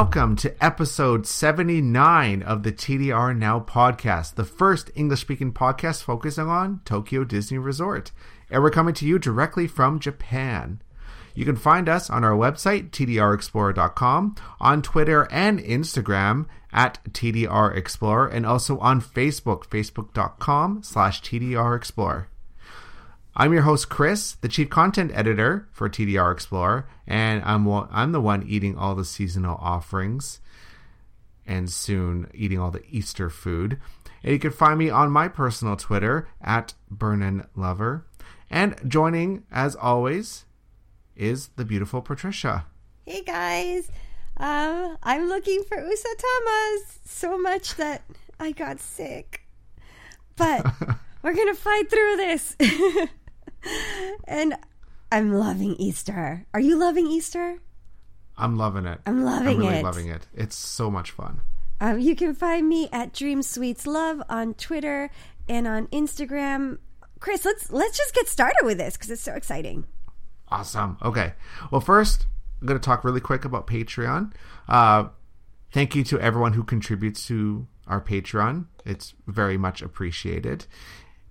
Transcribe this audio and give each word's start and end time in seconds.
Welcome 0.00 0.34
to 0.36 0.64
episode 0.64 1.26
79 1.26 2.42
of 2.42 2.62
the 2.62 2.72
TDR 2.72 3.36
Now 3.36 3.60
podcast, 3.60 4.34
the 4.34 4.46
first 4.46 4.90
English 4.94 5.20
speaking 5.20 5.52
podcast 5.52 6.04
focusing 6.04 6.48
on 6.48 6.80
Tokyo 6.86 7.22
Disney 7.22 7.58
Resort. 7.58 8.10
And 8.50 8.62
we're 8.62 8.70
coming 8.70 8.94
to 8.94 9.06
you 9.06 9.18
directly 9.18 9.66
from 9.66 10.00
Japan. 10.00 10.80
You 11.34 11.44
can 11.44 11.54
find 11.54 11.86
us 11.86 12.08
on 12.08 12.24
our 12.24 12.32
website, 12.32 12.88
tdrexplorer.com, 12.92 14.36
on 14.58 14.80
Twitter 14.80 15.28
and 15.30 15.60
Instagram 15.60 16.46
at 16.72 16.98
tdrexplorer, 17.10 18.32
and 18.32 18.46
also 18.46 18.78
on 18.78 19.02
Facebook, 19.02 19.66
facebook.com 19.66 20.82
slash 20.82 21.20
tdrexplorer. 21.20 22.24
I'm 23.36 23.52
your 23.52 23.62
host, 23.62 23.88
Chris, 23.88 24.32
the 24.32 24.48
chief 24.48 24.70
content 24.70 25.12
editor 25.14 25.68
for 25.70 25.88
TDR 25.88 26.32
Explorer, 26.32 26.88
and 27.06 27.42
I'm 27.44 27.68
I'm 27.68 28.10
the 28.10 28.20
one 28.20 28.44
eating 28.46 28.76
all 28.76 28.96
the 28.96 29.04
seasonal 29.04 29.56
offerings, 29.60 30.40
and 31.46 31.70
soon 31.70 32.28
eating 32.34 32.58
all 32.58 32.72
the 32.72 32.82
Easter 32.90 33.30
food. 33.30 33.78
And 34.24 34.32
you 34.32 34.38
can 34.40 34.50
find 34.50 34.78
me 34.78 34.90
on 34.90 35.12
my 35.12 35.28
personal 35.28 35.76
Twitter 35.76 36.28
at 36.42 36.74
Burnin 36.90 37.46
Lover, 37.54 38.04
and 38.50 38.74
joining 38.86 39.44
as 39.52 39.76
always 39.76 40.44
is 41.14 41.50
the 41.54 41.64
beautiful 41.64 42.02
Patricia. 42.02 42.66
Hey 43.06 43.22
guys, 43.22 43.90
um, 44.38 44.98
I'm 45.04 45.28
looking 45.28 45.62
for 45.68 45.76
Usatamas 45.76 46.98
so 47.04 47.38
much 47.38 47.76
that 47.76 48.02
I 48.40 48.50
got 48.50 48.80
sick, 48.80 49.42
but 50.34 50.66
we're 51.22 51.34
gonna 51.34 51.54
fight 51.54 51.88
through 51.88 52.16
this. 52.16 52.56
and 54.24 54.56
I'm 55.12 55.34
loving 55.34 55.74
Easter. 55.76 56.46
Are 56.54 56.60
you 56.60 56.78
loving 56.78 57.06
Easter? 57.06 57.58
I'm 58.36 58.56
loving 58.56 58.86
it. 58.86 59.00
I'm 59.06 59.24
loving 59.24 59.48
it. 59.48 59.50
I'm 59.50 59.58
really 59.58 59.76
it. 59.76 59.84
loving 59.84 60.08
it. 60.08 60.26
It's 60.34 60.56
so 60.56 60.90
much 60.90 61.10
fun. 61.10 61.40
Um, 61.80 61.98
you 61.98 62.14
can 62.14 62.34
find 62.34 62.68
me 62.68 62.88
at 62.92 63.12
Dream 63.12 63.42
Sweets 63.42 63.86
Love 63.86 64.22
on 64.28 64.54
Twitter 64.54 65.10
and 65.48 65.66
on 65.66 65.86
Instagram. 65.88 66.78
Chris, 67.18 67.44
let's 67.44 67.70
let's 67.70 67.98
just 67.98 68.14
get 68.14 68.28
started 68.28 68.64
with 68.64 68.78
this 68.78 68.96
because 68.96 69.10
it's 69.10 69.22
so 69.22 69.34
exciting. 69.34 69.86
Awesome. 70.48 70.98
Okay. 71.02 71.34
Well, 71.70 71.80
first, 71.80 72.26
I'm 72.60 72.66
going 72.66 72.78
to 72.78 72.84
talk 72.84 73.04
really 73.04 73.20
quick 73.20 73.44
about 73.44 73.66
Patreon. 73.66 74.32
Uh, 74.68 75.08
thank 75.72 75.94
you 75.94 76.04
to 76.04 76.20
everyone 76.20 76.54
who 76.54 76.64
contributes 76.64 77.26
to 77.28 77.66
our 77.86 78.00
Patreon. 78.00 78.66
It's 78.84 79.14
very 79.26 79.56
much 79.56 79.80
appreciated. 79.82 80.66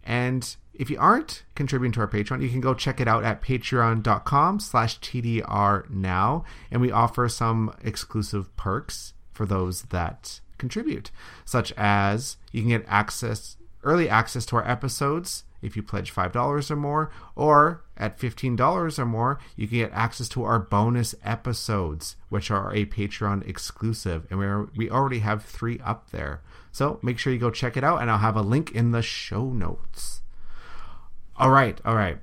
And 0.03 0.55
if 0.79 0.89
you 0.89 0.97
aren't 0.97 1.43
contributing 1.55 1.91
to 1.91 1.99
our 1.99 2.07
Patreon, 2.07 2.41
you 2.41 2.49
can 2.49 2.61
go 2.61 2.73
check 2.73 2.99
it 2.99 3.07
out 3.07 3.23
at 3.23 3.41
patreon.com 3.41 4.59
slash 4.59 4.99
TDR 4.99 5.89
now. 5.89 6.45
And 6.71 6.81
we 6.81 6.89
offer 6.89 7.27
some 7.29 7.75
exclusive 7.83 8.55
perks 8.55 9.13
for 9.31 9.45
those 9.45 9.83
that 9.83 10.39
contribute, 10.57 11.11
such 11.45 11.73
as 11.73 12.37
you 12.51 12.61
can 12.61 12.69
get 12.69 12.85
access, 12.87 13.57
early 13.83 14.09
access 14.09 14.45
to 14.47 14.55
our 14.55 14.67
episodes 14.67 15.43
if 15.61 15.75
you 15.75 15.83
pledge 15.83 16.13
$5 16.13 16.71
or 16.71 16.75
more, 16.75 17.11
or 17.35 17.83
at 17.97 18.17
$15 18.17 18.99
or 18.99 19.05
more, 19.05 19.39
you 19.55 19.67
can 19.67 19.79
get 19.79 19.91
access 19.91 20.29
to 20.29 20.43
our 20.43 20.59
bonus 20.59 21.15
episodes, 21.23 22.15
which 22.29 22.49
are 22.49 22.73
a 22.73 22.85
Patreon 22.85 23.47
exclusive. 23.47 24.25
And 24.29 24.39
we 24.39 24.85
we 24.85 24.89
already 24.89 25.19
have 25.19 25.43
three 25.43 25.79
up 25.83 26.11
there. 26.11 26.41
So 26.71 26.99
make 27.01 27.19
sure 27.19 27.33
you 27.33 27.39
go 27.39 27.51
check 27.51 27.75
it 27.75 27.83
out, 27.83 28.01
and 28.01 28.09
I'll 28.09 28.19
have 28.19 28.37
a 28.37 28.41
link 28.41 28.71
in 28.71 28.91
the 28.91 29.01
show 29.01 29.49
notes. 29.49 30.21
All 31.39 31.49
right, 31.49 31.79
all 31.85 31.95
right. 31.95 32.19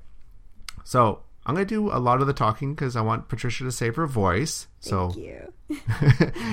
So 0.84 1.22
I'm 1.47 1.54
going 1.54 1.66
to 1.66 1.75
do 1.75 1.91
a 1.91 1.99
lot 1.99 2.21
of 2.21 2.27
the 2.27 2.34
talking 2.34 2.75
because 2.75 2.97
I 2.97 3.00
want 3.00 3.28
Patricia 3.28 3.65
to 3.65 3.72
save 3.72 3.97
her 3.97 4.06
voice. 4.06 4.66
Thank 4.82 5.15
so 5.15 5.15
you. 5.19 5.53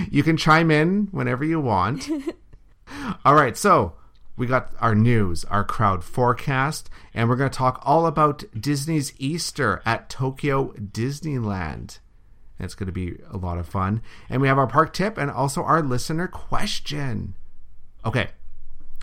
you 0.12 0.24
can 0.24 0.38
chime 0.38 0.72
in 0.72 1.08
whenever 1.12 1.44
you 1.44 1.60
want. 1.60 2.10
all 3.26 3.36
right, 3.36 3.58
so 3.58 3.94
we 4.38 4.48
got 4.48 4.72
our 4.80 4.96
news, 4.96 5.46
our 5.46 5.64
crowd 5.64 6.04
forecast, 6.04 6.90
and 7.14 7.28
we're 7.28 7.36
going 7.36 7.50
to 7.50 7.58
talk 7.58 7.82
all 7.84 8.06
about 8.06 8.44
Disney's 8.60 9.14
Easter 9.20 9.82
at 9.86 10.10
Tokyo 10.10 10.72
Disneyland. 10.80 12.00
It's 12.60 12.76
going 12.76 12.88
to 12.88 12.94
be 12.94 13.20
a 13.30 13.38
lot 13.38 13.58
of 13.58 13.68
fun. 13.68 14.02
And 14.30 14.42
we 14.42 14.48
have 14.48 14.58
our 14.58 14.68
park 14.68 14.94
tip 14.94 15.18
and 15.18 15.30
also 15.30 15.64
our 15.64 15.82
listener 15.82 16.28
question. 16.28 17.36
Okay, 18.06 18.30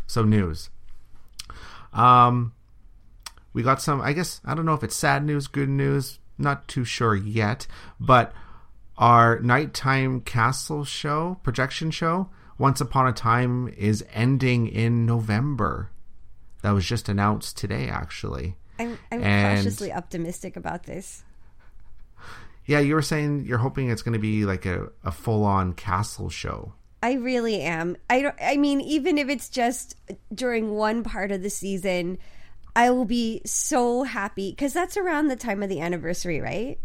so 0.06 0.24
news. 0.24 0.70
Um, 1.92 2.52
we 3.52 3.62
got 3.62 3.82
some, 3.82 4.00
I 4.00 4.12
guess, 4.12 4.40
I 4.44 4.54
don't 4.54 4.66
know 4.66 4.74
if 4.74 4.84
it's 4.84 4.96
sad 4.96 5.24
news, 5.24 5.46
good 5.46 5.68
news, 5.68 6.18
not 6.38 6.68
too 6.68 6.84
sure 6.84 7.14
yet, 7.14 7.66
but 7.98 8.32
our 8.96 9.38
nighttime 9.40 10.20
castle 10.20 10.84
show, 10.84 11.38
projection 11.42 11.90
show, 11.90 12.28
once 12.58 12.80
Upon 12.80 13.06
a 13.06 13.12
Time 13.12 13.68
is 13.76 14.04
ending 14.12 14.66
in 14.66 15.06
November. 15.06 15.90
That 16.62 16.72
was 16.72 16.84
just 16.84 17.08
announced 17.08 17.56
today, 17.56 17.88
actually. 17.88 18.56
I'm, 18.78 18.98
I'm 19.10 19.22
And- 19.22 19.58
cautiously 19.58 19.92
optimistic 19.92 20.56
about 20.56 20.84
this. 20.84 21.24
Yeah, 22.66 22.78
you 22.80 22.94
were 22.94 23.02
saying 23.02 23.46
you're 23.46 23.58
hoping 23.58 23.90
it's 23.90 24.02
going 24.02 24.12
to 24.12 24.18
be 24.20 24.44
like 24.44 24.64
a, 24.66 24.90
a 25.02 25.10
full 25.10 25.44
on 25.44 25.72
castle 25.72 26.28
show. 26.28 26.74
I 27.02 27.14
really 27.14 27.62
am. 27.62 27.96
I 28.10 28.20
don't. 28.20 28.34
I 28.40 28.58
mean, 28.58 28.80
even 28.82 29.16
if 29.18 29.28
it's 29.30 29.48
just 29.48 29.96
during 30.32 30.72
one 30.72 31.02
part 31.02 31.32
of 31.32 31.42
the 31.42 31.48
season, 31.50 32.18
I 32.76 32.90
will 32.90 33.04
be 33.04 33.42
so 33.44 34.04
happy 34.04 34.50
because 34.50 34.72
that's 34.72 34.96
around 34.96 35.28
the 35.28 35.36
time 35.36 35.62
of 35.62 35.68
the 35.68 35.80
anniversary, 35.80 36.40
right? 36.40 36.78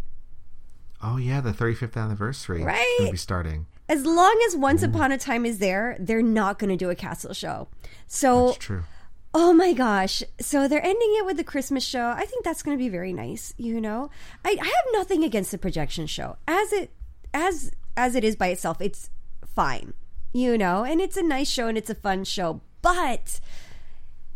Oh, 1.01 1.17
yeah, 1.17 1.41
the 1.41 1.51
35th 1.51 1.95
anniversary. 1.97 2.63
Right. 2.63 2.95
going 2.97 3.09
to 3.09 3.11
be 3.13 3.17
starting. 3.17 3.67
As 3.87 4.05
long 4.05 4.35
as 4.47 4.55
Once 4.55 4.81
Upon 4.81 5.11
a 5.11 5.17
Time 5.17 5.45
is 5.45 5.59
there, 5.59 5.95
they're 5.99 6.23
not 6.23 6.57
going 6.57 6.71
to 6.71 6.75
do 6.75 6.89
a 6.89 6.95
castle 6.95 7.33
show. 7.33 7.67
So, 8.07 8.47
That's 8.47 8.57
true. 8.57 8.83
oh 9.35 9.53
my 9.53 9.73
gosh! 9.73 10.23
So 10.39 10.67
they're 10.67 10.83
ending 10.83 11.15
it 11.19 11.25
with 11.25 11.37
the 11.37 11.43
Christmas 11.43 11.83
show. 11.85 12.07
I 12.07 12.25
think 12.25 12.43
that's 12.43 12.63
going 12.63 12.75
to 12.75 12.83
be 12.83 12.89
very 12.89 13.13
nice. 13.13 13.53
You 13.57 13.79
know, 13.79 14.09
I, 14.43 14.57
I 14.59 14.65
have 14.65 14.85
nothing 14.93 15.23
against 15.23 15.51
the 15.51 15.59
projection 15.59 16.07
show 16.07 16.37
as 16.47 16.73
it 16.73 16.91
as 17.35 17.69
as 17.95 18.15
it 18.15 18.23
is 18.23 18.35
by 18.35 18.47
itself. 18.47 18.81
It's 18.81 19.11
fine, 19.45 19.93
you 20.33 20.57
know, 20.57 20.83
and 20.83 20.99
it's 20.99 21.17
a 21.17 21.23
nice 21.23 21.49
show 21.49 21.67
and 21.67 21.77
it's 21.77 21.89
a 21.91 21.95
fun 21.95 22.23
show, 22.23 22.61
but 22.81 23.39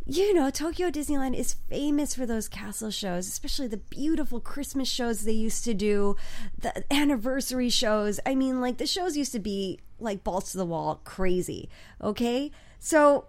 you 0.06 0.34
know, 0.34 0.50
Tokyo 0.50 0.90
Disneyland 0.90 1.36
is 1.36 1.54
famous 1.54 2.16
for 2.16 2.26
those 2.26 2.48
castle 2.48 2.92
shows, 2.92 3.28
especially 3.28 3.68
the 3.68 3.78
beautiful 3.78 4.40
Christmas 4.40 4.88
shows 4.88 5.22
they 5.22 5.32
used 5.32 5.64
to 5.66 5.74
do, 5.74 6.16
the 6.58 6.84
anniversary 6.92 7.70
shows. 7.70 8.20
I 8.26 8.36
mean, 8.36 8.62
like 8.62 8.78
the 8.78 8.88
shows 8.88 9.16
used 9.16 9.32
to 9.34 9.40
be 9.40 9.80
like 10.00 10.24
balls 10.24 10.52
to 10.52 10.58
the 10.58 10.66
wall, 10.66 11.02
crazy. 11.04 11.70
Okay? 12.02 12.52
So 12.80 13.26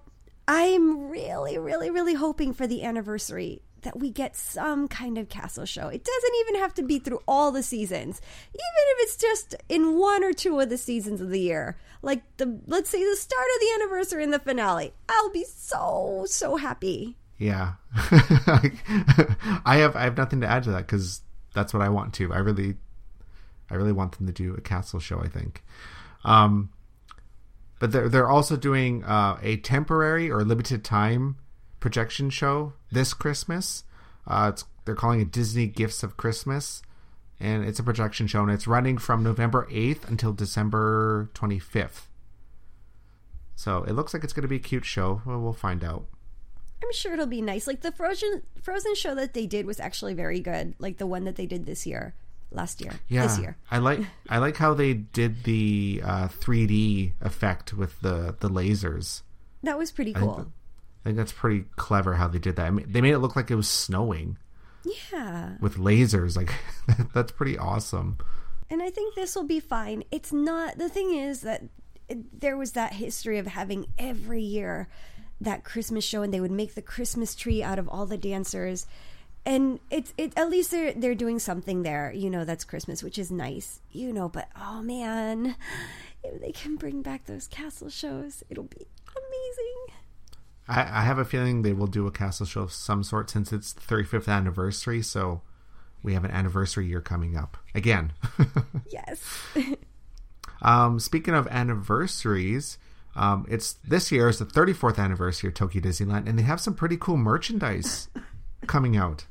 I'm 0.48 1.10
really, 1.10 1.58
really, 1.58 1.90
really 1.90 2.14
hoping 2.14 2.52
for 2.52 2.66
the 2.66 2.82
anniversary 2.82 3.62
that 3.82 3.98
we 3.98 4.10
get 4.10 4.36
some 4.36 4.88
kind 4.88 5.18
of 5.18 5.28
castle 5.28 5.64
show. 5.64 5.88
It 5.88 6.04
doesn't 6.04 6.34
even 6.40 6.56
have 6.56 6.74
to 6.74 6.82
be 6.82 6.98
through 6.98 7.20
all 7.26 7.50
the 7.52 7.62
seasons, 7.62 8.20
even 8.48 8.58
if 8.58 8.96
it's 9.00 9.16
just 9.16 9.54
in 9.68 9.98
one 9.98 10.24
or 10.24 10.32
two 10.32 10.58
of 10.60 10.68
the 10.68 10.78
seasons 10.78 11.20
of 11.20 11.30
the 11.30 11.40
year. 11.40 11.76
Like 12.02 12.22
the 12.38 12.60
let's 12.66 12.90
say 12.90 13.04
the 13.04 13.16
start 13.16 13.46
of 13.54 13.60
the 13.60 13.74
anniversary 13.74 14.24
and 14.24 14.32
the 14.32 14.38
finale. 14.38 14.92
I'll 15.08 15.30
be 15.30 15.44
so 15.44 16.24
so 16.28 16.56
happy. 16.56 17.16
Yeah, 17.38 17.72
I 17.94 19.76
have 19.78 19.96
I 19.96 20.02
have 20.04 20.16
nothing 20.16 20.40
to 20.42 20.46
add 20.46 20.64
to 20.64 20.72
that 20.72 20.86
because 20.86 21.22
that's 21.54 21.72
what 21.72 21.82
I 21.82 21.88
want 21.88 22.14
to. 22.14 22.32
I 22.32 22.38
really, 22.38 22.74
I 23.70 23.74
really 23.76 23.92
want 23.92 24.16
them 24.18 24.26
to 24.26 24.32
do 24.32 24.54
a 24.54 24.60
castle 24.60 25.00
show. 25.00 25.20
I 25.20 25.28
think, 25.28 25.64
um, 26.24 26.70
but 27.78 27.92
they're 27.92 28.08
they're 28.08 28.28
also 28.28 28.56
doing 28.56 29.04
uh, 29.04 29.38
a 29.42 29.56
temporary 29.58 30.30
or 30.30 30.44
limited 30.44 30.84
time 30.84 31.36
projection 31.80 32.30
show 32.30 32.74
this 32.92 33.14
Christmas. 33.14 33.84
Uh, 34.26 34.50
it's 34.52 34.64
they're 34.84 34.94
calling 34.94 35.20
it 35.20 35.32
Disney 35.32 35.66
Gifts 35.66 36.02
of 36.02 36.16
Christmas, 36.16 36.82
and 37.38 37.64
it's 37.64 37.78
a 37.78 37.82
projection 37.82 38.26
show, 38.26 38.42
and 38.42 38.50
it's 38.50 38.66
running 38.66 38.98
from 38.98 39.22
November 39.22 39.66
eighth 39.70 40.08
until 40.08 40.32
December 40.32 41.30
twenty 41.34 41.58
fifth. 41.58 42.08
So 43.56 43.82
it 43.84 43.92
looks 43.92 44.14
like 44.14 44.24
it's 44.24 44.32
going 44.32 44.42
to 44.42 44.48
be 44.48 44.56
a 44.56 44.60
cute 44.60 44.84
show. 44.86 45.20
Well, 45.26 45.40
we'll 45.40 45.52
find 45.52 45.84
out. 45.84 46.06
I'm 46.82 46.92
sure 46.94 47.12
it'll 47.12 47.26
be 47.26 47.42
nice. 47.42 47.66
Like 47.66 47.82
the 47.82 47.92
Frozen 47.92 48.42
Frozen 48.62 48.94
show 48.94 49.14
that 49.14 49.34
they 49.34 49.46
did 49.46 49.66
was 49.66 49.78
actually 49.78 50.14
very 50.14 50.40
good. 50.40 50.74
Like 50.78 50.96
the 50.96 51.06
one 51.06 51.24
that 51.24 51.36
they 51.36 51.44
did 51.46 51.66
this 51.66 51.86
year. 51.86 52.14
last 52.50 52.80
year. 52.80 52.92
Yeah, 53.08 53.26
This 53.26 53.38
year. 53.38 53.56
I 53.70 53.78
like 53.78 54.00
I 54.28 54.38
like 54.38 54.56
how 54.56 54.72
they 54.74 54.94
did 54.94 55.44
the 55.44 56.00
uh, 56.04 56.28
3D 56.28 57.12
effect 57.20 57.74
with 57.74 58.00
the 58.00 58.34
the 58.40 58.48
lasers. 58.48 59.22
That 59.62 59.76
was 59.76 59.92
pretty 59.92 60.14
cool. 60.14 60.50
I 61.04 61.08
think 61.08 61.16
that's 61.16 61.32
pretty 61.32 61.64
clever 61.76 62.14
how 62.14 62.28
they 62.28 62.38
did 62.38 62.56
that. 62.56 62.66
I 62.66 62.70
mean, 62.70 62.86
they 62.90 63.00
made 63.00 63.12
it 63.12 63.18
look 63.18 63.36
like 63.36 63.50
it 63.50 63.54
was 63.56 63.68
snowing 63.68 64.36
Yeah. 65.12 65.56
with 65.60 65.76
lasers. 65.76 66.36
Like 66.36 66.52
that's 67.14 67.32
pretty 67.32 67.56
awesome. 67.58 68.18
And 68.68 68.82
I 68.82 68.90
think 68.90 69.14
this 69.14 69.34
will 69.34 69.46
be 69.46 69.60
fine. 69.60 70.04
It's 70.10 70.32
not 70.32 70.78
the 70.78 70.88
thing 70.88 71.14
is 71.14 71.40
that 71.40 71.62
it, 72.08 72.40
there 72.40 72.56
was 72.56 72.72
that 72.72 72.92
history 72.94 73.38
of 73.38 73.46
having 73.46 73.86
every 73.98 74.42
year 74.42 74.88
that 75.40 75.64
Christmas 75.64 76.04
show, 76.04 76.22
and 76.22 76.34
they 76.34 76.40
would 76.40 76.50
make 76.50 76.74
the 76.74 76.82
Christmas 76.82 77.34
tree 77.34 77.62
out 77.62 77.78
of 77.78 77.88
all 77.88 78.04
the 78.04 78.18
dancers. 78.18 78.86
And 79.46 79.80
it's 79.90 80.12
it 80.18 80.34
at 80.36 80.50
least 80.50 80.70
they're 80.70 80.92
they're 80.92 81.14
doing 81.14 81.38
something 81.38 81.82
there, 81.82 82.12
you 82.12 82.28
know. 82.28 82.44
That's 82.44 82.62
Christmas, 82.64 83.02
which 83.02 83.18
is 83.18 83.30
nice, 83.30 83.80
you 83.90 84.12
know. 84.12 84.28
But 84.28 84.48
oh 84.54 84.82
man, 84.82 85.56
if 86.22 86.40
they 86.42 86.52
can 86.52 86.76
bring 86.76 87.00
back 87.00 87.24
those 87.24 87.48
castle 87.48 87.88
shows, 87.88 88.44
it'll 88.50 88.64
be 88.64 88.86
amazing. 89.16 89.96
I, 90.70 91.00
I 91.00 91.02
have 91.02 91.18
a 91.18 91.24
feeling 91.24 91.62
they 91.62 91.72
will 91.72 91.86
do 91.86 92.06
a 92.06 92.10
castle 92.10 92.46
show 92.46 92.62
of 92.62 92.72
some 92.72 93.02
sort 93.02 93.28
since 93.28 93.52
it's 93.52 93.72
the 93.72 93.80
35th 93.80 94.28
anniversary. 94.28 95.02
So 95.02 95.42
we 96.02 96.14
have 96.14 96.24
an 96.24 96.30
anniversary 96.30 96.86
year 96.86 97.00
coming 97.00 97.36
up 97.36 97.56
again. 97.74 98.12
Yes, 98.88 99.22
um, 100.62 100.98
speaking 100.98 101.32
of 101.34 101.46
anniversaries, 101.46 102.76
um, 103.14 103.46
it's 103.48 103.74
this 103.86 104.10
year 104.10 104.28
is 104.28 104.38
the 104.38 104.44
34th 104.44 104.98
anniversary 104.98 105.48
of 105.48 105.54
Tokyo 105.54 105.80
Disneyland, 105.80 106.28
and 106.28 106.36
they 106.38 106.42
have 106.42 106.60
some 106.60 106.74
pretty 106.74 106.96
cool 106.96 107.16
merchandise 107.16 108.08
coming 108.66 108.96
out. 108.96 109.26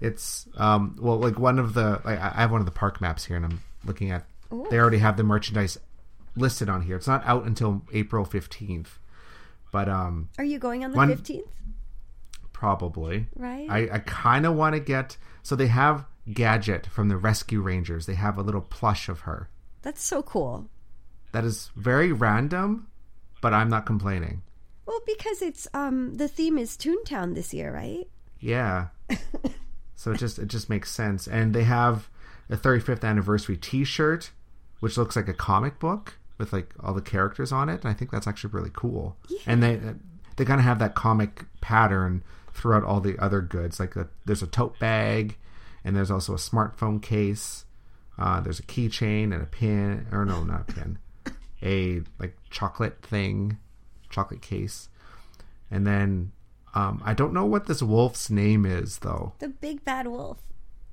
It's 0.00 0.46
um, 0.56 0.96
well, 1.00 1.18
like 1.18 1.38
one 1.38 1.58
of 1.58 1.74
the 1.74 2.00
like, 2.04 2.18
I 2.18 2.32
I 2.36 2.40
have 2.40 2.50
one 2.50 2.60
of 2.60 2.66
the 2.66 2.72
park 2.72 3.00
maps 3.00 3.26
here, 3.26 3.36
and 3.36 3.44
I'm 3.44 3.62
looking 3.84 4.10
at. 4.10 4.24
They 4.70 4.78
already 4.78 4.98
have 4.98 5.18
the 5.18 5.24
merchandise 5.24 5.78
listed 6.34 6.70
on 6.70 6.82
here. 6.82 6.96
It's 6.96 7.06
not 7.06 7.26
out 7.26 7.44
until 7.44 7.82
April 7.92 8.24
15th, 8.24 8.86
but 9.72 9.88
um, 9.88 10.28
are 10.38 10.44
you 10.44 10.58
going 10.58 10.84
on 10.84 10.92
the 10.92 11.06
fifteenth? 11.06 11.46
probably. 12.58 13.28
Right. 13.36 13.70
I, 13.70 13.88
I 13.92 13.98
kind 14.00 14.44
of 14.44 14.56
want 14.56 14.74
to 14.74 14.80
get. 14.80 15.16
So 15.44 15.54
they 15.54 15.68
have 15.68 16.06
Gadget 16.32 16.86
from 16.86 17.08
the 17.08 17.16
Rescue 17.16 17.60
Rangers. 17.60 18.06
They 18.06 18.14
have 18.14 18.36
a 18.36 18.42
little 18.42 18.60
plush 18.60 19.08
of 19.08 19.20
her. 19.20 19.48
That's 19.82 20.02
so 20.02 20.22
cool. 20.22 20.68
That 21.30 21.44
is 21.44 21.70
very 21.76 22.10
random, 22.10 22.88
but 23.40 23.54
I'm 23.54 23.68
not 23.68 23.86
complaining. 23.86 24.42
Well, 24.86 25.00
because 25.06 25.40
it's 25.40 25.68
um 25.72 26.16
the 26.16 26.26
theme 26.26 26.58
is 26.58 26.76
Toontown 26.76 27.36
this 27.36 27.54
year, 27.54 27.72
right? 27.72 28.08
Yeah. 28.40 28.88
so 29.94 30.12
it 30.12 30.18
just 30.18 30.40
it 30.40 30.48
just 30.48 30.68
makes 30.68 30.90
sense. 30.90 31.28
And 31.28 31.54
they 31.54 31.64
have 31.64 32.08
a 32.50 32.56
35th 32.56 33.04
anniversary 33.04 33.56
T-shirt, 33.56 34.30
which 34.80 34.96
looks 34.96 35.14
like 35.14 35.28
a 35.28 35.34
comic 35.34 35.78
book 35.78 36.18
with 36.38 36.52
like 36.52 36.72
all 36.80 36.94
the 36.94 37.02
characters 37.02 37.52
on 37.52 37.68
it. 37.68 37.82
And 37.82 37.90
I 37.90 37.92
think 37.92 38.10
that's 38.10 38.26
actually 38.26 38.50
really 38.50 38.70
cool. 38.72 39.16
And 39.46 39.62
they 39.62 39.80
they 40.36 40.44
kind 40.44 40.60
of 40.60 40.64
have 40.64 40.78
that 40.78 40.94
comic 40.94 41.44
pattern 41.60 42.22
throughout 42.52 42.84
all 42.84 43.00
the 43.00 43.18
other 43.18 43.40
goods. 43.40 43.78
Like 43.80 43.96
a, 43.96 44.08
there's 44.24 44.42
a 44.42 44.46
tote 44.46 44.78
bag, 44.78 45.36
and 45.84 45.96
there's 45.96 46.10
also 46.10 46.32
a 46.32 46.38
smartphone 46.38 47.02
case. 47.02 47.64
Uh, 48.18 48.40
there's 48.40 48.58
a 48.58 48.64
keychain 48.64 49.32
and 49.32 49.42
a 49.42 49.46
pin, 49.46 50.06
or 50.10 50.24
no, 50.24 50.42
not 50.42 50.68
a 50.68 50.72
pin, 50.72 50.98
a 51.62 52.02
like 52.18 52.36
chocolate 52.50 53.02
thing, 53.02 53.58
chocolate 54.10 54.42
case, 54.42 54.88
and 55.70 55.86
then 55.86 56.32
um, 56.74 57.00
I 57.04 57.14
don't 57.14 57.32
know 57.32 57.46
what 57.46 57.66
this 57.66 57.82
wolf's 57.82 58.30
name 58.30 58.66
is 58.66 58.98
though. 58.98 59.34
The 59.38 59.48
big 59.48 59.84
bad 59.84 60.06
wolf. 60.06 60.38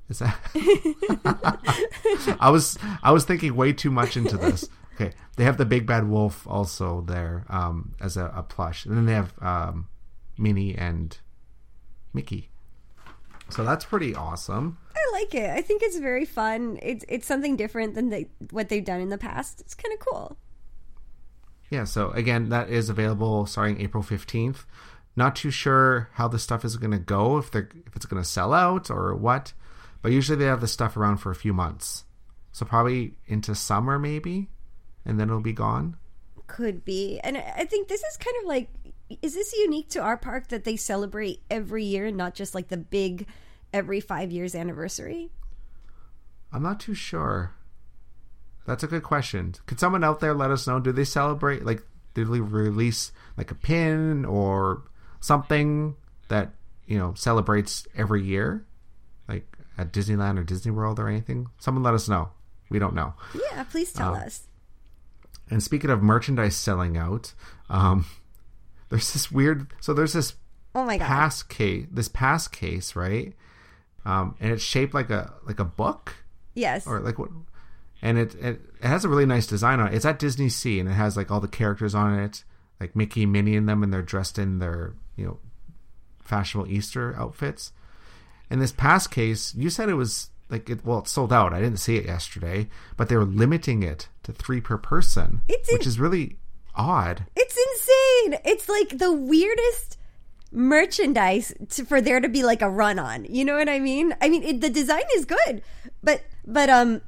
Is 0.08 0.20
that? 0.20 0.38
I 2.40 2.50
was 2.50 2.78
I 3.02 3.12
was 3.12 3.26
thinking 3.26 3.56
way 3.56 3.74
too 3.74 3.92
much 3.92 4.18
into 4.18 4.38
this. 4.38 4.70
Okay, 4.96 5.12
they 5.36 5.44
have 5.44 5.58
the 5.58 5.66
big 5.66 5.86
bad 5.86 6.08
wolf 6.08 6.48
also 6.48 7.02
there 7.02 7.46
um, 7.50 7.96
as 8.00 8.16
a, 8.16 8.32
a 8.34 8.44
plush, 8.44 8.86
and 8.86 8.96
then 8.96 9.06
they 9.06 9.14
have 9.14 9.34
um, 9.42 9.90
Minnie 10.38 10.76
and 10.76 11.18
Mickey. 12.14 12.50
So 13.50 13.64
that's 13.64 13.86
pretty 13.86 14.16
awesome. 14.16 14.78
I 14.96 15.20
like 15.20 15.36
it. 15.36 15.50
I 15.50 15.62
think 15.62 15.84
it's 15.84 15.98
very 16.00 16.26
fun. 16.26 16.80
It's 16.82 17.06
it's 17.08 17.28
something 17.28 17.58
different 17.58 17.94
than 17.94 18.10
they, 18.10 18.28
what 18.52 18.70
they've 18.70 18.84
done 18.84 19.02
in 19.02 19.10
the 19.10 19.18
past. 19.18 19.60
It's 19.62 19.76
kind 19.76 19.94
of 19.94 20.00
cool. 20.00 20.38
Yeah, 21.70 21.84
so 21.84 22.12
again, 22.12 22.50
that 22.50 22.70
is 22.70 22.90
available 22.90 23.46
starting 23.46 23.82
April 23.82 24.04
15th. 24.04 24.66
Not 25.16 25.36
too 25.36 25.52
sure 25.52 26.10
how 26.14 26.28
the 26.28 26.40
stuff 26.40 26.64
is 26.64 26.78
going 26.78 26.92
to 26.92 27.00
go, 27.00 27.38
if 27.38 27.52
they're 27.52 27.70
if 27.86 27.96
it's 27.96 28.06
going 28.06 28.22
to 28.22 28.28
sell 28.28 28.54
out 28.54 28.90
or 28.90 29.14
what. 29.16 29.54
But 30.02 30.12
usually 30.12 30.38
they 30.38 30.46
have 30.46 30.62
the 30.62 30.68
stuff 30.68 30.96
around 30.96 31.18
for 31.18 31.32
a 31.32 31.36
few 31.36 31.54
months. 31.54 32.06
So 32.52 32.66
probably 32.66 33.18
into 33.26 33.56
summer 33.56 34.00
maybe, 34.00 34.50
and 35.06 35.20
then 35.20 35.30
it'll 35.30 35.40
be 35.42 35.54
gone. 35.54 35.98
Could 36.48 36.84
be. 36.86 37.20
And 37.24 37.38
I 37.38 37.66
think 37.66 37.88
this 37.88 38.02
is 38.04 38.18
kind 38.18 38.36
of 38.42 38.48
like 38.48 38.70
is 39.22 39.36
this 39.36 39.54
unique 39.54 39.90
to 39.90 40.00
our 40.02 40.18
park 40.18 40.48
that 40.48 40.64
they 40.64 40.76
celebrate 40.76 41.42
every 41.52 41.84
year, 41.84 42.08
and 42.08 42.18
not 42.18 42.34
just 42.34 42.56
like 42.56 42.70
the 42.70 42.78
big 42.78 43.28
every 43.72 44.00
5 44.00 44.32
years 44.32 44.56
anniversary? 44.56 45.30
I'm 46.52 46.64
not 46.64 46.80
too 46.80 46.96
sure. 46.96 47.54
That's 48.66 48.84
a 48.84 48.88
good 48.88 49.04
question. 49.04 49.54
Could 49.68 49.80
someone 49.80 50.04
out 50.04 50.22
there 50.22 50.34
let 50.34 50.50
us 50.50 50.66
know? 50.66 50.80
Do 50.80 50.92
they 50.92 51.04
celebrate 51.06 51.66
like 51.66 51.84
do 52.16 52.26
they 52.26 52.40
release 52.40 53.12
like 53.38 53.52
a 53.52 53.56
pin 53.56 54.26
or 54.26 54.84
something 55.20 55.96
that 56.30 56.52
you 56.88 56.98
know 56.98 57.14
celebrates 57.16 57.86
every 57.96 58.24
year, 58.24 58.66
like 59.28 59.46
at 59.78 59.92
Disneyland 59.92 60.40
or 60.40 60.44
Disney 60.44 60.72
World 60.72 61.00
or 61.00 61.08
anything? 61.08 61.48
Someone 61.60 61.84
let 61.84 61.94
us 61.94 62.10
know. 62.10 62.30
We 62.70 62.80
don't 62.80 62.96
know. 62.96 63.14
Yeah, 63.52 63.64
please 63.66 63.92
tell 63.94 64.14
Oh. 64.14 64.18
us. 64.18 64.48
And 65.50 65.62
speaking 65.62 65.90
of 65.90 66.02
merchandise 66.02 66.56
selling 66.56 66.98
out, 66.98 67.34
um, 67.70 68.06
there's 68.90 69.14
this 69.14 69.32
weird. 69.32 69.68
So 69.80 69.94
there's 69.94 70.14
this 70.14 70.36
Oh 70.74 70.86
my 70.86 70.98
god. 70.98 71.08
pass 71.08 71.44
case. 71.44 71.86
This 71.92 72.08
pass 72.10 72.48
case, 72.48 72.96
right? 72.96 73.34
Um, 74.06 74.36
and 74.40 74.52
it's 74.52 74.64
shaped 74.64 74.94
like 74.94 75.10
a 75.10 75.34
like 75.48 75.60
a 75.60 75.66
book. 75.66 76.16
yes. 76.54 76.86
or 76.86 77.00
like 77.00 77.18
what 77.18 77.30
and 78.02 78.18
it, 78.18 78.36
it 78.36 78.62
it 78.82 78.86
has 78.88 79.04
a 79.06 79.10
really 79.10 79.26
nice 79.26 79.48
design 79.48 79.80
on 79.80 79.88
it 79.88 79.94
it's 79.96 80.06
at 80.06 80.20
disney 80.20 80.50
sea 80.50 80.80
and 80.80 80.88
it 80.90 80.94
has 80.94 81.16
like 81.18 81.32
all 81.32 81.40
the 81.40 81.48
characters 81.48 81.96
on 81.96 82.14
it 82.20 82.44
like 82.80 82.94
mickey 82.96 83.26
minnie 83.26 83.56
and 83.56 83.68
them 83.70 83.82
and 83.82 83.92
they're 83.94 84.02
dressed 84.02 84.38
in 84.38 84.60
their 84.60 84.94
you 85.16 85.26
know 85.26 85.40
fashionable 86.22 86.70
easter 86.70 87.16
outfits 87.18 87.72
and 88.50 88.62
this 88.62 88.72
pass 88.74 89.08
case 89.08 89.56
you 89.56 89.70
said 89.70 89.88
it 89.90 89.94
was 89.96 90.30
like 90.50 90.70
it 90.70 90.86
well 90.86 91.00
it's 91.00 91.12
sold 91.12 91.34
out 91.34 91.54
i 91.54 91.60
didn't 91.60 91.80
see 91.80 91.96
it 91.98 92.06
yesterday 92.06 92.68
but 92.98 93.10
they 93.10 93.16
were 93.18 93.26
limiting 93.26 93.82
it 93.84 94.08
to 94.24 94.32
three 94.32 94.62
per 94.62 94.78
person 94.78 95.42
It's 95.48 95.72
which 95.72 95.84
in- 95.84 95.88
is 95.88 96.00
really 96.00 96.38
odd 96.76 97.26
It's 97.36 97.58
insane. 97.58 98.40
It's 98.46 98.68
like 98.70 98.98
the 99.00 99.12
weirdest 99.12 99.98
merchandise 100.52 101.54
to, 101.70 101.86
for 101.86 102.02
there 102.02 102.20
to 102.20 102.30
be 102.30 102.44
like 102.44 102.62
a 102.62 102.70
run 102.70 102.98
on. 103.00 103.26
You 103.26 103.46
know 103.46 103.56
what 103.58 103.70
I 103.70 103.80
mean? 103.80 104.16
I 104.22 104.30
mean, 104.30 104.44
it, 104.44 104.62
the 104.62 104.70
design 104.70 105.04
is 105.16 105.26
good, 105.26 105.62
but 106.04 106.24
but 106.46 106.70
um, 106.70 107.02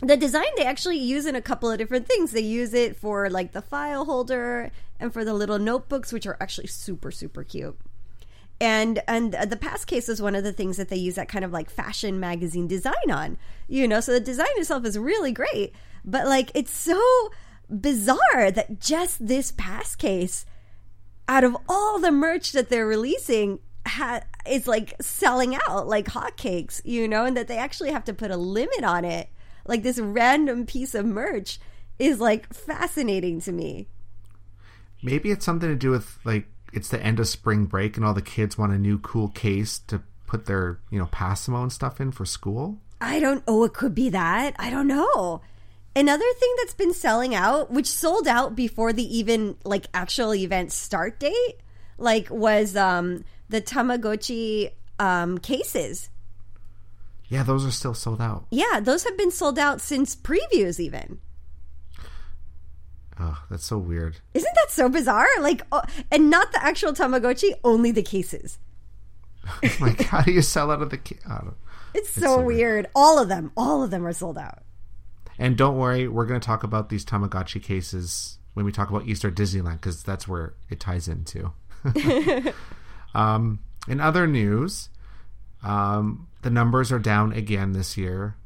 the 0.00 0.16
design 0.16 0.46
they 0.56 0.64
actually 0.64 0.98
use 0.98 1.26
in 1.26 1.34
a 1.36 1.42
couple 1.42 1.70
of 1.70 1.78
different 1.78 2.06
things. 2.06 2.30
They 2.32 2.40
use 2.40 2.74
it 2.74 2.96
for 2.96 3.28
like 3.30 3.52
the 3.52 3.62
file 3.62 4.04
holder 4.04 4.70
and 5.00 5.12
for 5.12 5.24
the 5.24 5.34
little 5.34 5.58
notebooks, 5.58 6.12
which 6.12 6.26
are 6.26 6.36
actually 6.40 6.66
super 6.68 7.10
super 7.10 7.44
cute. 7.44 7.76
And 8.64 9.02
and 9.06 9.34
the 9.34 9.58
past 9.58 9.86
case 9.86 10.08
is 10.08 10.22
one 10.22 10.34
of 10.34 10.42
the 10.42 10.52
things 10.52 10.78
that 10.78 10.88
they 10.88 10.96
use 10.96 11.16
that 11.16 11.28
kind 11.28 11.44
of 11.44 11.52
like 11.52 11.68
fashion 11.68 12.18
magazine 12.18 12.66
design 12.66 13.10
on. 13.10 13.36
You 13.68 13.86
know, 13.86 14.00
so 14.00 14.12
the 14.12 14.20
design 14.20 14.46
itself 14.56 14.86
is 14.86 14.98
really 14.98 15.32
great, 15.32 15.74
but 16.02 16.26
like 16.26 16.50
it's 16.54 16.72
so 16.72 16.98
bizarre 17.68 18.50
that 18.50 18.80
just 18.80 19.26
this 19.26 19.52
past 19.52 19.98
case 19.98 20.46
out 21.28 21.44
of 21.44 21.54
all 21.68 21.98
the 21.98 22.10
merch 22.10 22.52
that 22.52 22.70
they're 22.70 22.86
releasing 22.86 23.58
ha- 23.86 24.22
is 24.48 24.66
like 24.66 24.94
selling 24.98 25.58
out 25.68 25.86
like 25.86 26.06
hotcakes, 26.06 26.80
you 26.86 27.06
know, 27.06 27.26
and 27.26 27.36
that 27.36 27.48
they 27.48 27.58
actually 27.58 27.90
have 27.90 28.04
to 28.04 28.14
put 28.14 28.30
a 28.30 28.36
limit 28.38 28.82
on 28.82 29.04
it. 29.04 29.28
Like 29.66 29.82
this 29.82 29.98
random 29.98 30.64
piece 30.64 30.94
of 30.94 31.04
merch 31.04 31.60
is 31.98 32.18
like 32.18 32.50
fascinating 32.54 33.42
to 33.42 33.52
me. 33.52 33.88
maybe 35.02 35.30
it's 35.30 35.44
something 35.44 35.68
to 35.68 35.76
do 35.76 35.90
with 35.90 36.18
like 36.24 36.46
it's 36.74 36.88
the 36.88 37.00
end 37.02 37.18
of 37.20 37.28
spring 37.28 37.64
break 37.66 37.96
and 37.96 38.04
all 38.04 38.14
the 38.14 38.22
kids 38.22 38.58
want 38.58 38.72
a 38.72 38.78
new 38.78 38.98
cool 38.98 39.28
case 39.28 39.78
to 39.86 40.02
put 40.26 40.46
their 40.46 40.78
you 40.90 40.98
know 40.98 41.06
PASMO 41.06 41.62
and 41.62 41.72
stuff 41.72 42.00
in 42.00 42.10
for 42.12 42.24
school 42.24 42.78
I 43.00 43.20
don't 43.20 43.42
oh 43.46 43.64
it 43.64 43.74
could 43.74 43.94
be 43.94 44.08
that. 44.10 44.54
I 44.58 44.70
don't 44.70 44.86
know. 44.86 45.42
Another 45.96 46.24
thing 46.40 46.54
that's 46.58 46.74
been 46.74 46.94
selling 46.94 47.34
out, 47.34 47.70
which 47.70 47.86
sold 47.86 48.26
out 48.26 48.56
before 48.56 48.92
the 48.92 49.18
even 49.18 49.56
like 49.64 49.86
actual 49.94 50.34
event 50.34 50.72
start 50.72 51.20
date, 51.20 51.56
like 51.98 52.28
was 52.30 52.76
um 52.76 53.24
the 53.48 53.60
Tamagotchi 53.60 54.70
um 54.98 55.38
cases. 55.38 56.08
yeah 57.28 57.42
those 57.42 57.64
are 57.66 57.70
still 57.70 57.94
sold 57.94 58.20
out 58.20 58.46
Yeah, 58.50 58.80
those 58.80 59.04
have 59.04 59.16
been 59.18 59.30
sold 59.30 59.58
out 59.58 59.80
since 59.80 60.16
previews 60.16 60.78
like 60.80 61.18
oh 63.18 63.42
that's 63.50 63.64
so 63.64 63.78
weird 63.78 64.18
Isn't 64.34 64.54
that 64.54 64.70
so 64.70 64.88
bizarre? 64.88 65.26
Like, 65.40 65.62
oh, 65.72 65.82
and 66.10 66.30
not 66.30 66.52
the 66.52 66.64
actual 66.64 66.92
Tamagotchi, 66.92 67.52
only 67.62 67.90
the 67.92 68.02
cases. 68.02 68.58
like 69.80 70.02
how 70.02 70.22
do 70.22 70.32
you 70.32 70.42
sell 70.42 70.70
out 70.70 70.82
of 70.82 70.90
the 70.90 70.98
ca- 70.98 71.20
I 71.28 71.38
don't, 71.38 71.56
It's 71.94 72.10
so, 72.10 72.40
weird. 72.40 72.88
All 72.94 73.18
of 73.18 73.28
them, 73.28 73.52
all 73.56 73.82
of 73.82 73.90
them 73.90 74.06
are 74.06 74.12
sold 74.12 74.38
out. 74.38 74.62
And 75.38 75.56
don't 75.56 75.76
worry, 75.76 76.08
we're 76.08 76.26
going 76.26 76.40
to 76.40 76.46
talk 76.46 76.62
about 76.62 76.88
these 76.88 77.04
Tamagotchi 77.04 77.62
cases 77.62 78.38
when 78.54 78.64
we 78.64 78.72
talk 78.72 78.88
about 78.88 79.06
Easter 79.06 79.30
Disneyland 79.30 79.74
because 79.74 80.02
that's 80.02 80.26
where 80.28 80.54
it 80.70 80.80
ties 80.80 81.08
into. 81.08 81.52
um, 83.14 83.58
in 83.88 84.00
other 84.00 84.26
news, 84.26 84.88
um, 85.62 86.28
the 86.42 86.50
numbers 86.50 86.92
are 86.92 86.98
down 86.98 87.32
again 87.32 87.72
this 87.72 87.96
year 87.96 88.36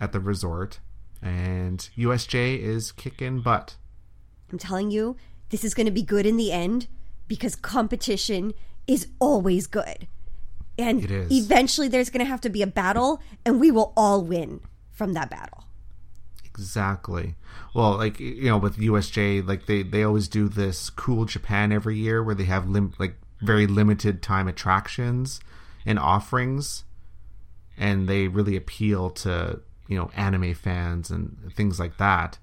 at 0.00 0.12
the 0.12 0.20
resort, 0.20 0.80
and 1.22 1.88
USJ 1.96 2.58
is 2.58 2.92
kicking 2.92 3.40
butt. 3.40 3.76
I'm 4.52 4.58
telling 4.58 4.90
you, 4.90 5.16
this 5.48 5.64
is 5.64 5.74
going 5.74 5.86
to 5.86 5.92
be 5.92 6.02
good 6.02 6.26
in 6.26 6.36
the 6.36 6.52
end 6.52 6.86
because 7.26 7.56
competition 7.56 8.52
is 8.86 9.08
always 9.18 9.66
good. 9.66 10.06
And 10.78 11.02
It 11.04 11.10
is. 11.10 11.32
eventually 11.32 11.88
there's 11.88 12.10
going 12.10 12.24
to 12.24 12.30
have 12.30 12.40
to 12.42 12.48
be 12.50 12.62
a 12.62 12.66
battle, 12.66 13.20
and 13.44 13.60
we 13.60 13.70
will 13.70 13.92
all 13.96 14.22
win 14.22 14.60
from 14.90 15.12
that 15.14 15.30
battle. 15.30 15.64
Exactly. 16.44 17.34
Well, 17.74 17.96
like 17.96 18.20
you 18.20 18.44
know, 18.44 18.58
with 18.58 18.76
USJ, 18.76 19.46
like 19.46 19.66
they 19.66 19.82
they 19.82 20.02
always 20.02 20.28
do 20.28 20.48
this 20.48 20.90
cool 20.90 21.24
Japan 21.24 21.72
every 21.72 21.96
year 21.96 22.22
where 22.22 22.34
they 22.34 22.44
have 22.44 22.68
lim- 22.68 22.92
like 22.98 23.16
very 23.40 23.66
limited 23.66 24.22
time 24.22 24.48
attractions 24.48 25.40
and 25.86 25.98
offerings, 25.98 26.84
and 27.78 28.08
they 28.08 28.28
really 28.28 28.56
appeal 28.56 29.08
to 29.10 29.60
you 29.88 29.96
know 29.96 30.10
anime 30.14 30.52
fans 30.54 31.10
and 31.10 31.50
things 31.54 31.80
like 31.80 31.96
that. 31.96 32.38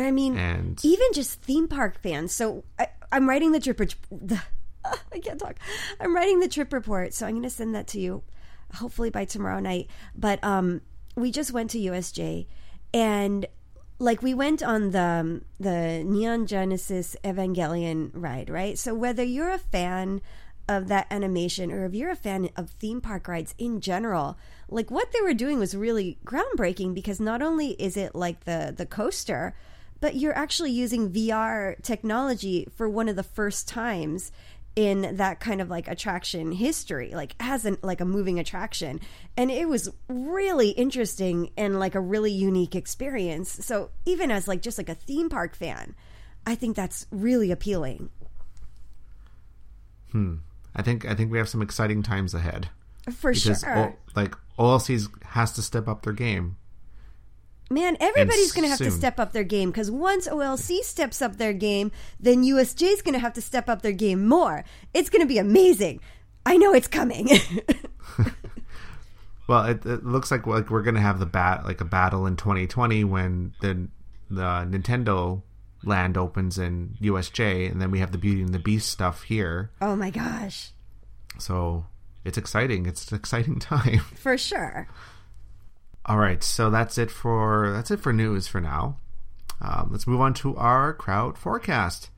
And 0.00 0.08
I 0.08 0.12
mean, 0.12 0.38
And 0.38 0.82
even 0.82 1.08
just 1.12 1.42
theme 1.42 1.68
park 1.68 2.00
fans. 2.00 2.32
So 2.32 2.64
I, 2.78 2.86
I'm 3.12 3.28
writing 3.28 3.52
the 3.52 3.60
trip. 3.60 3.76
The, 4.10 4.40
I 5.12 5.18
can't 5.18 5.38
talk. 5.38 5.56
I'm 6.00 6.14
writing 6.16 6.40
the 6.40 6.48
trip 6.48 6.72
report, 6.72 7.12
so 7.12 7.26
I'm 7.26 7.32
going 7.32 7.42
to 7.42 7.50
send 7.50 7.74
that 7.74 7.86
to 7.88 8.00
you, 8.00 8.22
hopefully 8.76 9.10
by 9.10 9.26
tomorrow 9.26 9.60
night. 9.60 9.90
But 10.16 10.42
um, 10.42 10.80
we 11.16 11.30
just 11.30 11.52
went 11.52 11.68
to 11.72 11.78
USJ, 11.78 12.46
and 12.94 13.44
like 13.98 14.22
we 14.22 14.32
went 14.32 14.62
on 14.62 14.92
the 14.92 15.42
the 15.58 16.02
Neon 16.02 16.46
Genesis 16.46 17.14
Evangelion 17.22 18.10
ride, 18.14 18.48
right? 18.48 18.78
So 18.78 18.94
whether 18.94 19.22
you're 19.22 19.50
a 19.50 19.58
fan 19.58 20.22
of 20.66 20.88
that 20.88 21.08
animation 21.10 21.70
or 21.70 21.84
if 21.84 21.94
you're 21.94 22.10
a 22.10 22.16
fan 22.16 22.48
of 22.56 22.70
theme 22.70 23.00
park 23.00 23.26
rides 23.26 23.56
in 23.58 23.80
general 23.80 24.38
like 24.68 24.88
what 24.88 25.10
they 25.10 25.20
were 25.20 25.34
doing 25.34 25.58
was 25.58 25.74
really 25.74 26.16
groundbreaking 26.24 26.94
because 26.94 27.18
not 27.18 27.42
only 27.42 27.70
is 27.70 27.96
it 27.96 28.14
like 28.14 28.44
the 28.44 28.72
the 28.76 28.86
coaster 28.86 29.52
but 30.00 30.16
you're 30.16 30.36
actually 30.36 30.70
using 30.70 31.10
VR 31.10 31.80
technology 31.82 32.66
for 32.76 32.88
one 32.88 33.08
of 33.08 33.16
the 33.16 33.22
first 33.22 33.68
times 33.68 34.32
in 34.76 35.16
that 35.16 35.40
kind 35.40 35.60
of 35.60 35.68
like 35.68 35.88
attraction 35.88 36.52
history 36.52 37.10
like 37.12 37.34
as 37.40 37.64
an 37.64 37.76
like 37.82 38.00
a 38.00 38.04
moving 38.04 38.38
attraction. 38.38 39.00
And 39.36 39.50
it 39.50 39.68
was 39.68 39.90
really 40.08 40.70
interesting 40.70 41.50
and 41.56 41.78
like 41.78 41.94
a 41.94 42.00
really 42.00 42.32
unique 42.32 42.74
experience. 42.74 43.50
So 43.64 43.90
even 44.06 44.30
as 44.30 44.46
like 44.48 44.62
just 44.62 44.78
like 44.78 44.88
a 44.88 44.94
theme 44.94 45.28
park 45.28 45.54
fan 45.54 45.94
i 46.46 46.54
think 46.54 46.76
that's 46.76 47.06
really 47.10 47.50
appealing. 47.50 48.10
Hmm. 50.12 50.36
I 50.74 50.82
think 50.82 51.06
I 51.06 51.14
think 51.14 51.30
we 51.30 51.38
have 51.38 51.48
some 51.48 51.62
exciting 51.62 52.02
times 52.02 52.34
ahead. 52.34 52.68
For 53.12 53.32
because 53.32 53.60
sure. 53.60 53.78
O- 53.78 53.94
like 54.14 54.34
OLC's 54.58 55.08
has 55.24 55.52
to 55.52 55.62
step 55.62 55.88
up 55.88 56.02
their 56.02 56.12
game. 56.12 56.56
Man, 57.72 57.96
everybody's 58.00 58.50
going 58.52 58.64
to 58.64 58.68
have 58.68 58.78
to 58.78 58.90
step 58.90 59.20
up 59.20 59.32
their 59.32 59.44
game 59.44 59.70
because 59.70 59.90
once 59.90 60.26
OLC 60.26 60.80
steps 60.80 61.22
up 61.22 61.36
their 61.36 61.52
game, 61.52 61.92
then 62.18 62.42
USJ 62.42 62.92
is 62.92 63.02
going 63.02 63.12
to 63.14 63.20
have 63.20 63.34
to 63.34 63.40
step 63.40 63.68
up 63.68 63.82
their 63.82 63.92
game 63.92 64.26
more. 64.26 64.64
It's 64.92 65.08
going 65.08 65.22
to 65.22 65.26
be 65.26 65.38
amazing. 65.38 66.00
I 66.44 66.56
know 66.56 66.74
it's 66.74 66.88
coming. 66.88 67.28
Well, 69.50 69.64
it, 69.64 69.84
it 69.84 70.04
looks 70.04 70.30
like 70.30 70.46
like 70.46 70.70
we're 70.70 70.84
gonna 70.84 71.00
have 71.00 71.18
the 71.18 71.26
bat 71.26 71.64
like 71.64 71.80
a 71.80 71.84
battle 71.84 72.24
in 72.24 72.36
2020 72.36 73.02
when 73.02 73.52
the 73.60 73.88
the 74.30 74.42
Nintendo 74.42 75.42
land 75.82 76.16
opens 76.16 76.56
in 76.56 76.96
USJ, 77.02 77.68
and 77.68 77.82
then 77.82 77.90
we 77.90 77.98
have 77.98 78.12
the 78.12 78.18
Beauty 78.18 78.42
and 78.42 78.54
the 78.54 78.60
Beast 78.60 78.88
stuff 78.88 79.24
here. 79.24 79.72
oh 79.80 79.96
my 79.96 80.10
gosh. 80.10 80.70
So 81.40 81.86
it's 82.24 82.38
exciting. 82.38 82.86
It's 82.86 83.10
an 83.10 83.18
exciting 83.18 83.58
time. 83.58 83.98
For 84.14 84.38
sure. 84.38 84.86
All 86.06 86.18
right, 86.18 86.42
so 86.42 86.70
that's 86.70 86.98
it 86.98 87.10
for 87.10 87.70
that's 87.72 87.90
it 87.90 88.00
for 88.00 88.12
news 88.12 88.48
for 88.48 88.60
now. 88.60 88.96
Um, 89.60 89.88
let's 89.92 90.06
move 90.06 90.20
on 90.20 90.34
to 90.34 90.56
our 90.56 90.94
crowd 90.94 91.36
forecast, 91.36 92.10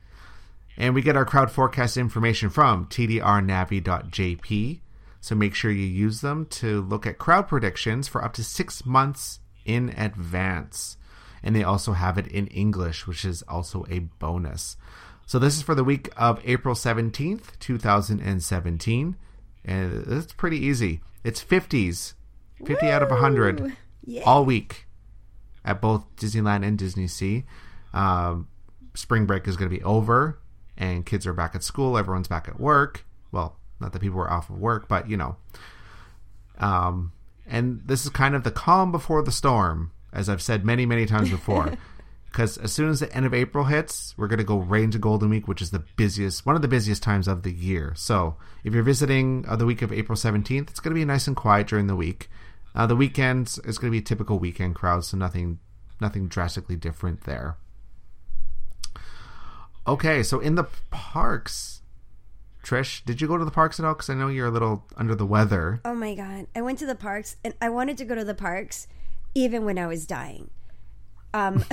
and 0.77 0.95
we 0.95 1.01
get 1.01 1.17
our 1.17 1.25
crowd 1.25 1.51
forecast 1.51 1.97
information 1.97 2.49
from 2.49 2.85
tdrnavi.jp. 2.87 4.79
So 5.19 5.35
make 5.35 5.53
sure 5.53 5.71
you 5.71 5.85
use 5.85 6.21
them 6.21 6.45
to 6.47 6.81
look 6.81 7.05
at 7.05 7.17
crowd 7.17 7.47
predictions 7.47 8.07
for 8.07 8.23
up 8.23 8.33
to 8.33 8.43
six 8.43 8.85
months 8.85 9.39
in 9.65 9.89
advance, 9.97 10.97
and 11.41 11.55
they 11.55 11.63
also 11.63 11.93
have 11.93 12.17
it 12.17 12.27
in 12.27 12.47
English, 12.47 13.05
which 13.05 13.23
is 13.25 13.41
also 13.43 13.85
a 13.89 13.99
bonus. 13.99 14.75
So 15.25 15.39
this 15.39 15.55
is 15.55 15.61
for 15.61 15.75
the 15.75 15.83
week 15.83 16.09
of 16.17 16.41
April 16.43 16.75
seventeenth, 16.75 17.59
two 17.59 17.77
thousand 17.77 18.21
and 18.21 18.41
seventeen, 18.41 19.17
and 19.63 20.05
it's 20.07 20.33
pretty 20.33 20.57
easy. 20.57 21.01
It's 21.23 21.41
fifties, 21.41 22.15
fifty 22.65 22.89
out 22.89 23.01
of 23.03 23.09
hundred 23.11 23.75
Yeah. 24.05 24.23
all 24.25 24.45
week 24.45 24.87
at 25.65 25.81
both 25.81 26.03
Disneyland 26.17 26.65
and 26.65 26.77
Disney 26.77 27.07
Sea. 27.07 27.43
Um, 27.93 28.47
spring 28.95 29.25
break 29.25 29.47
is 29.47 29.55
going 29.55 29.69
to 29.69 29.75
be 29.77 29.83
over, 29.83 30.39
and 30.77 31.05
kids 31.05 31.25
are 31.27 31.33
back 31.33 31.55
at 31.55 31.63
school. 31.63 31.97
Everyone's 31.97 32.27
back 32.27 32.47
at 32.47 32.59
work. 32.59 33.05
Well, 33.31 33.57
not 33.79 33.93
that 33.93 33.99
people 33.99 34.19
are 34.19 34.31
off 34.31 34.49
of 34.49 34.59
work, 34.59 34.87
but 34.87 35.09
you 35.09 35.17
know. 35.17 35.37
Um, 36.59 37.11
and 37.47 37.81
this 37.85 38.03
is 38.05 38.09
kind 38.09 38.35
of 38.35 38.43
the 38.43 38.51
calm 38.51 38.91
before 38.91 39.21
the 39.23 39.31
storm, 39.31 39.91
as 40.11 40.29
I've 40.29 40.41
said 40.41 40.65
many, 40.65 40.85
many 40.85 41.05
times 41.05 41.29
before. 41.29 41.73
Because 42.33 42.57
as 42.57 42.73
soon 42.73 42.89
as 42.89 42.99
the 42.99 43.15
end 43.15 43.27
of 43.27 43.33
April 43.35 43.65
hits, 43.65 44.15
we're 44.17 44.25
going 44.27 44.39
to 44.39 44.43
go 44.43 44.57
right 44.57 44.81
into 44.81 44.97
Golden 44.97 45.29
Week, 45.29 45.47
which 45.47 45.61
is 45.61 45.69
the 45.69 45.83
busiest, 45.95 46.47
one 46.47 46.55
of 46.55 46.63
the 46.63 46.67
busiest 46.67 47.03
times 47.03 47.27
of 47.27 47.43
the 47.43 47.51
year. 47.53 47.93
So 47.95 48.37
if 48.63 48.73
you're 48.73 48.81
visiting 48.81 49.45
uh, 49.47 49.55
the 49.55 49.67
week 49.67 49.83
of 49.83 49.93
April 49.93 50.15
17th, 50.17 50.71
it's 50.71 50.79
going 50.79 50.95
to 50.95 50.99
be 50.99 51.05
nice 51.05 51.27
and 51.27 51.35
quiet 51.35 51.67
during 51.67 51.85
the 51.85 51.95
week. 51.95 52.31
Uh, 52.75 52.87
the 52.87 52.95
weekends 52.95 53.59
is 53.59 53.77
going 53.77 53.91
to 53.91 53.97
be 53.97 54.01
typical 54.01 54.39
weekend 54.39 54.75
crowd, 54.75 55.05
so 55.05 55.17
nothing, 55.17 55.59
nothing 56.01 56.27
drastically 56.27 56.75
different 56.75 57.21
there. 57.21 57.57
Okay, 59.85 60.23
so 60.23 60.39
in 60.39 60.55
the 60.55 60.65
parks, 60.91 61.81
Trish, 62.63 63.03
did 63.03 63.19
you 63.21 63.27
go 63.27 63.37
to 63.37 63.45
the 63.45 63.51
parks 63.51 63.79
at 63.79 63.85
all? 63.85 63.93
Because 63.93 64.09
I 64.09 64.13
know 64.13 64.29
you're 64.29 64.47
a 64.47 64.51
little 64.51 64.85
under 64.95 65.13
the 65.13 65.25
weather. 65.25 65.81
Oh 65.83 65.93
my 65.93 66.15
god. 66.15 66.47
I 66.55 66.61
went 66.61 66.79
to 66.79 66.85
the 66.85 66.95
parks 66.95 67.35
and 67.43 67.53
I 67.61 67.69
wanted 67.69 67.97
to 67.97 68.05
go 68.05 68.15
to 68.15 68.23
the 68.23 68.33
parks 68.33 68.87
even 69.35 69.65
when 69.65 69.77
I 69.77 69.87
was 69.87 70.05
dying. 70.07 70.49
Um 71.33 71.65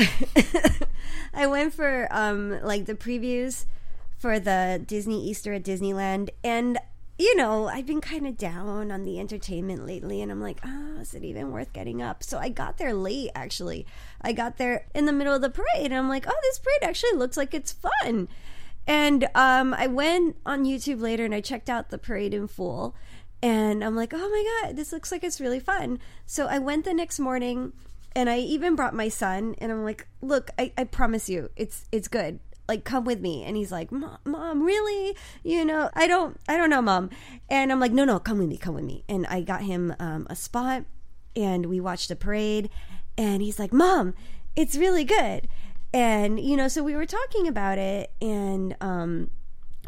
I 1.34 1.46
went 1.46 1.74
for 1.74 2.08
um 2.10 2.60
like 2.62 2.86
the 2.86 2.94
previews 2.94 3.66
for 4.18 4.40
the 4.40 4.82
Disney 4.84 5.24
Easter 5.24 5.52
at 5.52 5.62
Disneyland 5.62 6.30
and 6.42 6.78
you 7.20 7.36
know, 7.36 7.68
I've 7.68 7.86
been 7.86 8.00
kind 8.00 8.26
of 8.26 8.38
down 8.38 8.90
on 8.90 9.04
the 9.04 9.20
entertainment 9.20 9.86
lately 9.86 10.22
and 10.22 10.32
I'm 10.32 10.40
like, 10.40 10.60
"Oh, 10.64 11.00
is 11.00 11.14
it 11.14 11.22
even 11.22 11.52
worth 11.52 11.72
getting 11.72 12.00
up?" 12.00 12.22
So 12.22 12.38
I 12.38 12.48
got 12.48 12.78
there 12.78 12.94
late 12.94 13.30
actually. 13.34 13.86
I 14.22 14.32
got 14.32 14.56
there 14.56 14.86
in 14.94 15.04
the 15.04 15.12
middle 15.12 15.34
of 15.34 15.42
the 15.42 15.50
parade 15.50 15.92
and 15.92 15.94
I'm 15.94 16.08
like, 16.08 16.26
"Oh, 16.26 16.38
this 16.42 16.58
parade 16.58 16.82
actually 16.82 17.18
looks 17.18 17.36
like 17.36 17.52
it's 17.52 17.72
fun." 17.72 18.28
And 18.86 19.28
um, 19.34 19.74
I 19.74 19.86
went 19.86 20.36
on 20.46 20.64
YouTube 20.64 21.00
later 21.00 21.24
and 21.24 21.34
I 21.34 21.40
checked 21.40 21.68
out 21.68 21.90
the 21.90 21.98
parade 21.98 22.34
in 22.34 22.48
full. 22.48 22.96
And 23.42 23.84
I'm 23.84 23.96
like, 23.96 24.12
oh 24.14 24.18
my 24.18 24.68
God, 24.68 24.76
this 24.76 24.92
looks 24.92 25.12
like 25.12 25.24
it's 25.24 25.40
really 25.40 25.60
fun. 25.60 25.98
So 26.26 26.46
I 26.46 26.58
went 26.58 26.84
the 26.84 26.92
next 26.92 27.18
morning 27.18 27.72
and 28.14 28.28
I 28.28 28.38
even 28.38 28.76
brought 28.76 28.94
my 28.94 29.08
son 29.08 29.54
and 29.58 29.70
I'm 29.70 29.84
like, 29.84 30.06
look, 30.20 30.50
I, 30.58 30.72
I 30.76 30.84
promise 30.84 31.28
you, 31.28 31.50
it's 31.56 31.86
it's 31.92 32.08
good. 32.08 32.40
Like 32.70 32.84
come 32.84 33.04
with 33.04 33.20
me. 33.20 33.42
And 33.42 33.56
he's 33.56 33.72
like, 33.72 33.90
Mom, 33.90 34.62
really? 34.62 35.16
You 35.42 35.64
know, 35.64 35.90
I 35.94 36.06
don't 36.06 36.36
I 36.48 36.56
don't 36.56 36.70
know, 36.70 36.80
Mom. 36.80 37.10
And 37.48 37.72
I'm 37.72 37.80
like, 37.80 37.90
no, 37.90 38.04
no, 38.04 38.20
come 38.20 38.38
with 38.38 38.48
me, 38.48 38.56
come 38.56 38.76
with 38.76 38.84
me. 38.84 39.02
And 39.08 39.26
I 39.26 39.40
got 39.40 39.62
him 39.62 39.92
um, 39.98 40.28
a 40.30 40.36
spot 40.36 40.84
and 41.34 41.66
we 41.66 41.80
watched 41.80 42.10
the 42.10 42.14
parade 42.14 42.70
and 43.18 43.42
he's 43.42 43.58
like, 43.58 43.72
Mom, 43.72 44.14
it's 44.54 44.76
really 44.76 45.02
good. 45.02 45.48
And, 45.92 46.38
you 46.38 46.56
know, 46.56 46.68
so 46.68 46.84
we 46.84 46.94
were 46.94 47.06
talking 47.06 47.48
about 47.48 47.78
it 47.78 48.12
and 48.22 48.76
um 48.80 49.30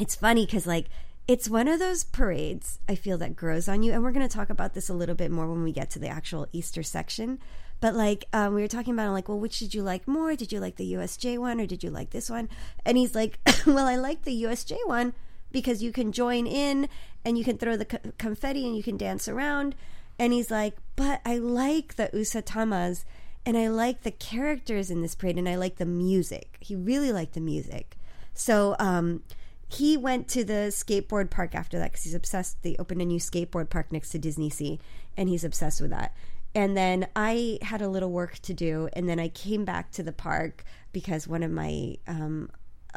it's 0.00 0.16
funny 0.16 0.44
because 0.44 0.66
like 0.66 0.88
it's 1.28 1.48
one 1.48 1.68
of 1.68 1.78
those 1.78 2.02
parades 2.02 2.80
I 2.88 2.96
feel 2.96 3.16
that 3.18 3.36
grows 3.36 3.68
on 3.68 3.84
you, 3.84 3.92
and 3.92 4.02
we're 4.02 4.10
going 4.10 4.28
to 4.28 4.36
talk 4.36 4.50
about 4.50 4.74
this 4.74 4.88
a 4.88 4.94
little 4.94 5.14
bit 5.14 5.30
more 5.30 5.46
when 5.46 5.62
we 5.62 5.70
get 5.70 5.88
to 5.90 6.00
the 6.00 6.08
actual 6.08 6.48
Easter 6.52 6.82
section. 6.82 7.38
But 7.82 7.96
like 7.96 8.26
um, 8.32 8.54
we 8.54 8.62
were 8.62 8.68
talking 8.68 8.94
about, 8.94 9.08
I'm 9.08 9.12
like, 9.12 9.28
well, 9.28 9.40
which 9.40 9.58
did 9.58 9.74
you 9.74 9.82
like 9.82 10.06
more? 10.06 10.36
Did 10.36 10.52
you 10.52 10.60
like 10.60 10.76
the 10.76 10.92
USJ 10.92 11.36
one, 11.36 11.60
or 11.60 11.66
did 11.66 11.82
you 11.82 11.90
like 11.90 12.10
this 12.10 12.30
one? 12.30 12.48
And 12.86 12.96
he's 12.96 13.16
like, 13.16 13.40
well, 13.66 13.88
I 13.88 13.96
like 13.96 14.22
the 14.22 14.44
USJ 14.44 14.78
one 14.86 15.14
because 15.50 15.82
you 15.82 15.90
can 15.90 16.12
join 16.12 16.46
in 16.46 16.88
and 17.24 17.36
you 17.36 17.42
can 17.42 17.58
throw 17.58 17.76
the 17.76 17.84
co- 17.84 18.12
confetti 18.18 18.64
and 18.64 18.76
you 18.76 18.84
can 18.84 18.96
dance 18.96 19.26
around. 19.26 19.74
And 20.16 20.32
he's 20.32 20.48
like, 20.48 20.76
but 20.94 21.22
I 21.26 21.38
like 21.38 21.96
the 21.96 22.06
Usatamas 22.14 23.04
and 23.44 23.56
I 23.56 23.66
like 23.66 24.04
the 24.04 24.12
characters 24.12 24.88
in 24.88 25.02
this 25.02 25.16
parade 25.16 25.36
and 25.36 25.48
I 25.48 25.56
like 25.56 25.78
the 25.78 25.84
music. 25.84 26.58
He 26.60 26.76
really 26.76 27.10
liked 27.10 27.34
the 27.34 27.40
music. 27.40 27.96
So 28.32 28.76
um, 28.78 29.24
he 29.68 29.96
went 29.96 30.28
to 30.28 30.44
the 30.44 30.70
skateboard 30.70 31.30
park 31.30 31.56
after 31.56 31.80
that 31.80 31.90
because 31.90 32.04
he's 32.04 32.14
obsessed. 32.14 32.62
They 32.62 32.76
opened 32.78 33.02
a 33.02 33.06
new 33.06 33.18
skateboard 33.18 33.70
park 33.70 33.90
next 33.90 34.10
to 34.10 34.20
Disney 34.20 34.50
Sea, 34.50 34.78
and 35.16 35.28
he's 35.28 35.42
obsessed 35.42 35.80
with 35.80 35.90
that. 35.90 36.14
And 36.54 36.76
then 36.76 37.08
I 37.16 37.58
had 37.62 37.80
a 37.80 37.88
little 37.88 38.10
work 38.10 38.38
to 38.40 38.52
do, 38.52 38.88
and 38.92 39.08
then 39.08 39.18
I 39.18 39.28
came 39.28 39.64
back 39.64 39.90
to 39.92 40.02
the 40.02 40.12
park 40.12 40.64
because 40.92 41.26
one 41.26 41.42
of 41.42 41.50
my 41.50 41.96
um, 42.06 42.50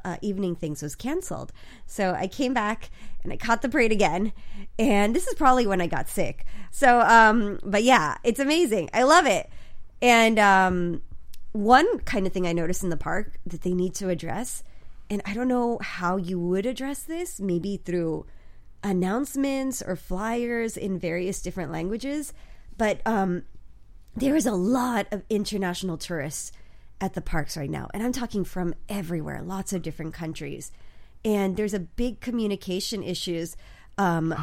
uh, 0.04 0.18
evening 0.22 0.56
things 0.56 0.82
was 0.82 0.96
canceled. 0.96 1.54
So 1.86 2.14
I 2.14 2.28
came 2.28 2.54
back 2.54 2.90
and 3.24 3.32
I 3.32 3.38
caught 3.38 3.62
the 3.62 3.70
parade 3.70 3.92
again, 3.92 4.34
and 4.78 5.16
this 5.16 5.28
is 5.28 5.36
probably 5.36 5.66
when 5.66 5.82
I 5.82 5.88
got 5.88 6.10
sick. 6.10 6.46
So, 6.72 7.00
um, 7.02 7.60
but 7.64 7.84
yeah, 7.84 8.18
it's 8.24 8.40
amazing. 8.40 8.90
I 8.94 9.04
love 9.04 9.26
it. 9.26 9.50
And 10.02 10.38
um, 10.38 11.02
one 11.54 12.00
kind 12.00 12.28
of 12.28 12.34
thing 12.34 12.46
I 12.46 12.52
noticed 12.52 12.84
in 12.84 12.90
the 12.90 12.98
park 12.98 13.40
that 13.46 13.62
they 13.62 13.74
need 13.74 13.96
to 13.96 14.10
address, 14.10 14.64
and 15.10 15.22
I 15.26 15.34
don't 15.34 15.48
know 15.48 15.80
how 15.82 16.18
you 16.18 16.40
would 16.40 16.66
address 16.66 17.04
this, 17.04 17.40
maybe 17.40 17.78
through 17.78 18.26
announcements 18.84 19.82
or 19.82 19.96
flyers 19.96 20.78
in 20.78 21.00
various 21.00 21.42
different 21.42 21.72
languages, 21.72 22.34
but 22.78 23.02
um, 23.06 23.44
there 24.16 24.36
is 24.36 24.46
a 24.46 24.54
lot 24.54 25.08
of 25.12 25.24
international 25.30 25.98
tourists 25.98 26.52
at 27.02 27.14
the 27.14 27.22
parks 27.22 27.58
right 27.58 27.70
now. 27.70 27.90
And 27.94 28.02
I'm 28.02 28.12
talking 28.12 28.44
from 28.44 28.74
everywhere, 28.88 29.42
lots 29.42 29.74
of 29.74 29.82
different 29.82 30.14
countries. 30.14 30.72
And 31.24 31.58
there's 31.58 31.74
a 31.74 31.80
big 31.80 32.22
communication 32.22 33.04
issues. 33.04 33.58
Um, 33.98 34.34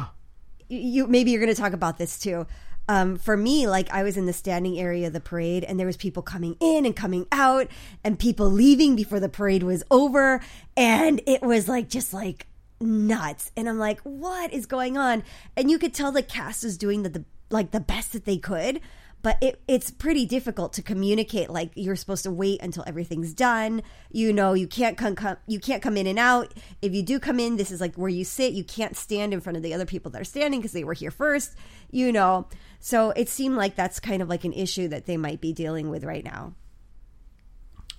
you 0.67 1.07
maybe 1.07 1.31
you're 1.31 1.41
going 1.41 1.53
to 1.53 1.61
talk 1.61 1.73
about 1.73 1.97
this 1.97 2.19
too. 2.19 2.45
Um, 2.89 3.15
for 3.15 3.37
me, 3.37 3.65
like 3.67 3.89
I 3.91 4.03
was 4.03 4.17
in 4.17 4.25
the 4.25 4.33
standing 4.33 4.77
area 4.77 5.07
of 5.07 5.13
the 5.13 5.21
parade, 5.21 5.63
and 5.63 5.79
there 5.79 5.87
was 5.87 5.95
people 5.95 6.21
coming 6.21 6.57
in 6.59 6.85
and 6.85 6.95
coming 6.95 7.25
out, 7.31 7.67
and 8.03 8.19
people 8.19 8.51
leaving 8.51 8.95
before 8.95 9.21
the 9.21 9.29
parade 9.29 9.63
was 9.63 9.83
over, 9.89 10.41
and 10.75 11.21
it 11.25 11.41
was 11.41 11.69
like 11.69 11.87
just 11.87 12.13
like 12.13 12.47
nuts. 12.81 13.51
And 13.55 13.69
I'm 13.69 13.79
like, 13.79 14.01
what 14.01 14.51
is 14.53 14.65
going 14.65 14.97
on? 14.97 15.23
And 15.55 15.71
you 15.71 15.79
could 15.79 15.93
tell 15.93 16.11
the 16.11 16.21
cast 16.21 16.65
is 16.65 16.77
doing 16.77 17.03
the, 17.03 17.09
the 17.09 17.25
like 17.53 17.71
the 17.71 17.79
best 17.79 18.13
that 18.13 18.25
they 18.25 18.37
could, 18.37 18.81
but 19.21 19.37
it, 19.41 19.61
it's 19.69 19.89
pretty 19.89 20.25
difficult 20.25 20.73
to 20.73 20.81
communicate 20.81 21.49
like 21.49 21.71
you're 21.75 21.95
supposed 21.95 22.23
to 22.23 22.31
wait 22.31 22.61
until 22.61 22.83
everything's 22.85 23.33
done. 23.33 23.81
You 24.11 24.33
know 24.33 24.53
you 24.53 24.67
can't 24.67 24.97
come, 24.97 25.15
come 25.15 25.37
you 25.47 25.59
can't 25.59 25.81
come 25.81 25.95
in 25.95 26.07
and 26.07 26.19
out. 26.19 26.53
If 26.81 26.93
you 26.93 27.01
do 27.03 27.19
come 27.19 27.39
in 27.39 27.55
this 27.55 27.71
is 27.71 27.79
like 27.79 27.95
where 27.95 28.09
you 28.09 28.25
sit. 28.25 28.51
You 28.51 28.65
can't 28.65 28.97
stand 28.97 29.33
in 29.33 29.39
front 29.39 29.55
of 29.55 29.63
the 29.63 29.73
other 29.73 29.85
people 29.85 30.11
that 30.11 30.21
are 30.21 30.25
standing 30.25 30.59
because 30.59 30.73
they 30.73 30.83
were 30.83 30.93
here 30.93 31.11
first 31.11 31.55
you 31.93 32.11
know. 32.11 32.47
So 32.79 33.11
it 33.11 33.29
seemed 33.29 33.55
like 33.55 33.75
that's 33.75 34.01
kind 34.01 34.21
of 34.21 34.27
like 34.27 34.43
an 34.43 34.51
issue 34.51 34.89
that 34.89 35.05
they 35.05 35.15
might 35.15 35.39
be 35.39 35.53
dealing 35.53 35.89
with 35.89 36.03
right 36.03 36.25
now. 36.25 36.55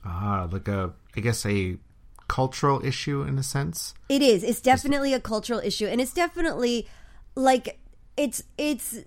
Ah, 0.05 0.47
like 0.51 0.69
a, 0.69 0.93
I 1.17 1.21
guess 1.21 1.47
a 1.47 1.79
cultural 2.29 2.85
issue 2.85 3.23
in 3.23 3.39
a 3.39 3.43
sense. 3.43 3.95
it 4.11 4.21
is. 4.21 4.43
It's 4.43 4.61
definitely 4.61 5.15
a 5.15 5.21
cultural 5.21 5.61
issue 5.61 5.87
and 5.87 6.01
it's 6.01 6.13
definitely 6.13 6.87
like 7.35 7.79
it's 8.17 8.43
it's 8.57 8.99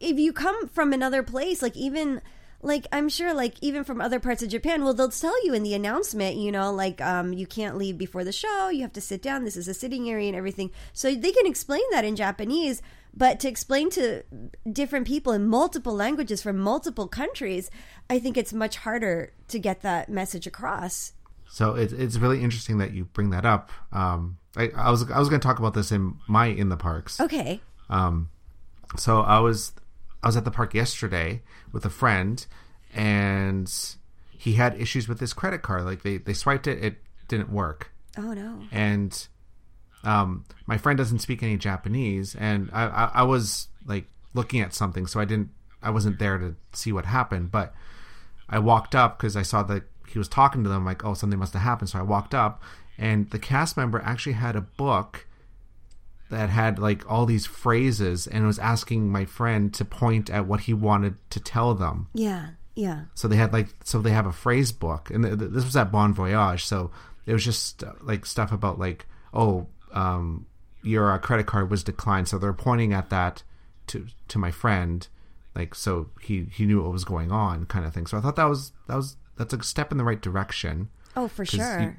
if 0.00 0.18
you 0.18 0.32
come 0.32 0.68
from 0.68 0.92
another 0.92 1.22
place 1.22 1.62
like 1.62 1.76
even 1.76 2.20
like 2.62 2.86
i'm 2.92 3.08
sure 3.08 3.34
like 3.34 3.56
even 3.60 3.82
from 3.82 4.00
other 4.00 4.20
parts 4.20 4.42
of 4.42 4.48
japan 4.48 4.84
well 4.84 4.94
they'll 4.94 5.08
tell 5.08 5.44
you 5.44 5.52
in 5.52 5.62
the 5.64 5.74
announcement 5.74 6.36
you 6.36 6.52
know 6.52 6.72
like 6.72 7.00
um 7.00 7.32
you 7.32 7.46
can't 7.46 7.76
leave 7.76 7.98
before 7.98 8.22
the 8.24 8.32
show 8.32 8.68
you 8.68 8.82
have 8.82 8.92
to 8.92 9.00
sit 9.00 9.20
down 9.20 9.44
this 9.44 9.56
is 9.56 9.66
a 9.66 9.74
sitting 9.74 10.08
area 10.08 10.28
and 10.28 10.36
everything 10.36 10.70
so 10.92 11.12
they 11.12 11.32
can 11.32 11.46
explain 11.46 11.82
that 11.90 12.04
in 12.04 12.14
japanese 12.14 12.80
but 13.14 13.40
to 13.40 13.48
explain 13.48 13.90
to 13.90 14.22
different 14.70 15.06
people 15.06 15.32
in 15.32 15.46
multiple 15.46 15.94
languages 15.94 16.40
from 16.40 16.56
multiple 16.56 17.08
countries 17.08 17.68
i 18.08 18.18
think 18.18 18.36
it's 18.36 18.52
much 18.52 18.76
harder 18.76 19.32
to 19.48 19.58
get 19.58 19.82
that 19.82 20.08
message 20.08 20.46
across 20.46 21.12
So 21.50 21.74
it's 21.74 21.92
it's 21.92 22.16
really 22.16 22.40
interesting 22.42 22.78
that 22.78 22.92
you 22.94 23.04
bring 23.04 23.28
that 23.30 23.44
up. 23.44 23.68
Um, 23.92 24.38
I, 24.56 24.70
I 24.74 24.90
was 24.90 25.02
I 25.10 25.18
was 25.18 25.28
going 25.28 25.38
to 25.38 25.46
talk 25.46 25.58
about 25.58 25.74
this 25.74 25.92
in 25.92 26.16
my 26.26 26.46
in 26.46 26.70
the 26.70 26.78
parks. 26.78 27.20
okay 27.20 27.60
Um, 27.90 28.30
so 28.96 29.20
I 29.20 29.38
was 29.38 29.72
I 30.22 30.28
was 30.28 30.36
at 30.36 30.44
the 30.44 30.50
park 30.50 30.74
yesterday 30.74 31.42
with 31.72 31.84
a 31.84 31.90
friend, 31.90 32.44
and 32.94 33.72
he 34.36 34.54
had 34.54 34.80
issues 34.80 35.08
with 35.08 35.20
his 35.20 35.32
credit 35.32 35.62
card. 35.62 35.84
Like 35.84 36.02
they 36.02 36.18
they 36.18 36.34
swiped 36.34 36.66
it, 36.66 36.82
it 36.82 36.96
didn't 37.28 37.50
work, 37.50 37.92
oh 38.18 38.32
no 38.32 38.60
and 38.70 39.26
um, 40.04 40.44
my 40.66 40.76
friend 40.76 40.98
doesn't 40.98 41.20
speak 41.20 41.42
any 41.42 41.56
Japanese, 41.56 42.34
and 42.34 42.70
I, 42.72 42.86
I 42.86 43.04
I 43.14 43.22
was 43.22 43.68
like 43.86 44.06
looking 44.34 44.60
at 44.60 44.74
something, 44.74 45.06
so 45.06 45.20
I 45.20 45.24
didn't 45.24 45.50
I 45.82 45.90
wasn't 45.90 46.18
there 46.18 46.38
to 46.38 46.54
see 46.72 46.92
what 46.92 47.06
happened, 47.06 47.50
but 47.50 47.74
I 48.48 48.58
walked 48.58 48.94
up 48.94 49.18
because 49.18 49.36
I 49.36 49.42
saw 49.42 49.62
that 49.64 49.84
he 50.08 50.18
was 50.18 50.28
talking 50.28 50.62
to 50.62 50.68
them. 50.68 50.84
Like, 50.84 51.04
oh, 51.04 51.14
something 51.14 51.38
must 51.38 51.54
have 51.54 51.62
happened. 51.62 51.90
So 51.90 51.98
I 51.98 52.02
walked 52.02 52.34
up, 52.34 52.62
and 52.98 53.30
the 53.30 53.38
cast 53.38 53.76
member 53.76 54.00
actually 54.00 54.34
had 54.34 54.56
a 54.56 54.60
book 54.60 55.26
that 56.32 56.50
had 56.50 56.78
like 56.78 57.08
all 57.10 57.24
these 57.26 57.46
phrases, 57.46 58.26
and 58.26 58.46
was 58.46 58.58
asking 58.58 59.08
my 59.12 59.24
friend 59.24 59.72
to 59.74 59.84
point 59.84 60.28
at 60.30 60.46
what 60.46 60.60
he 60.60 60.74
wanted 60.74 61.14
to 61.30 61.38
tell 61.40 61.74
them. 61.74 62.08
yeah 62.12 62.50
yeah 62.74 63.02
So 63.14 63.28
they 63.28 63.36
had 63.36 63.52
like, 63.52 63.68
so 63.84 64.00
they 64.00 64.10
have 64.10 64.26
a 64.26 64.32
phrase 64.32 64.72
book, 64.72 65.10
and 65.10 65.24
th- 65.24 65.38
th- 65.38 65.50
this 65.52 65.64
was 65.64 65.76
at 65.76 65.92
Bon 65.92 66.12
Voyage. 66.14 66.64
So 66.64 66.90
it 67.26 67.32
was 67.32 67.44
just 67.44 67.84
uh, 67.84 67.92
like 68.00 68.26
stuff 68.26 68.50
about 68.52 68.78
like, 68.78 69.06
oh, 69.32 69.66
um, 69.92 70.46
your 70.82 71.12
uh, 71.12 71.18
credit 71.18 71.46
card 71.46 71.70
was 71.70 71.84
declined. 71.84 72.28
So 72.28 72.38
they're 72.38 72.52
pointing 72.52 72.92
at 72.92 73.10
that 73.10 73.42
to 73.88 74.06
to 74.28 74.38
my 74.38 74.50
friend, 74.50 75.06
like 75.54 75.74
so 75.74 76.08
he 76.20 76.46
he 76.50 76.64
knew 76.66 76.82
what 76.82 76.92
was 76.92 77.04
going 77.04 77.30
on, 77.30 77.66
kind 77.66 77.84
of 77.86 77.92
thing. 77.94 78.06
So 78.06 78.16
I 78.16 78.20
thought 78.22 78.36
that 78.36 78.48
was 78.48 78.72
that 78.88 78.96
was 78.96 79.16
that's 79.36 79.52
a 79.54 79.62
step 79.62 79.92
in 79.92 79.98
the 79.98 80.04
right 80.04 80.20
direction. 80.20 80.88
oh 81.16 81.28
for 81.28 81.44
sure 81.44 81.80
you- 81.80 81.96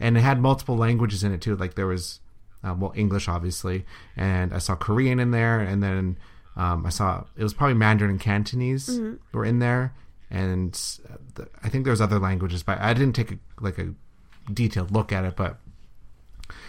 and 0.00 0.16
it 0.16 0.22
had 0.22 0.40
multiple 0.40 0.76
languages 0.76 1.22
in 1.22 1.32
it 1.32 1.40
too. 1.40 1.54
Like 1.54 1.74
there 1.74 1.86
was, 1.86 2.18
uh, 2.64 2.74
well, 2.78 2.92
English 2.94 3.28
obviously, 3.28 3.84
and 4.16 4.52
I 4.54 4.58
saw 4.58 4.74
Korean 4.76 5.18
in 5.20 5.30
there, 5.30 5.60
and 5.60 5.82
then 5.82 6.18
um, 6.56 6.86
I 6.86 6.90
saw 6.90 7.24
it 7.36 7.42
was 7.42 7.54
probably 7.54 7.74
Mandarin 7.74 8.10
and 8.10 8.20
Cantonese 8.20 8.88
Mm-hmm. 8.88 9.36
were 9.36 9.44
in 9.44 9.58
there, 9.58 9.94
and 10.30 10.78
uh, 11.10 11.16
the, 11.34 11.48
I 11.62 11.68
think 11.68 11.84
there 11.84 11.92
was 11.92 12.00
other 12.00 12.18
languages, 12.18 12.62
but 12.62 12.78
I 12.80 12.94
didn't 12.94 13.14
take 13.14 13.32
a, 13.32 13.38
like 13.60 13.78
a 13.78 13.94
detailed 14.52 14.90
look 14.90 15.12
at 15.12 15.24
it. 15.24 15.36
But 15.36 15.58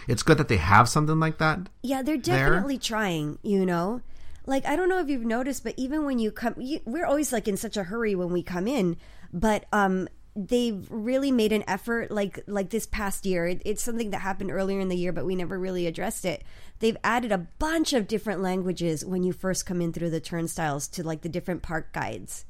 it's 0.08 0.22
good 0.22 0.38
that 0.38 0.48
they 0.48 0.56
have 0.56 0.88
something 0.88 1.20
like 1.20 1.38
that. 1.38 1.68
Yeah, 1.82 2.02
they're 2.02 2.18
there. 2.18 2.50
definitely 2.50 2.78
trying, 2.78 3.38
you 3.42 3.66
know? 3.66 4.00
Like, 4.46 4.66
I 4.66 4.76
don't 4.76 4.88
know 4.88 5.00
if 5.00 5.08
you've 5.08 5.24
noticed, 5.24 5.64
but 5.64 5.74
even 5.76 6.04
when 6.04 6.18
you 6.18 6.30
come, 6.30 6.54
you, 6.58 6.80
we're 6.84 7.06
always 7.06 7.32
like 7.32 7.48
in 7.48 7.56
such 7.56 7.76
a 7.76 7.84
hurry 7.84 8.14
when 8.14 8.30
we 8.30 8.42
come 8.42 8.68
in, 8.68 8.96
but, 9.32 9.64
um, 9.72 10.08
they've 10.36 10.86
really 10.90 11.30
made 11.30 11.52
an 11.52 11.62
effort 11.68 12.10
like 12.10 12.40
like 12.48 12.70
this 12.70 12.86
past 12.86 13.24
year 13.24 13.46
it, 13.46 13.62
it's 13.64 13.82
something 13.82 14.10
that 14.10 14.18
happened 14.18 14.50
earlier 14.50 14.80
in 14.80 14.88
the 14.88 14.96
year 14.96 15.12
but 15.12 15.24
we 15.24 15.36
never 15.36 15.58
really 15.58 15.86
addressed 15.86 16.24
it. 16.24 16.42
They've 16.80 16.96
added 17.04 17.30
a 17.30 17.38
bunch 17.38 17.92
of 17.92 18.08
different 18.08 18.40
languages 18.40 19.04
when 19.04 19.22
you 19.22 19.32
first 19.32 19.64
come 19.64 19.80
in 19.80 19.92
through 19.92 20.10
the 20.10 20.20
turnstiles 20.20 20.88
to 20.88 21.04
like 21.04 21.22
the 21.22 21.28
different 21.28 21.62
park 21.62 21.92
guides 21.92 22.44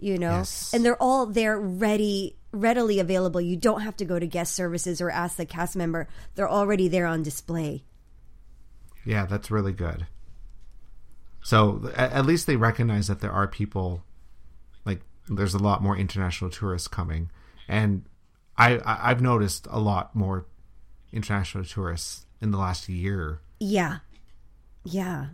you 0.00 0.18
know? 0.18 0.38
Yes. 0.38 0.72
and 0.74 0.84
they're 0.84 1.00
all 1.00 1.26
there 1.26 1.58
ready 1.58 2.36
readily 2.52 2.98
available. 2.98 3.40
You 3.40 3.56
don't 3.56 3.82
have 3.82 3.96
to 3.98 4.04
go 4.04 4.18
to 4.18 4.26
guest 4.26 4.54
services 4.54 5.00
or 5.00 5.10
ask 5.10 5.36
the 5.36 5.46
cast 5.46 5.76
member. 5.76 6.08
They're 6.34 6.48
already 6.48 6.88
there 6.88 7.06
on 7.06 7.22
display. 7.22 7.84
Yeah, 9.04 9.26
that's 9.26 9.50
really 9.50 9.72
good. 9.72 10.06
So 11.42 11.90
at, 11.96 12.26
least 12.26 12.46
they 12.46 12.56
recognize 12.56 13.06
that 13.06 13.20
there 13.20 13.32
are 13.32 13.46
people, 13.46 14.02
there's 15.36 15.54
a 15.54 15.58
lot 15.58 15.82
more 15.82 15.96
international 15.96 16.50
tourists 16.50 16.88
coming, 16.88 17.30
and 17.68 18.04
I, 18.56 18.78
I 18.78 19.10
I've 19.10 19.20
noticed 19.20 19.66
a 19.70 19.78
lot 19.78 20.14
more 20.14 20.46
international 21.12 21.64
tourists 21.64 22.26
in 22.40 22.50
the 22.50 22.58
last 22.58 22.88
year. 22.88 23.40
Yeah. 23.58 23.98
Yeah. 24.84 25.26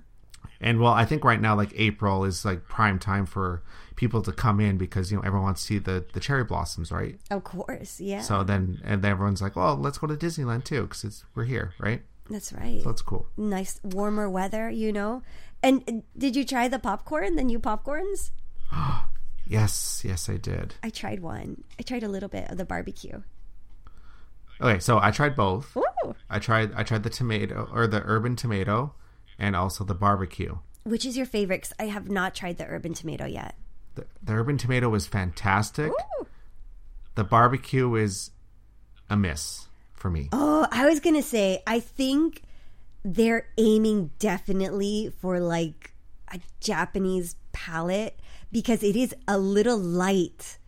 And 0.61 0.81
well, 0.81 0.93
I 0.93 1.05
think 1.05 1.25
right 1.25 1.41
now 1.41 1.55
like 1.55 1.73
April 1.77 2.25
is 2.25 2.45
like 2.45 2.67
prime 2.67 2.99
time 2.99 3.27
for 3.27 3.63
people 3.95 4.23
to 4.23 4.33
come 4.33 4.61
in 4.61 4.79
because 4.79 5.11
you 5.11 5.17
know 5.17 5.23
everyone 5.23 5.45
wants 5.45 5.63
to 5.63 5.67
see 5.67 5.79
the 5.79 6.05
the 6.13 6.21
cherry 6.21 6.45
blossoms, 6.45 6.91
right? 6.91 7.19
Of 7.31 7.45
course. 7.45 8.01
Yeah. 8.01 8.21
So 8.21 8.43
then 8.43 8.81
and 8.85 9.03
then 9.03 9.11
everyone's 9.11 9.43
like, 9.43 9.57
well, 9.57 9.77
let's 9.77 9.99
go 9.99 10.07
to 10.07 10.15
Disneyland 10.15 10.65
too 10.65 10.83
because 10.83 11.05
it's 11.05 11.25
we're 11.35 11.45
here, 11.45 11.75
right? 11.79 12.03
That's 12.31 12.53
right. 12.53 12.83
So 12.83 12.89
that's 12.89 13.03
cool. 13.03 13.27
nice 13.37 13.81
warmer 13.85 14.29
weather, 14.29 14.69
you 14.71 14.93
know. 14.93 15.23
And 15.63 16.03
did 16.17 16.37
you 16.37 16.45
try 16.45 16.69
the 16.69 16.79
popcorn, 16.79 17.37
the 17.37 17.45
new 17.45 17.59
popcorns? 17.59 18.31
Yes, 19.47 20.03
yes, 20.05 20.29
I 20.29 20.37
did. 20.37 20.75
I 20.83 20.91
tried 20.91 21.21
one. 21.21 21.63
I 21.79 21.83
tried 21.83 22.03
a 22.03 22.09
little 22.09 22.29
bit 22.29 22.51
of 22.51 22.59
the 22.59 22.65
barbecue. 22.65 23.23
Okay, 24.61 24.79
so 24.81 24.99
I 25.01 25.11
tried 25.11 25.37
both. 25.37 25.77
Ooh. 25.77 26.15
I 26.31 26.39
tried 26.39 26.73
I 26.75 26.83
tried 26.83 27.03
the 27.03 27.11
tomato 27.11 27.69
or 27.73 27.87
the 27.87 28.01
herb 28.01 28.25
and 28.25 28.37
tomato 28.39 28.95
and 29.39 29.55
also 29.55 29.85
the 29.85 29.95
barbecue. 29.95 30.57
Which 30.85 31.05
is 31.05 31.17
your 31.17 31.27
favorite? 31.27 31.63
'Cause 31.63 31.73
I 31.79 31.85
have 31.85 32.09
not 32.11 32.35
tried 32.35 32.57
the 32.59 32.65
herb 32.65 32.87
and 32.87 32.97
tomato 32.97 33.27
yet. 33.27 33.55
The, 33.97 34.07
the 34.23 34.33
herb 34.33 34.49
and 34.49 34.59
tomato 34.59 34.89
was 34.89 35.07
fantastic. 35.07 35.93
Ooh. 35.93 36.27
The 37.17 37.25
barbecue 37.25 37.95
is 37.95 38.31
a 39.11 39.17
miss 39.17 39.69
for 39.95 40.11
me. 40.11 40.29
Oh, 40.33 40.67
I 40.73 40.87
was 40.87 41.01
gonna 41.01 41.23
say, 41.23 41.63
I 41.67 41.81
think 41.81 42.43
they're 43.05 43.49
aiming 43.59 44.11
definitely 44.19 45.13
for 45.21 45.39
like 45.39 45.93
a 46.33 46.41
Japanese 46.61 47.37
palate 47.53 48.19
because 48.53 48.83
it 48.83 48.97
is 48.97 49.15
a 49.29 49.39
little 49.39 49.79
light 49.79 50.59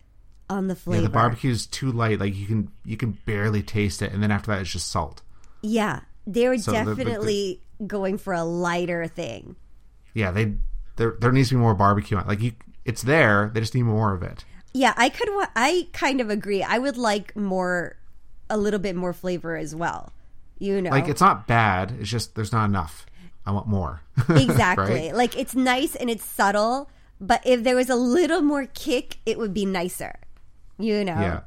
on 0.49 0.67
the 0.67 0.75
flavor. 0.75 1.01
Yeah, 1.01 1.07
the 1.07 1.13
barbecue's 1.13 1.65
too 1.67 1.91
light. 1.91 2.19
Like 2.19 2.35
you 2.35 2.45
can 2.45 2.71
you 2.85 2.97
can 2.97 3.11
barely 3.25 3.61
taste 3.63 4.01
it, 4.01 4.11
and 4.13 4.21
then 4.23 4.31
after 4.31 4.51
that, 4.51 4.61
it's 4.61 4.71
just 4.71 4.89
salt. 4.89 5.21
Yeah, 5.61 6.01
They 6.27 6.47
were 6.47 6.57
So 6.57 6.71
the- 6.71 6.77
the- 6.83 6.95
the- 6.95 7.03
definitely 7.03 7.61
going 7.85 8.17
for 8.17 8.33
a 8.33 8.43
lighter 8.43 9.07
thing. 9.07 9.55
Yeah, 10.13 10.31
they 10.31 10.55
there 10.95 11.15
there 11.19 11.31
needs 11.31 11.49
to 11.49 11.55
be 11.55 11.59
more 11.61 11.75
barbecue. 11.75 12.17
on 12.17 12.27
Like 12.27 12.41
you, 12.41 12.51
it's 12.85 13.01
there. 13.03 13.51
They 13.53 13.59
just 13.61 13.75
need 13.75 13.83
more 13.83 14.13
of 14.13 14.23
it. 14.23 14.43
Yeah, 14.73 14.93
I 14.97 15.09
could. 15.09 15.27
I 15.55 15.87
kind 15.93 16.21
of 16.21 16.29
agree. 16.29 16.61
I 16.61 16.77
would 16.77 16.97
like 16.97 17.35
more, 17.35 17.95
a 18.49 18.57
little 18.57 18.79
bit 18.79 18.95
more 18.95 19.13
flavor 19.13 19.55
as 19.57 19.73
well. 19.73 20.13
You 20.59 20.81
know, 20.81 20.91
Like 20.91 21.07
it's 21.07 21.21
not 21.21 21.47
bad. 21.47 21.93
It's 21.99 22.09
just 22.09 22.35
there's 22.35 22.51
not 22.51 22.65
enough. 22.65 23.05
I 23.45 23.51
want 23.51 23.67
more. 23.67 24.01
exactly. 24.29 24.93
Right? 25.07 25.15
Like 25.15 25.37
it's 25.37 25.55
nice 25.55 25.95
and 25.95 26.09
it's 26.09 26.25
subtle, 26.25 26.89
but 27.19 27.41
if 27.45 27.63
there 27.63 27.75
was 27.75 27.89
a 27.89 27.95
little 27.95 28.41
more 28.41 28.65
kick, 28.65 29.17
it 29.25 29.37
would 29.37 29.53
be 29.53 29.65
nicer. 29.65 30.15
You 30.77 31.03
know. 31.03 31.19
Yeah. 31.19 31.39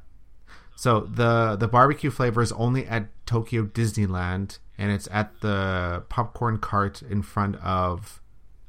So 0.76 1.00
the 1.00 1.56
the 1.56 1.68
barbecue 1.68 2.10
flavor 2.10 2.42
is 2.42 2.52
only 2.52 2.86
at 2.86 3.08
Tokyo 3.26 3.64
Disneyland, 3.64 4.58
and 4.76 4.90
it's 4.90 5.08
at 5.10 5.40
the 5.40 6.04
popcorn 6.08 6.58
cart 6.58 7.02
in 7.02 7.22
front 7.22 7.56
of 7.56 8.20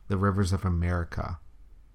the 0.08 0.18
Rivers 0.18 0.54
of 0.54 0.64
America. 0.66 1.40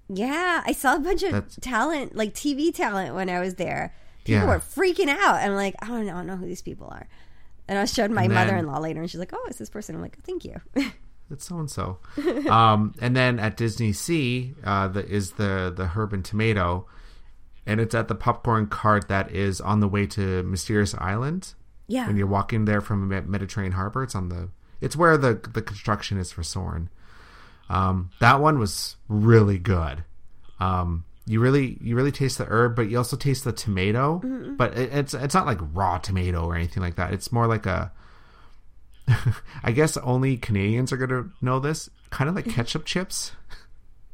Yeah, 0.08 0.62
I 0.66 0.72
saw 0.72 0.96
a 0.96 1.00
bunch 1.00 1.22
of 1.22 1.32
That's- 1.32 1.58
talent, 1.60 2.16
like 2.16 2.34
TV 2.34 2.74
talent, 2.74 3.14
when 3.14 3.28
I 3.28 3.40
was 3.40 3.54
there. 3.56 3.94
People 4.24 4.42
Yeah. 4.42 4.46
were 4.46 4.58
freaking 4.60 5.08
out. 5.08 5.36
I'm 5.36 5.54
like, 5.54 5.74
I 5.80 5.86
don't 5.86 6.06
know, 6.06 6.14
I 6.14 6.16
don't 6.16 6.26
know 6.26 6.36
who 6.36 6.46
these 6.46 6.62
people 6.62 6.88
are. 6.88 7.06
And 7.68 7.78
I 7.78 7.84
showed 7.84 8.10
my 8.10 8.26
then- 8.26 8.34
mother-in-law 8.34 8.78
later, 8.80 9.00
and 9.00 9.10
she's 9.10 9.20
like, 9.20 9.32
"Oh, 9.34 9.44
it's 9.48 9.58
this 9.58 9.68
person." 9.70 9.94
I'm 9.94 10.00
like, 10.02 10.18
"Thank 10.24 10.44
you." 10.46 10.56
It's 11.30 11.46
so 11.46 11.58
and 11.58 11.70
so. 11.70 11.98
Um, 12.48 12.94
and 13.00 13.14
then 13.14 13.38
at 13.38 13.56
Disney 13.56 13.92
Sea, 13.92 14.54
uh, 14.64 14.88
the, 14.88 15.06
is 15.06 15.32
the 15.32 15.72
the 15.74 15.86
herb 15.88 16.12
and 16.12 16.24
tomato, 16.24 16.86
and 17.66 17.80
it's 17.80 17.94
at 17.94 18.08
the 18.08 18.14
popcorn 18.14 18.66
cart 18.66 19.08
that 19.08 19.30
is 19.30 19.60
on 19.60 19.80
the 19.80 19.88
way 19.88 20.06
to 20.06 20.42
Mysterious 20.44 20.94
Island. 20.94 21.54
yeah, 21.86 22.06
When 22.06 22.16
you're 22.16 22.26
walking 22.26 22.64
there 22.64 22.80
from 22.80 23.08
Mediterranean 23.08 23.72
Harbor, 23.72 24.02
it's 24.02 24.14
on 24.14 24.28
the 24.30 24.48
it's 24.80 24.96
where 24.96 25.16
the 25.18 25.34
the 25.52 25.60
construction 25.62 26.18
is 26.18 26.32
for 26.32 26.42
Soaring. 26.42 26.88
Um, 27.68 28.10
that 28.20 28.40
one 28.40 28.58
was 28.58 28.96
really 29.08 29.58
good. 29.58 30.04
Um, 30.60 31.04
you 31.26 31.40
really 31.40 31.76
you 31.82 31.94
really 31.94 32.10
taste 32.12 32.38
the 32.38 32.46
herb, 32.46 32.74
but 32.74 32.88
you 32.88 32.96
also 32.96 33.16
taste 33.16 33.44
the 33.44 33.52
tomato. 33.52 34.18
But 34.56 34.78
it, 34.78 34.92
it's 34.94 35.12
it's 35.12 35.34
not 35.34 35.44
like 35.44 35.58
raw 35.74 35.98
tomato 35.98 36.46
or 36.46 36.54
anything 36.56 36.82
like 36.82 36.96
that. 36.96 37.12
It's 37.12 37.30
more 37.30 37.46
like 37.46 37.66
a. 37.66 37.92
I 39.62 39.72
guess 39.72 39.96
only 39.98 40.36
Canadians 40.36 40.92
are 40.92 40.96
gonna 40.96 41.30
know 41.40 41.58
this. 41.60 41.88
Kind 42.10 42.28
of 42.30 42.36
like 42.36 42.48
ketchup 42.48 42.84
chips, 42.84 43.32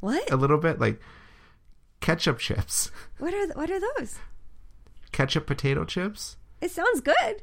what? 0.00 0.30
a 0.30 0.36
little 0.36 0.58
bit 0.58 0.78
like 0.80 1.00
ketchup 2.00 2.38
chips, 2.38 2.90
What 3.18 3.32
are 3.34 3.44
th- 3.46 3.56
what 3.56 3.70
are 3.70 3.80
those? 3.80 4.18
ketchup 5.12 5.46
potato 5.46 5.84
chips. 5.84 6.36
It 6.60 6.70
sounds 6.70 7.00
good. 7.00 7.42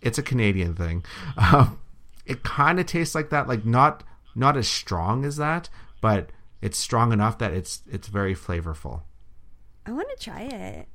it's 0.00 0.18
a 0.18 0.22
Canadian 0.22 0.74
thing. 0.74 1.04
Um, 1.36 1.78
it 2.24 2.42
kind 2.42 2.78
of 2.80 2.86
tastes 2.86 3.14
like 3.14 3.30
that, 3.30 3.48
like 3.48 3.64
not 3.64 4.02
not 4.34 4.56
as 4.56 4.68
strong 4.68 5.24
as 5.24 5.36
that, 5.36 5.68
but 6.00 6.30
it's 6.62 6.78
strong 6.78 7.12
enough 7.12 7.38
that 7.38 7.52
it's 7.52 7.82
it's 7.90 8.08
very 8.08 8.34
flavorful. 8.34 9.02
I 9.84 9.90
want 9.92 10.08
to 10.16 10.24
try 10.24 10.42
it. 10.42 10.88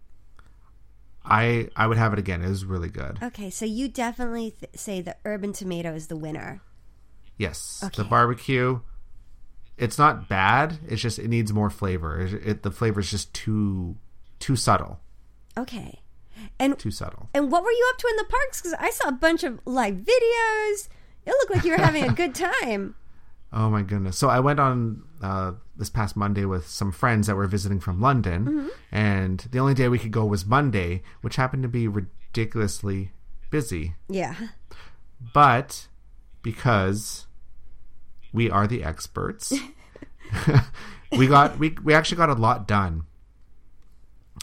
I 1.29 1.69
I 1.75 1.87
would 1.87 1.97
have 1.97 2.13
it 2.13 2.19
again. 2.19 2.41
It 2.41 2.49
was 2.49 2.65
really 2.65 2.89
good. 2.89 3.19
Okay, 3.21 3.49
so 3.49 3.65
you 3.65 3.87
definitely 3.87 4.51
th- 4.59 4.71
say 4.75 5.01
the 5.01 5.15
herb 5.25 5.43
and 5.43 5.53
tomato 5.53 5.93
is 5.93 6.07
the 6.07 6.15
winner. 6.17 6.61
Yes, 7.37 7.81
Okay. 7.85 8.01
the 8.01 8.07
barbecue. 8.07 8.79
It's 9.77 9.97
not 9.99 10.27
bad. 10.27 10.79
It's 10.87 11.01
just 11.01 11.19
it 11.19 11.27
needs 11.27 11.53
more 11.53 11.69
flavor. 11.69 12.19
It, 12.19 12.33
it 12.47 12.63
the 12.63 12.71
flavor 12.71 12.99
is 12.99 13.11
just 13.11 13.33
too 13.33 13.95
too 14.39 14.55
subtle. 14.55 14.99
Okay, 15.57 16.01
and 16.59 16.77
Too 16.79 16.91
subtle. 16.91 17.29
and 17.33 17.51
what 17.51 17.63
were 17.63 17.71
you 17.71 17.91
up 17.93 17.97
to 17.99 18.07
in 18.07 18.15
the 18.17 18.23
parks? 18.25 18.61
Because 18.61 18.75
I 18.79 18.89
saw 18.91 19.09
a 19.09 19.11
bunch 19.11 19.43
of 19.43 19.59
live 19.65 19.95
videos. 19.95 20.87
It 21.25 21.31
looked 21.31 21.51
like 21.55 21.63
you 21.65 21.71
were 21.71 21.77
having 21.83 22.03
a 22.05 22.13
good 22.13 22.33
time. 22.35 22.95
Oh 23.53 23.69
my 23.69 23.81
goodness! 23.81 24.17
So 24.17 24.27
I 24.27 24.41
went 24.41 24.59
on 24.59 25.03
uh, 25.21 25.53
this 25.77 25.89
past 25.89 26.15
Monday 26.15 26.45
with 26.45 26.67
some 26.67 26.91
friends 26.91 27.27
that 27.27 27.35
were 27.35 27.47
visiting 27.47 27.79
from 27.79 28.01
London, 28.01 28.69
and 28.91 29.39
the 29.51 29.59
only 29.59 29.73
day 29.73 29.87
we 29.87 29.99
could 29.99 30.11
go 30.11 30.25
was 30.25 30.45
Monday, 30.45 31.03
which 31.21 31.35
happened 31.35 31.63
to 31.63 31.69
be 31.69 31.87
ridiculously 31.87 33.11
busy. 33.49 33.95
Yeah. 34.09 34.35
But 35.33 35.87
because 36.41 37.27
we 38.33 38.49
are 38.49 38.67
the 38.67 38.83
experts, 38.83 39.53
we 41.17 41.27
got 41.27 41.57
we 41.57 41.75
we 41.83 41.93
actually 41.93 42.17
got 42.17 42.29
a 42.29 42.33
lot 42.33 42.67
done. 42.67 43.03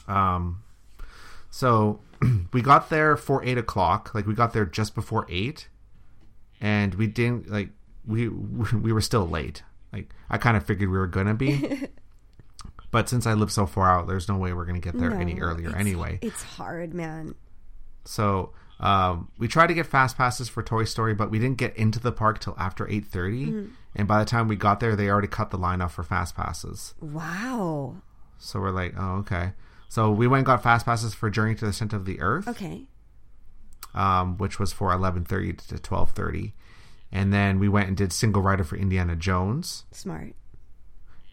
Um, 0.08 0.62
so 1.50 2.00
we 2.52 2.62
got 2.62 2.90
there 2.90 3.16
for 3.16 3.44
eight 3.44 3.58
o'clock. 3.58 4.14
Like 4.14 4.26
we 4.26 4.34
got 4.34 4.52
there 4.52 4.64
just 4.64 4.94
before 4.94 5.26
eight, 5.28 5.68
and 6.60 6.94
we 6.94 7.06
didn't 7.06 7.50
like 7.50 7.70
we 8.06 8.28
we 8.28 8.92
were 8.92 9.00
still 9.00 9.28
late. 9.28 9.62
Like 9.94 10.14
I 10.28 10.38
kind 10.38 10.56
of 10.56 10.64
figured 10.66 10.90
we 10.90 10.98
were 10.98 11.06
gonna 11.06 11.34
be. 11.34 11.88
But 12.90 13.08
since 13.08 13.26
I 13.26 13.34
live 13.34 13.50
so 13.50 13.66
far 13.66 13.90
out, 13.90 14.06
there's 14.06 14.28
no 14.28 14.36
way 14.36 14.52
we're 14.52 14.66
gonna 14.66 14.78
get 14.78 14.96
there 14.96 15.12
any 15.12 15.40
earlier 15.40 15.70
it's- 15.70 15.80
anyway. 15.80 16.20
It's 16.22 16.44
hard, 16.44 16.94
man. 16.94 17.34
So 18.04 18.52
um, 18.78 19.32
we 19.36 19.48
tried 19.48 19.66
to 19.66 19.74
get 19.74 19.86
fast 19.86 20.16
passes 20.16 20.48
for 20.48 20.62
Toy 20.62 20.84
Story, 20.84 21.12
but 21.12 21.28
we 21.28 21.40
didn't 21.40 21.56
get 21.56 21.76
into 21.76 21.98
the 21.98 22.12
park 22.12 22.38
till 22.38 22.54
after 22.56 22.88
eight 22.88 23.06
And 23.12 24.06
by 24.06 24.20
the 24.20 24.24
time 24.24 24.46
we 24.46 24.54
got 24.54 24.78
there, 24.78 24.94
they 24.94 25.08
already 25.10 25.26
cut 25.26 25.50
the 25.50 25.58
line 25.58 25.80
off 25.80 25.94
for 25.94 26.04
fast 26.04 26.36
passes. 26.36 26.94
Wow. 27.00 27.96
So 28.38 28.60
we're 28.60 28.70
like, 28.70 28.94
oh 28.96 29.16
okay. 29.18 29.54
So 29.88 30.12
we 30.12 30.28
went 30.28 30.40
and 30.40 30.46
got 30.46 30.62
fast 30.62 30.86
passes 30.86 31.14
for 31.14 31.30
Journey 31.30 31.56
to 31.56 31.64
the 31.66 31.72
Center 31.72 31.96
of 31.96 32.04
the 32.04 32.20
Earth, 32.20 32.46
Okay. 32.46 32.86
um, 33.92 34.38
which 34.38 34.60
was 34.60 34.72
for 34.72 34.92
eleven 34.92 35.24
thirty 35.24 35.52
to 35.52 35.78
twelve 35.80 36.10
thirty, 36.12 36.54
and 37.14 37.32
then 37.32 37.58
we 37.58 37.68
went 37.70 37.88
and 37.88 37.96
did 37.96 38.12
single 38.12 38.42
rider 38.42 38.64
for 38.64 38.76
Indiana 38.76 39.16
Jones, 39.16 39.84
Smart. 39.92 40.34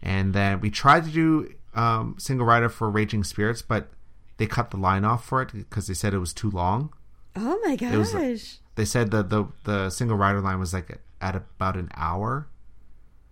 and 0.02 0.34
then 0.34 0.62
we 0.62 0.70
tried 0.70 1.04
to 1.06 1.12
do 1.12 1.54
um, 1.74 2.16
single 2.20 2.46
rider 2.46 2.70
for 2.70 2.90
Raging 2.90 3.24
Spirits, 3.26 3.62
but 3.62 3.90
they 4.38 4.46
cut 4.46 4.72
the 4.72 4.78
line 4.78 5.04
off 5.04 5.26
for 5.26 5.42
it 5.42 5.52
because 5.54 5.88
they 5.88 5.94
said 5.94 6.14
it 6.14 6.20
was 6.20 6.34
too 6.34 6.50
long. 6.52 6.94
Oh 7.36 7.60
my 7.66 7.78
was- 7.98 8.14
gosh. 8.14 8.58
they 8.76 8.86
said 8.86 9.12
that 9.12 9.30
the 9.30 9.46
the 9.66 9.90
single 9.90 10.18
rider 10.18 10.40
line 10.42 10.60
was 10.60 10.74
like 10.74 11.00
at 11.20 11.36
about 11.36 11.76
an 11.78 11.90
hour, 11.96 12.48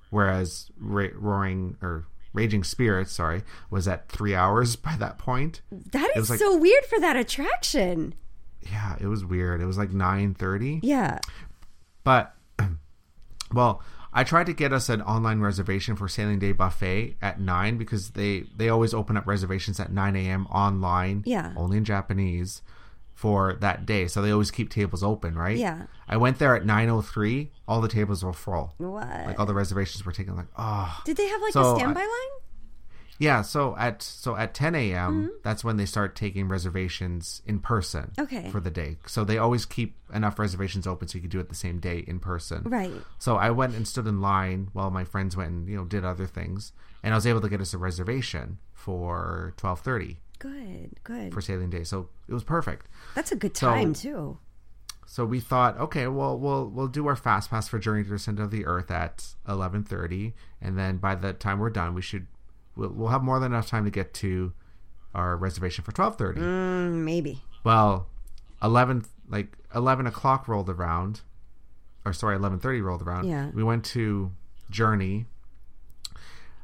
whereas 0.09 0.69
Ra- 0.79 1.07
roaring 1.15 1.77
or 1.81 2.05
raging 2.33 2.63
spirits, 2.63 3.11
sorry, 3.11 3.41
was 3.69 3.87
at 3.87 4.07
three 4.09 4.35
hours 4.35 4.75
by 4.87 4.95
that 4.97 5.17
point. 5.17 5.61
that 5.71 6.11
is 6.15 6.29
like- 6.29 6.39
so 6.39 6.57
weird 6.57 6.85
for 6.85 6.99
that 6.99 7.15
attraction. 7.17 8.13
Yeah, 8.61 8.95
it 8.99 9.07
was 9.07 9.23
weird. 9.25 9.61
It 9.61 9.65
was 9.65 9.77
like 9.77 9.91
nine 9.91 10.33
thirty, 10.33 10.79
Yeah. 10.83 11.19
but 12.03 12.35
well, 13.53 13.81
I 14.11 14.23
tried 14.23 14.45
to 14.47 14.53
get 14.53 14.73
us 14.73 14.89
an 14.89 15.01
online 15.03 15.39
reservation 15.39 15.95
for 15.95 16.07
Sailing 16.07 16.39
Day 16.39 16.51
buffet 16.51 17.17
at 17.21 17.39
nine 17.39 17.77
because 17.77 18.11
they 18.11 18.45
they 18.55 18.69
always 18.69 18.93
open 18.93 19.17
up 19.17 19.27
reservations 19.27 19.79
at 19.79 19.91
nine 19.91 20.15
a.m. 20.15 20.47
online, 20.47 21.23
Yeah. 21.25 21.53
only 21.55 21.77
in 21.77 21.85
Japanese. 21.85 22.61
For 23.13 23.57
that 23.59 23.85
day, 23.85 24.07
so 24.07 24.21
they 24.21 24.31
always 24.31 24.49
keep 24.49 24.69
tables 24.69 25.03
open, 25.03 25.35
right? 25.37 25.57
Yeah. 25.57 25.87
I 26.07 26.15
went 26.15 26.39
there 26.39 26.55
at 26.55 26.65
nine 26.65 26.87
oh 26.89 27.01
three. 27.01 27.51
All 27.67 27.81
the 27.81 27.89
tables 27.89 28.23
were 28.23 28.31
full. 28.31 28.73
What? 28.77 29.05
like 29.05 29.37
all 29.37 29.45
the 29.45 29.53
reservations 29.53 30.05
were 30.05 30.13
taken 30.13 30.37
like 30.37 30.47
oh 30.57 31.01
Did 31.03 31.17
they 31.17 31.27
have 31.27 31.41
like 31.41 31.51
So, 31.51 31.73
a 31.73 31.75
standby 31.75 31.99
line? 31.99 32.39
Yeah 33.19 33.41
so 33.41 33.75
at 33.77 34.01
so 34.01 34.35
at 34.35 34.53
10 34.53 34.73
a.m 34.75 35.11
mm-hmm. 35.23 35.27
that's 35.43 35.63
when 35.63 35.77
they 35.77 35.85
start 35.85 36.15
taking 36.15 36.47
reservations 36.47 37.41
in 37.45 37.59
person 37.59 38.11
Okay. 38.17 38.49
for 38.49 38.59
the 38.59 38.71
day 38.71 38.97
so 39.05 39.23
they 39.23 39.37
always 39.37 39.65
keep 39.65 39.95
enough 40.13 40.39
reservations 40.39 40.87
open 40.87 41.07
so 41.07 41.17
you 41.17 41.21
can 41.21 41.29
do 41.29 41.39
it 41.39 41.49
the 41.49 41.55
same 41.55 41.79
day 41.79 41.99
in 42.07 42.19
person 42.19 42.63
Right. 42.65 42.91
so 43.19 43.35
i 43.35 43.49
went 43.51 43.75
and 43.75 43.87
stood 43.87 44.07
in 44.07 44.21
line 44.21 44.69
while 44.73 44.89
my 44.89 45.03
friends 45.03 45.35
went 45.37 45.51
and 45.51 45.67
you 45.69 45.75
know 45.77 45.85
did 45.85 46.03
other 46.05 46.25
things 46.25 46.71
and 47.03 47.13
i 47.13 47.17
was 47.17 47.27
able 47.27 47.41
to 47.41 47.49
get 47.49 47.61
us 47.61 47.73
a 47.73 47.77
reservation 47.77 48.57
for 48.73 49.53
12.30 49.57 50.17
Good. 50.39 50.91
Good. 51.03 51.33
for 51.33 51.41
sailing 51.41 51.69
day 51.69 51.83
so 51.83 52.09
it 52.27 52.33
was 52.33 52.43
perfect 52.45 52.87
That's 53.15 53.31
a 53.31 53.35
good 53.35 53.55
So- 53.55 53.67
time 53.67 53.93
too. 53.93 54.37
So 55.11 55.25
we 55.25 55.39
thought, 55.39 55.75
okay, 55.79 56.05
well, 56.05 56.37
we'll 56.37 56.67
we'll 56.69 56.87
do 56.87 57.07
our 57.07 57.15
fast 57.15 57.49
pass 57.49 57.67
for 57.67 57.79
Journey 57.79 58.03
to 58.03 58.09
the 58.11 58.19
Center 58.19 58.43
of 58.43 58.51
the 58.51 58.67
Earth 58.67 58.91
at 58.91 59.33
eleven 59.47 59.83
thirty, 59.83 60.35
and 60.61 60.77
then 60.77 60.97
by 60.97 61.15
the 61.15 61.33
time 61.33 61.57
we're 61.57 61.71
done, 61.71 61.95
we 61.95 62.03
should 62.03 62.27
we'll, 62.79 62.89
we'll 62.89 63.07
have 63.09 63.21
more 63.23 63.39
than 63.39 63.51
enough 63.51 63.67
time 63.67 63.85
to 63.85 63.91
get 63.91 64.13
to 64.15 64.53
our 65.13 65.35
reservation 65.37 65.83
for 65.83 65.91
twelve 65.91 66.17
thirty. 66.17 66.39
Mm, 66.41 67.03
maybe. 67.03 67.41
Well, 67.63 68.07
eleven 68.63 69.05
like 69.27 69.57
eleven 69.75 70.07
o'clock 70.07 70.47
rolled 70.47 70.69
around, 70.69 71.21
or 72.05 72.13
sorry, 72.13 72.35
eleven 72.35 72.59
thirty 72.59 72.81
rolled 72.81 73.01
around. 73.01 73.27
Yeah. 73.27 73.49
we 73.53 73.63
went 73.63 73.85
to 73.85 74.31
Journey. 74.69 75.25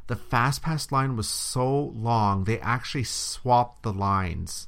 The 0.07 0.15
fast 0.15 0.61
pass 0.61 0.91
line 0.91 1.15
was 1.15 1.27
so 1.27 1.67
long 1.95 2.43
they 2.43 2.59
actually 2.59 3.05
swapped 3.05 3.81
the 3.83 3.91
lines. 3.93 4.67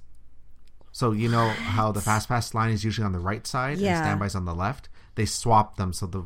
So 0.92 1.12
you 1.12 1.30
know 1.30 1.50
how 1.50 1.92
the 1.92 2.02
fast 2.02 2.28
pass 2.28 2.56
line 2.56 2.72
is 2.72 2.84
usually 2.84 3.06
on 3.06 3.12
the 3.12 3.20
right 3.20 3.46
side 3.46 3.78
Yeah. 3.78 3.98
and 3.98 4.20
standby's 4.20 4.34
on 4.34 4.46
the 4.46 4.56
left. 4.56 4.90
They 5.14 5.26
swapped 5.26 5.78
them 5.78 5.94
so 5.94 6.08
the 6.08 6.24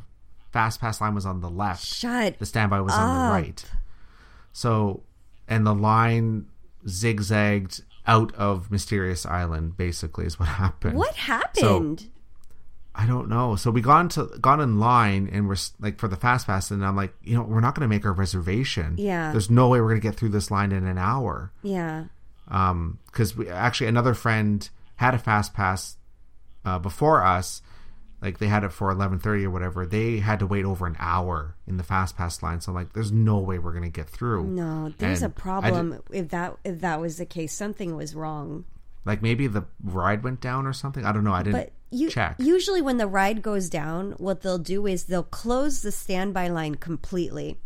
fast 0.54 0.80
pass 0.80 1.02
line 1.02 1.14
was 1.14 1.26
on 1.26 1.42
the 1.42 1.50
left. 1.50 1.84
Shut. 1.86 2.40
The 2.40 2.46
standby 2.46 2.80
was 2.80 2.94
on 2.94 3.14
the 3.28 3.32
right. 3.34 3.66
So, 4.54 5.04
and 5.52 5.68
the 5.68 5.76
line 5.76 6.46
zigzagged 6.88 7.84
out 8.08 8.34
of 8.36 8.72
Mysterious 8.72 9.26
Island. 9.26 9.78
Basically, 9.78 10.26
is 10.26 10.40
what 10.40 10.48
happened. 10.64 10.98
What 10.98 11.16
happened? 11.16 12.08
I 12.94 13.06
don't 13.06 13.30
know. 13.30 13.56
So 13.56 13.72
we 13.72 13.82
got 13.82 14.02
into 14.02 14.26
got 14.40 14.60
in 14.60 14.80
line 14.80 15.30
and 15.32 15.48
we're 15.48 15.56
like 15.80 16.00
for 16.00 16.08
the 16.08 16.16
fast 16.16 16.48
pass, 16.48 16.72
and 16.72 16.86
I'm 16.86 16.96
like, 16.96 17.14
you 17.24 17.36
know, 17.36 17.44
we're 17.44 17.62
not 17.62 17.76
going 17.76 17.88
to 17.88 17.94
make 17.94 18.06
our 18.06 18.14
reservation. 18.14 18.96
Yeah. 18.98 19.32
There's 19.32 19.50
no 19.50 19.68
way 19.70 19.80
we're 19.80 19.90
going 19.90 20.02
to 20.02 20.08
get 20.08 20.16
through 20.16 20.30
this 20.30 20.50
line 20.52 20.72
in 20.72 20.86
an 20.86 20.98
hour. 20.98 21.52
Yeah. 21.64 22.06
Um, 22.48 23.00
because 23.06 23.36
we 23.36 23.50
actually 23.50 23.88
another 23.88 24.14
friend 24.14 24.68
had 24.96 25.14
a 25.14 25.20
fast 25.20 25.54
pass 25.54 25.98
uh, 26.66 26.80
before 26.80 27.24
us. 27.24 27.62
Like 28.22 28.38
they 28.38 28.48
had 28.48 28.64
it 28.64 28.72
for 28.72 28.92
eleven 28.92 29.18
thirty 29.20 29.46
or 29.46 29.50
whatever. 29.50 29.86
They 29.86 30.20
had 30.20 30.40
to 30.40 30.46
wait 30.48 30.64
over 30.64 30.86
an 30.86 30.96
hour 31.00 31.56
in 31.66 31.78
the 31.78 31.84
fast 31.84 32.16
pass 32.16 32.44
line. 32.44 32.62
So 32.62 32.72
like, 32.72 32.94
there's 32.94 33.12
no 33.12 33.40
way 33.40 33.58
we're 33.58 33.72
going 33.72 33.84
to 33.84 33.90
get 33.90 34.08
through. 34.10 34.46
No, 34.46 34.94
there's 35.00 35.24
And 35.24 35.32
a 35.32 35.36
problem 35.36 36.00
if 36.12 36.30
that 36.30 36.56
if 36.64 36.82
that 36.82 37.02
was 37.02 37.18
the 37.18 37.26
case. 37.26 37.52
Something 37.54 37.96
was 37.96 38.14
wrong. 38.14 38.66
Like 39.06 39.24
maybe 39.24 39.48
the 39.48 39.66
ride 39.84 40.24
went 40.24 40.40
down 40.42 40.68
or 40.68 40.74
something. 40.74 41.04
I 41.04 41.12
don't 41.12 41.24
know. 41.24 41.34
I 41.34 41.42
didn't 41.42 41.60
But 41.60 41.72
you 41.90 42.12
check. 42.12 42.36
usually 42.38 42.82
when 42.84 42.98
the 42.98 43.08
ride 43.08 43.42
goes 43.42 43.68
down, 43.70 44.12
what 44.20 44.42
they'll 44.42 44.60
do 44.60 44.86
is 44.86 45.06
they'll 45.06 45.24
close 45.24 45.82
the 45.82 45.92
standby 45.92 46.50
line 46.50 46.76
completely 46.76 47.58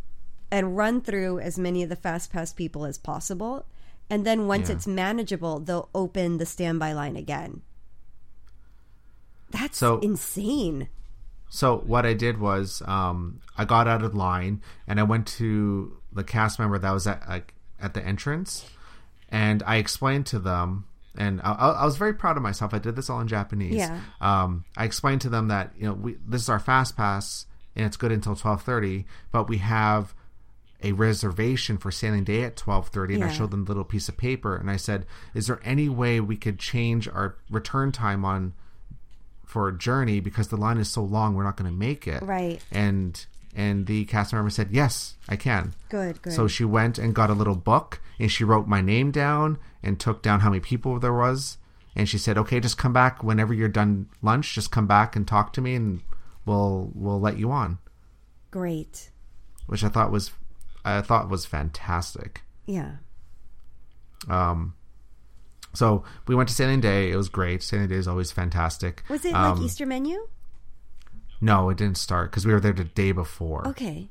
and 0.50 0.78
run 0.78 1.02
through 1.02 1.40
as 1.40 1.60
many 1.60 1.84
of 1.84 1.90
the 1.90 1.98
fast 1.98 2.32
pass 2.32 2.54
people 2.54 2.86
as 2.86 2.98
possible. 2.98 3.66
And 4.10 4.26
then 4.26 4.48
once 4.48 4.70
Yeah. 4.70 4.76
it's 4.76 4.88
manageable, 4.88 5.60
they'll 5.60 5.90
open 5.94 6.38
the 6.38 6.46
standby 6.46 6.94
line 6.94 7.18
again. 7.18 7.64
That's 9.52 9.78
So- 9.78 10.00
insane. 10.00 10.90
So 11.50 11.78
what 11.78 12.06
I 12.06 12.14
did 12.14 12.40
was 12.40 12.82
um, 12.86 13.40
I 13.58 13.66
got 13.66 13.88
out 13.88 14.04
of 14.04 14.14
line 14.16 14.62
and 14.88 15.00
I 15.00 15.04
went 15.04 15.28
to 15.28 15.96
the 16.12 16.24
cast 16.24 16.60
member 16.60 16.78
that 16.78 16.92
was 16.92 17.08
at 17.08 17.28
like 17.30 17.54
at 17.80 17.94
the 17.94 18.04
entrance, 18.04 18.66
and 19.30 19.62
I 19.66 19.76
explained 19.78 20.26
to 20.28 20.40
them, 20.40 20.86
and 21.18 21.40
I, 21.44 21.52
I 21.54 21.86
was 21.86 21.98
very 21.98 22.14
proud 22.14 22.36
of 22.36 22.44
myself. 22.44 22.74
I 22.74 22.80
did 22.80 22.96
this 22.96 23.10
all 23.10 23.22
in 23.22 23.28
Japanese. 23.28 23.76
Yeah. 23.76 24.00
Um, 24.20 24.66
I 24.76 24.86
explained 24.86 25.22
to 25.22 25.30
them 25.30 25.48
that 25.50 25.74
you 25.78 25.86
know 25.86 25.94
we 25.94 26.18
this 26.28 26.42
is 26.42 26.50
our 26.50 26.60
fast 26.60 26.98
pass 26.98 27.46
and 27.76 27.86
it's 27.86 27.96
good 27.98 28.12
until 28.12 28.36
twelve 28.36 28.64
thirty, 28.64 29.06
but 29.32 29.48
we 29.48 29.60
have 29.60 30.14
a 30.84 30.92
reservation 30.92 31.78
for 31.78 31.90
sailing 31.92 32.24
day 32.26 32.44
at 32.44 32.58
12:30 32.58 33.16
and 33.16 33.24
I 33.24 33.32
showed 33.32 33.52
them 33.52 33.64
the 33.64 33.70
little 33.72 33.86
piece 33.86 34.10
of 34.10 34.18
paper 34.18 34.56
and 34.58 34.70
I 34.70 34.76
said 34.76 35.06
is 35.34 35.48
there 35.48 35.60
any 35.64 35.88
way 35.90 36.20
we 36.20 36.36
could 36.36 36.60
change 36.60 37.08
our 37.08 37.38
return 37.50 37.92
time 37.94 38.26
on 38.26 38.54
for 39.46 39.68
a 39.68 39.78
journey 39.78 40.20
because 40.20 40.48
the 40.50 40.58
line 40.58 40.78
is 40.78 40.90
so 40.90 41.04
long 41.04 41.36
we're 41.36 41.44
not 41.44 41.56
going 41.58 41.70
to 41.72 41.76
make 41.78 42.08
it 42.08 42.22
Right. 42.24 42.62
and 42.72 43.26
and 43.56 43.86
the 43.88 44.06
cast 44.06 44.34
member 44.34 44.50
said 44.50 44.70
yes 44.72 45.16
i 45.30 45.36
can 45.36 45.74
Good, 45.90 46.22
good. 46.22 46.34
so 46.34 46.48
she 46.48 46.66
went 46.66 46.98
and 46.98 47.16
got 47.16 47.30
a 47.30 47.34
little 47.34 47.56
book 47.56 48.02
and 48.20 48.32
she 48.32 48.44
wrote 48.44 48.68
my 48.68 48.82
name 48.82 49.12
down 49.12 49.58
and 49.84 50.00
took 50.00 50.22
down 50.22 50.42
how 50.42 50.50
many 50.50 50.60
people 50.60 51.00
there 51.00 51.14
was 51.14 51.58
and 51.96 52.10
she 52.10 52.18
said 52.18 52.38
okay 52.38 52.60
just 52.60 52.78
come 52.78 52.92
back 52.92 53.24
whenever 53.24 53.54
you're 53.54 53.70
done 53.70 54.08
lunch 54.22 54.54
just 54.56 54.72
come 54.72 54.88
back 54.88 55.16
and 55.16 55.28
talk 55.28 55.54
to 55.54 55.62
me 55.62 55.76
and 55.76 56.02
we'll 56.46 56.92
we'll 56.94 57.20
let 57.22 57.38
you 57.38 57.50
on 57.52 57.78
Great. 58.52 59.10
which 59.68 59.84
i 59.84 59.90
thought 59.90 60.12
was 60.12 60.32
i 60.84 61.00
thought 61.02 61.30
was 61.30 61.46
fantastic 61.46 62.42
Yeah. 62.66 62.96
um 64.28 64.74
so 65.76 66.04
we 66.28 66.34
went 66.36 66.50
to 66.50 66.56
sailing 66.56 66.82
day. 66.82 67.12
It 67.12 67.16
was 67.16 67.30
great. 67.30 67.62
Sailing 67.62 67.88
day 67.90 67.96
is 67.96 68.08
always 68.08 68.32
fantastic. 68.32 69.04
Was 69.10 69.24
it 69.26 69.34
Um, 69.34 69.58
like 69.58 69.66
Easter 69.66 69.86
menu? 69.86 70.28
no 71.42 71.70
it 71.70 71.78
didn't 71.78 71.98
start 71.98 72.32
because 72.32 72.46
we 72.46 72.54
were 72.54 72.60
there 72.62 72.74
the 72.74 72.86
day 72.86 73.12
before. 73.12 73.68
Okay. 73.68 74.10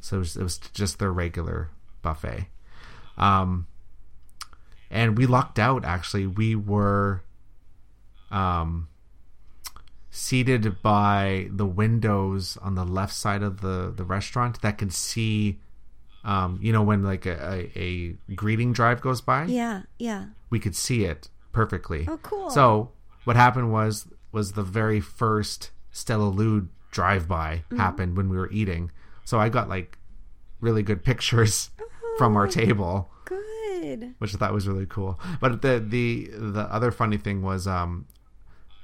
so 0.00 0.16
it 0.16 0.18
was, 0.20 0.36
it 0.36 0.42
was 0.42 0.58
just 0.58 0.98
their 0.98 1.12
regular 1.12 1.70
buffet. 2.02 2.48
Um 3.16 3.66
and 4.90 5.16
we 5.18 5.26
lucked 5.26 5.58
out 5.58 5.84
actually. 5.84 6.26
We 6.26 6.54
were 6.54 7.22
um 8.30 8.88
seated 10.10 10.82
by 10.82 11.48
the 11.50 11.66
windows 11.66 12.56
on 12.62 12.74
the 12.74 12.84
left 12.84 13.14
side 13.14 13.42
of 13.42 13.60
the 13.60 13.92
the 13.94 14.04
restaurant 14.04 14.60
that 14.62 14.78
could 14.78 14.92
see 14.92 15.58
um 16.28 16.58
you 16.62 16.72
know 16.74 16.82
when 16.82 17.02
like 17.02 17.24
a, 17.26 17.36
a, 17.56 17.72
a 17.88 17.88
greeting 18.34 18.72
drive 18.72 19.00
goes 19.00 19.20
by 19.20 19.44
Yeah, 19.46 19.82
yeah. 19.98 20.22
we 20.50 20.58
could 20.60 20.76
see 20.76 21.04
it 21.04 21.28
perfectly. 21.52 22.06
Oh, 22.08 22.18
cool. 22.22 22.50
So 22.50 22.92
what 23.24 23.36
happened 23.36 23.72
was 23.72 24.06
was 24.30 24.52
the 24.52 24.62
very 24.80 25.00
first 25.00 25.70
Stella 25.90 26.28
Lou 26.38 26.68
drive 26.90 27.26
by 27.26 27.50
Mm-hmm. 27.70 27.76
happened 27.78 28.16
when 28.16 28.28
we 28.28 28.36
were 28.36 28.50
eating. 28.52 28.90
So 29.24 29.38
I 29.38 29.48
got 29.48 29.68
like 29.68 29.98
really 30.60 30.82
good 30.82 31.02
pictures 31.04 31.70
from 32.18 32.36
Oh. 32.36 32.40
our 32.40 32.48
table, 32.48 33.08
Good. 33.24 34.14
which 34.18 34.34
I 34.34 34.38
thought 34.38 34.52
was 34.52 34.66
really 34.68 34.86
cool. 34.86 35.18
But 35.40 35.62
the 35.62 35.74
the 35.94 36.30
the 36.32 36.62
other 36.76 36.90
funny 36.90 37.16
thing 37.16 37.42
was 37.42 37.66
um 37.66 38.06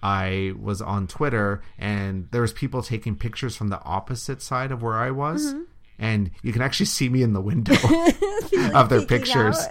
I 0.02 0.52
was 0.60 0.82
on 0.82 1.06
Twitter 1.06 1.62
and 1.78 2.28
there 2.30 2.42
was 2.42 2.52
people 2.52 2.82
taking 2.82 3.16
pictures 3.16 3.56
from 3.56 3.68
the 3.68 3.82
opposite 3.82 4.42
side 4.42 4.70
of 4.70 4.82
where 4.82 4.94
I 4.94 5.10
was. 5.10 5.46
Mm-hmm. 5.54 5.62
And 5.98 6.30
you 6.42 6.52
can 6.52 6.62
actually 6.62 6.86
see 6.86 7.08
me 7.08 7.22
in 7.22 7.32
the 7.32 7.40
window 7.40 7.74
of 8.74 8.88
their 8.88 9.04
pictures. 9.06 9.58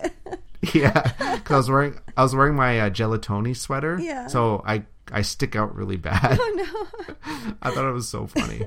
Yeah, 0.74 1.02
because 1.36 1.52
I 1.52 1.58
was 1.58 1.70
wearing 1.70 2.00
I 2.16 2.24
was 2.24 2.34
wearing 2.34 2.56
my 2.56 2.80
uh, 2.80 2.90
gelatoni 2.90 3.54
sweater. 3.54 4.00
Yeah. 4.00 4.28
So 4.28 4.64
I 4.66 4.86
I 5.12 5.22
stick 5.22 5.58
out 5.58 5.76
really 5.76 5.98
bad. 5.98 6.40
Oh 6.40 6.54
no. 6.56 7.18
I 7.62 7.72
thought 7.72 7.86
it 7.86 7.92
was 7.92 8.08
so 8.08 8.28
funny. 8.28 8.66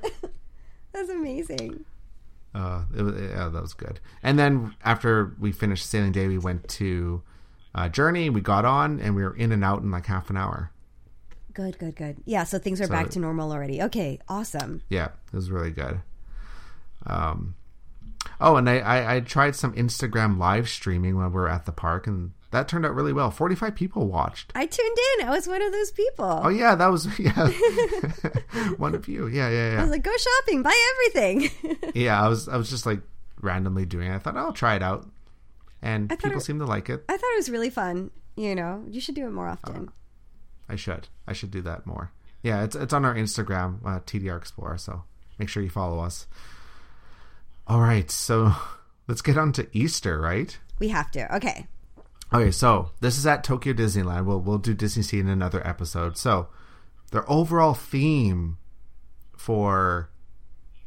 That's 0.92 1.08
amazing. 1.08 1.86
Uh, 2.54 2.84
it 2.94 3.02
was, 3.02 3.14
yeah, 3.14 3.48
that 3.48 3.62
was 3.62 3.74
good. 3.74 4.00
And 4.22 4.38
then 4.38 4.74
after 4.84 5.34
we 5.38 5.52
finished 5.52 5.86
sailing 5.88 6.12
day, 6.12 6.26
we 6.28 6.36
went 6.38 6.68
to 6.68 7.22
uh, 7.74 7.88
Journey. 7.88 8.30
We 8.30 8.40
got 8.40 8.64
on, 8.64 9.00
and 9.00 9.14
we 9.14 9.22
were 9.22 9.34
in 9.34 9.52
and 9.52 9.64
out 9.64 9.82
in 9.82 9.90
like 9.90 10.06
half 10.06 10.30
an 10.30 10.36
hour. 10.36 10.72
Good, 11.52 11.78
good, 11.78 11.96
good. 11.96 12.16
Yeah, 12.26 12.44
so 12.44 12.58
things 12.58 12.82
are 12.82 12.88
back 12.88 13.08
to 13.10 13.18
normal 13.18 13.52
already. 13.52 13.82
Okay, 13.82 14.18
awesome. 14.28 14.82
Yeah, 14.90 15.06
it 15.06 15.36
was 15.36 15.50
really 15.50 15.70
good. 15.70 16.00
Um, 17.06 17.54
oh, 18.40 18.56
and 18.56 18.68
I, 18.68 18.78
I, 18.78 19.14
I 19.16 19.20
tried 19.20 19.54
some 19.56 19.72
Instagram 19.74 20.38
live 20.38 20.68
streaming 20.68 21.16
when 21.16 21.26
we 21.26 21.32
were 21.32 21.48
at 21.48 21.66
the 21.66 21.72
park, 21.72 22.06
and 22.06 22.32
that 22.50 22.68
turned 22.68 22.84
out 22.86 22.94
really 22.94 23.12
well. 23.12 23.30
Forty 23.30 23.54
five 23.54 23.74
people 23.74 24.06
watched. 24.06 24.52
I 24.54 24.66
tuned 24.66 24.98
in. 25.18 25.26
I 25.26 25.30
was 25.30 25.46
one 25.46 25.62
of 25.62 25.72
those 25.72 25.90
people. 25.92 26.40
Oh 26.44 26.48
yeah, 26.48 26.74
that 26.74 26.86
was 26.88 27.06
yeah, 27.18 27.50
one 28.76 28.94
of 28.94 29.08
you. 29.08 29.26
Yeah, 29.28 29.48
yeah, 29.50 29.72
yeah. 29.72 29.78
I 29.78 29.82
was 29.82 29.90
like, 29.90 30.02
go 30.02 30.16
shopping, 30.16 30.62
buy 30.62 30.74
everything. 31.14 31.50
yeah, 31.94 32.20
I 32.22 32.28
was 32.28 32.48
I 32.48 32.56
was 32.56 32.70
just 32.70 32.86
like 32.86 33.00
randomly 33.40 33.86
doing 33.86 34.10
it. 34.10 34.14
I 34.14 34.18
thought 34.18 34.36
I'll 34.36 34.52
try 34.52 34.74
it 34.76 34.82
out, 34.82 35.06
and 35.82 36.08
people 36.10 36.32
it- 36.38 36.40
seem 36.42 36.58
to 36.58 36.66
like 36.66 36.88
it. 36.90 37.04
I 37.08 37.16
thought 37.16 37.32
it 37.32 37.36
was 37.38 37.50
really 37.50 37.70
fun. 37.70 38.10
You 38.36 38.54
know, 38.54 38.84
you 38.90 39.00
should 39.00 39.14
do 39.14 39.26
it 39.26 39.30
more 39.30 39.48
often. 39.48 39.90
I 40.68 40.76
should 40.76 41.08
I 41.26 41.32
should 41.32 41.50
do 41.50 41.62
that 41.62 41.86
more. 41.86 42.10
Yeah, 42.42 42.64
it's 42.64 42.76
it's 42.76 42.92
on 42.92 43.04
our 43.04 43.14
Instagram, 43.14 43.78
uh, 43.84 44.00
TDR 44.00 44.36
Explorer. 44.36 44.78
So 44.78 45.04
make 45.38 45.48
sure 45.48 45.62
you 45.62 45.70
follow 45.70 46.00
us. 46.00 46.26
All 47.66 47.80
right, 47.80 48.10
so 48.10 48.52
let's 49.08 49.22
get 49.22 49.38
on 49.38 49.52
to 49.52 49.68
Easter, 49.72 50.20
right? 50.20 50.56
we 50.78 50.88
have 50.88 51.10
to. 51.12 51.36
Okay. 51.36 51.66
Okay, 52.32 52.50
so 52.50 52.90
this 53.00 53.16
is 53.16 53.26
at 53.26 53.44
Tokyo 53.44 53.72
Disneyland. 53.72 54.26
We'll 54.26 54.40
we'll 54.40 54.58
do 54.58 54.74
Disney 54.74 55.02
Sea 55.02 55.20
in 55.20 55.28
another 55.28 55.66
episode. 55.66 56.18
So 56.18 56.48
their 57.12 57.28
overall 57.30 57.72
theme 57.74 58.58
for 59.36 60.10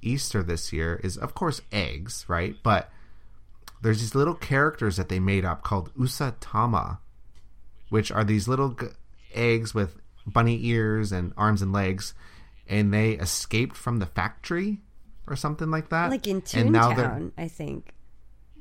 Easter 0.02 0.44
this 0.44 0.72
year 0.74 1.00
is 1.04 1.18
of 1.18 1.34
course 1.34 1.62
eggs, 1.72 2.26
right? 2.28 2.56
But 2.62 2.92
there's 3.82 4.02
these 4.02 4.16
little 4.16 4.36
characters 4.36 4.98
that 4.98 5.10
they 5.10 5.20
made 5.20 5.46
up 5.46 5.64
called 5.64 5.94
Usatama, 5.96 7.00
which 7.90 8.12
are 8.12 8.24
these 8.26 8.48
little 8.48 8.74
g- 8.74 8.88
eggs 9.34 9.74
with 9.74 9.96
bunny 10.28 10.60
ears 10.68 11.12
and 11.12 11.34
arms 11.38 11.62
and 11.62 11.72
legs, 11.72 12.14
and 12.68 12.94
they 12.94 13.12
escaped 13.14 13.78
from 13.78 13.98
the 14.00 14.06
factory 14.06 14.82
or 15.30 15.36
something 15.36 15.70
like 15.72 15.90
that. 15.90 16.10
Like 16.10 16.28
in 16.28 16.42
and 16.54 16.72
now 16.72 16.94
they're 16.94 17.08
Toontown, 17.10 17.32
I 17.38 17.48
think. 17.48 17.94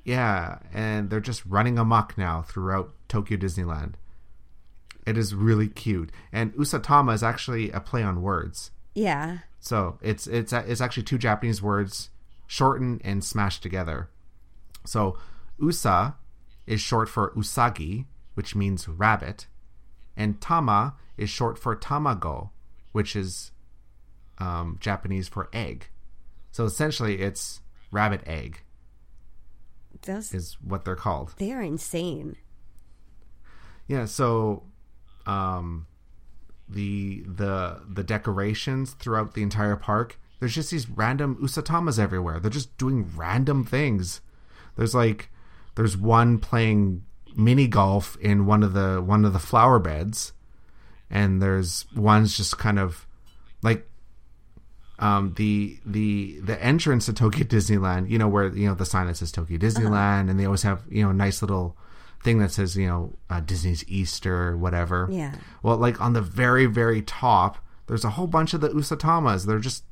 yeah, 0.04 0.59
and 0.72 1.11
they're 1.11 1.20
just 1.20 1.44
running 1.46 1.78
amok 1.78 2.16
now 2.18 2.42
throughout 2.42 2.92
Tokyo 3.09 3.37
Disneyland. 3.37 3.94
It 5.07 5.16
is 5.16 5.35
really 5.35 5.68
cute, 5.68 6.11
and 6.33 6.52
Usatama 6.54 7.14
is 7.14 7.22
actually 7.22 7.70
a 7.70 7.81
play 7.81 8.02
on 8.02 8.20
words. 8.22 8.70
Yeah. 8.94 9.38
So 9.61 9.98
it's 10.02 10.26
it's 10.26 10.52
it's 10.52 10.81
actually 10.81 11.02
two 11.04 11.18
Japanese 11.18 11.62
words 11.62 12.11
shortened 12.46 13.00
and 13.04 13.24
smashed 13.24 13.62
together. 13.62 14.11
So 14.85 15.18
Usa 15.61 16.14
is 16.66 16.81
short 16.81 17.09
for 17.09 17.33
Usagi, 17.35 18.04
which 18.35 18.54
means 18.54 18.87
rabbit, 18.88 19.46
and 20.16 20.40
Tama 20.40 20.94
is 21.16 21.31
short 21.31 21.59
for 21.59 21.74
Tamago, 21.74 22.50
which 22.92 23.16
is 23.16 23.50
um, 24.38 24.76
Japanese 24.81 25.26
for 25.28 25.48
egg. 25.52 25.88
So 26.58 26.64
essentially, 26.64 27.20
it's 27.20 27.60
rabbit 27.92 28.20
egg 28.26 28.62
Those 30.02 30.34
is 30.34 30.56
what 30.60 30.84
they're 30.84 30.96
called. 30.96 31.34
they 31.38 31.52
are 31.52 31.62
insane. 31.62 32.34
Yeah, 33.86 34.06
so 34.06 34.64
um 35.24 35.86
the 36.68 37.22
the 37.28 37.82
the 37.88 38.02
decorations 38.02 38.94
throughout 38.94 39.34
the 39.34 39.42
entire 39.44 39.76
park, 39.76 40.18
there's 40.40 40.52
just 40.52 40.72
these 40.72 40.90
random 40.90 41.36
usatamas 41.40 41.96
everywhere. 41.96 42.40
They're 42.40 42.50
just 42.50 42.76
doing 42.76 43.08
random 43.14 43.64
things. 43.64 44.20
There's 44.74 44.96
like 44.96 45.30
there's 45.76 45.96
one 45.96 46.38
playing 46.38 47.04
mini 47.36 47.68
golf 47.68 48.16
in 48.20 48.46
one 48.46 48.64
of 48.64 48.72
the 48.72 49.00
one 49.00 49.24
of 49.24 49.32
the 49.32 49.38
flower 49.38 49.78
beds 49.78 50.32
and 51.08 51.40
there's 51.40 51.86
one's 51.94 52.36
just 52.36 52.58
kind 52.58 52.80
of 52.80 53.06
like 53.62 53.88
um 54.98 55.34
the 55.37 55.78
the 55.87 56.40
the 56.40 56.62
entrance 56.62 57.06
to 57.06 57.12
Tokyo 57.12 57.44
Disneyland, 57.44 58.11
you 58.11 58.18
know 58.18 58.28
where 58.28 58.48
you 58.48 58.68
know 58.68 58.74
the 58.74 58.87
sign 58.87 59.06
that 59.06 59.16
says 59.16 59.32
Tokyo 59.32 59.58
Disneyland, 59.58 60.30
and 60.30 60.38
they 60.38 60.44
always 60.44 60.62
have 60.62 60.82
you 60.90 61.02
know 61.04 61.11
a 61.11 61.14
nice 61.14 61.42
little 61.42 61.76
thing 62.22 62.38
that 62.40 62.50
says 62.50 62.76
you 62.76 62.87
know 62.87 63.14
uh, 63.30 63.40
Disney's 63.40 63.84
Easter, 63.88 64.56
whatever. 64.56 65.08
Yeah. 65.11 65.34
Well, 65.62 65.76
like 65.76 66.00
on 66.00 66.12
the 66.12 66.22
very 66.22 66.66
very 66.66 67.02
top, 67.02 67.58
there's 67.87 68.04
a 68.04 68.11
whole 68.11 68.26
bunch 68.26 68.54
of 68.54 68.61
the 68.61 68.70
Usatamas. 68.70 69.46
They're 69.46 69.58
just 69.58 69.84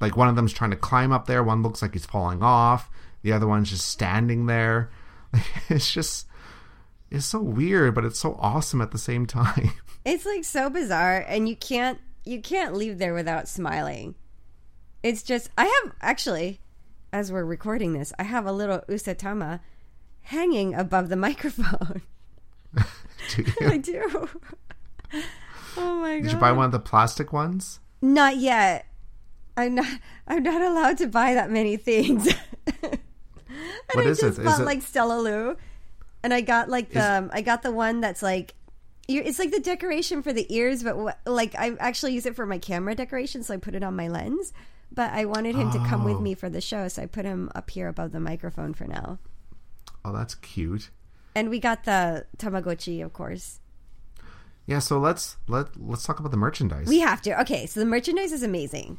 like 0.00 0.16
one 0.16 0.28
of 0.28 0.36
them's 0.36 0.52
trying 0.52 0.70
to 0.70 0.76
climb 0.76 1.12
up 1.12 1.26
there. 1.26 1.42
One 1.42 1.62
looks 1.62 1.82
like 1.82 1.92
he's 1.92 2.06
falling 2.06 2.42
off. 2.42 2.90
The 3.22 3.32
other 3.32 3.46
one's 3.46 3.70
just 3.70 3.88
standing 3.88 4.46
there. 4.46 4.90
It's 5.68 5.90
just 5.92 6.26
it's 7.10 7.26
so 7.26 7.40
weird, 7.40 7.94
but 7.94 8.04
it's 8.04 8.18
so 8.18 8.36
awesome 8.40 8.80
at 8.80 8.90
the 8.90 8.98
same 8.98 9.26
time. 9.40 9.70
It's 10.04 10.26
like 10.26 10.44
so 10.44 10.68
bizarre, 10.68 11.24
and 11.26 11.48
you 11.48 11.56
can't 11.56 11.98
you 12.24 12.40
can't 12.40 12.74
leave 12.74 12.98
there 12.98 13.14
without 13.14 13.48
smiling. 13.48 14.14
It's 15.04 15.22
just 15.22 15.50
I 15.58 15.64
have 15.66 15.92
actually, 16.00 16.60
as 17.12 17.30
we're 17.30 17.44
recording 17.44 17.92
this, 17.92 18.12
I 18.18 18.22
have 18.22 18.46
a 18.46 18.52
little 18.52 18.78
usatama 18.88 19.60
hanging 20.22 20.74
above 20.74 21.10
the 21.10 21.16
microphone. 21.28 22.02
Do 23.36 23.44
I 23.60 23.76
do. 23.78 24.28
Oh 25.76 26.00
my 26.00 26.16
god! 26.18 26.22
Did 26.24 26.32
you 26.32 26.38
buy 26.38 26.52
one 26.52 26.64
of 26.66 26.72
the 26.72 26.78
plastic 26.80 27.32
ones? 27.32 27.80
Not 28.02 28.36
yet. 28.38 28.86
I'm 29.56 29.74
not. 29.76 29.86
I'm 30.26 30.42
not 30.42 30.60
allowed 30.62 30.98
to 30.98 31.06
buy 31.06 31.34
that 31.34 31.50
many 31.50 31.76
things. 31.76 32.26
and 32.82 32.98
What 33.92 34.06
I 34.06 34.08
is 34.08 34.18
it? 34.18 34.26
just 34.26 34.38
Is 34.40 34.44
bought 34.44 34.60
it- 34.60 34.64
like 34.64 34.80
StellaLou, 34.80 35.56
and 36.22 36.34
I 36.34 36.40
got 36.40 36.68
like 36.68 36.90
the. 36.90 36.98
Is- 37.00 37.04
um, 37.04 37.30
I 37.32 37.40
got 37.42 37.62
the 37.62 37.70
one 37.72 38.00
that's 38.00 38.22
like. 38.22 38.54
It's 39.06 39.38
like 39.38 39.50
the 39.52 39.60
decoration 39.60 40.22
for 40.22 40.32
the 40.32 40.46
ears, 40.54 40.82
but 40.82 40.96
wh- 40.96 41.28
like 41.30 41.54
I 41.54 41.74
actually 41.78 42.14
use 42.14 42.24
it 42.26 42.34
for 42.34 42.46
my 42.46 42.58
camera 42.58 42.94
decoration, 42.94 43.42
so 43.42 43.52
I 43.54 43.58
put 43.58 43.74
it 43.74 43.84
on 43.84 43.94
my 43.94 44.08
lens. 44.08 44.52
But 44.94 45.10
I 45.12 45.24
wanted 45.24 45.56
him 45.56 45.72
to 45.72 45.78
come 45.80 46.04
with 46.04 46.16
Oh. 46.16 46.20
me 46.20 46.34
for 46.34 46.48
the 46.48 46.60
show, 46.60 46.86
so 46.88 47.02
I 47.02 47.06
put 47.06 47.24
him 47.24 47.50
up 47.54 47.70
here 47.70 47.88
above 47.88 48.12
the 48.12 48.20
microphone 48.20 48.74
for 48.74 48.84
now. 48.86 49.18
Oh, 50.04 50.12
that's 50.12 50.34
cute. 50.36 50.90
And 51.34 51.50
we 51.50 51.58
got 51.58 51.82
the 51.84 52.26
Tamagotchi, 52.38 53.04
of 53.04 53.12
course. 53.12 53.58
Yeah, 54.66 54.78
so 54.78 54.98
let's 54.98 55.36
let 55.48 55.66
let's 55.80 56.04
talk 56.04 56.20
about 56.20 56.30
the 56.30 56.36
merchandise. 56.38 56.86
We 56.86 57.00
have 57.00 57.20
to. 57.22 57.40
Okay, 57.42 57.66
so 57.66 57.80
the 57.80 57.86
merchandise 57.86 58.32
is 58.32 58.42
amazing. 58.42 58.98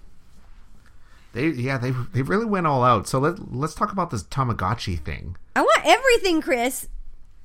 they 1.34 1.48
yeah 1.50 1.78
they 1.78 1.92
they 2.14 2.22
really 2.22 2.46
went 2.46 2.68
all 2.68 2.84
out. 2.84 3.08
So 3.08 3.20
let 3.20 3.54
let's 3.54 3.74
talk 3.74 3.92
about 3.92 4.10
this 4.10 4.24
Tamagotchi 4.24 5.00
thing. 5.00 5.38
I 5.56 5.62
want 5.62 5.82
everything, 5.86 6.42
Chris. 6.42 6.88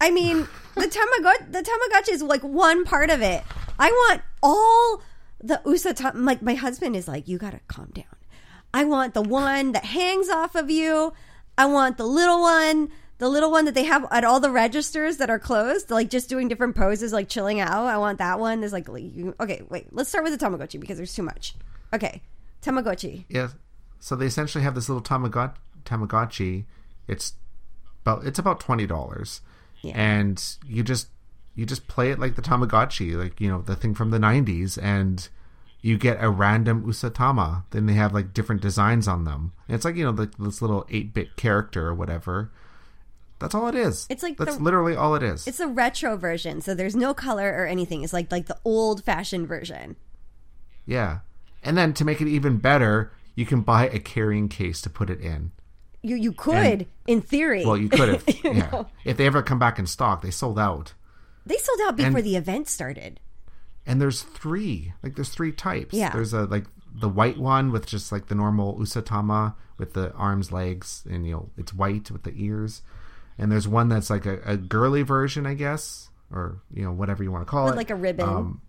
I 0.00 0.10
mean, 0.10 0.48
the 0.74 0.82
Tamagotchi, 0.88 1.52
the 1.52 1.62
Tamagotchi 1.62 2.12
is 2.14 2.22
like 2.22 2.42
one 2.42 2.84
part 2.84 3.10
of 3.10 3.22
it. 3.22 3.42
I 3.78 3.90
want 3.90 4.22
all 4.42 5.02
the 5.40 5.60
Usatama. 5.64 6.24
Like 6.24 6.42
my 6.42 6.54
husband 6.54 6.96
is 6.96 7.06
like, 7.08 7.28
you 7.28 7.38
gotta 7.38 7.60
calm 7.68 7.90
down. 7.94 8.04
I 8.72 8.84
want 8.84 9.14
the 9.14 9.22
one 9.22 9.72
that 9.72 9.84
hangs 9.84 10.28
off 10.28 10.54
of 10.54 10.70
you. 10.70 11.12
I 11.58 11.66
want 11.66 11.96
the 11.98 12.06
little 12.06 12.40
one, 12.40 12.90
the 13.18 13.28
little 13.28 13.50
one 13.50 13.64
that 13.64 13.74
they 13.74 13.84
have 13.84 14.06
at 14.10 14.24
all 14.24 14.40
the 14.40 14.50
registers 14.50 15.16
that 15.18 15.28
are 15.28 15.38
closed, 15.38 15.90
like 15.90 16.08
just 16.08 16.28
doing 16.28 16.48
different 16.48 16.76
poses, 16.76 17.12
like 17.12 17.28
chilling 17.28 17.60
out. 17.60 17.86
I 17.86 17.98
want 17.98 18.18
that 18.18 18.38
one. 18.38 18.60
There's 18.60 18.72
like, 18.72 18.88
okay, 18.88 19.62
wait, 19.68 19.88
let's 19.92 20.08
start 20.08 20.24
with 20.24 20.38
the 20.38 20.44
Tamagotchi 20.44 20.78
because 20.80 20.96
there's 20.96 21.14
too 21.14 21.22
much. 21.24 21.54
Okay, 21.92 22.22
Tamagotchi. 22.62 23.24
Yeah. 23.28 23.48
So 23.98 24.16
they 24.16 24.26
essentially 24.26 24.64
have 24.64 24.74
this 24.74 24.88
little 24.88 25.02
Tamagot- 25.02 25.56
Tamagotchi. 25.84 26.64
It's 27.08 27.34
about 28.02 28.24
it's 28.24 28.38
about 28.38 28.60
twenty 28.60 28.86
dollars, 28.86 29.40
Yeah. 29.82 29.92
and 29.96 30.42
you 30.66 30.82
just 30.82 31.08
you 31.54 31.66
just 31.66 31.88
play 31.88 32.10
it 32.10 32.18
like 32.18 32.36
the 32.36 32.42
Tamagotchi, 32.42 33.14
like 33.16 33.40
you 33.40 33.48
know 33.48 33.60
the 33.60 33.74
thing 33.76 33.94
from 33.94 34.10
the 34.10 34.18
'90s, 34.18 34.78
and 34.80 35.28
you 35.82 35.96
get 35.98 36.18
a 36.22 36.28
random 36.30 36.84
Usatama. 36.84 37.64
Then 37.70 37.86
they 37.86 37.94
have 37.94 38.12
like 38.14 38.32
different 38.34 38.60
designs 38.62 39.08
on 39.08 39.24
them. 39.24 39.52
And 39.68 39.74
it's 39.74 39.84
like 39.84 39.96
you 39.96 40.04
know 40.04 40.12
the, 40.12 40.30
this 40.38 40.60
little 40.62 40.86
eight 40.90 41.12
bit 41.14 41.36
character 41.36 41.86
or 41.88 41.94
whatever. 41.94 42.50
That's 43.38 43.54
all 43.54 43.68
it 43.68 43.74
is. 43.74 44.06
It's 44.10 44.22
like 44.22 44.36
that's 44.36 44.56
the- 44.56 44.62
literally 44.62 44.94
all 44.94 45.14
it 45.14 45.22
is. 45.22 45.46
It's 45.46 45.60
a 45.60 45.66
retro 45.68 46.16
version, 46.16 46.60
so 46.60 46.74
there's 46.74 46.94
no 46.96 47.14
color 47.14 47.48
or 47.56 47.66
anything. 47.66 48.02
It's 48.02 48.12
like 48.12 48.30
like 48.30 48.46
the 48.46 48.58
old 48.64 49.02
fashioned 49.04 49.48
version. 49.48 49.96
Yeah. 50.86 51.20
And 51.62 51.76
then 51.76 51.92
to 51.94 52.04
make 52.04 52.20
it 52.20 52.28
even 52.28 52.58
better, 52.58 53.12
you 53.34 53.46
can 53.46 53.60
buy 53.62 53.88
a 53.88 53.98
carrying 53.98 54.48
case 54.48 54.80
to 54.82 54.90
put 54.90 55.08
it 55.10 55.20
in. 55.20 55.52
You 56.02 56.16
you 56.16 56.32
could, 56.32 56.54
And- 56.54 56.86
in 57.06 57.20
theory. 57.22 57.64
Well, 57.64 57.76
you 57.76 57.88
could 57.88 58.08
have. 58.08 58.24
Yeah. 58.44 58.52
know. 58.70 58.86
If 59.04 59.16
they 59.16 59.26
ever 59.26 59.42
come 59.42 59.58
back 59.58 59.78
in 59.78 59.86
stock, 59.86 60.22
they 60.22 60.30
sold 60.30 60.58
out. 60.58 60.92
They 61.46 61.56
sold 61.56 61.80
out 61.82 61.96
before 61.96 62.18
And- 62.18 62.26
the 62.26 62.36
event 62.36 62.68
started. 62.68 63.20
And 63.86 64.00
there's 64.00 64.22
three. 64.22 64.92
Like 65.02 65.16
there's 65.16 65.30
three 65.30 65.52
types. 65.52 65.94
Yeah. 65.94 66.10
There's 66.10 66.32
a 66.32 66.44
like 66.44 66.66
the 66.92 67.08
white 67.08 67.38
one 67.38 67.72
with 67.72 67.86
just 67.86 68.12
like 68.12 68.26
the 68.28 68.34
normal 68.34 68.76
Usatama 68.78 69.54
with 69.78 69.94
the 69.94 70.12
arms, 70.12 70.52
legs, 70.52 71.04
and 71.10 71.26
you 71.26 71.32
know, 71.32 71.50
it's 71.56 71.72
white 71.72 72.10
with 72.10 72.22
the 72.24 72.32
ears. 72.36 72.82
And 73.38 73.50
there's 73.50 73.66
one 73.66 73.88
that's 73.88 74.10
like 74.10 74.26
a, 74.26 74.40
a 74.44 74.56
girly 74.56 75.02
version, 75.02 75.46
I 75.46 75.54
guess, 75.54 76.10
or 76.30 76.60
you 76.72 76.84
know, 76.84 76.92
whatever 76.92 77.22
you 77.22 77.32
want 77.32 77.46
to 77.46 77.50
call 77.50 77.64
With 77.64 77.74
it. 77.74 77.78
like 77.78 77.90
a 77.90 77.94
ribbon. 77.94 78.28
Um, 78.28 78.62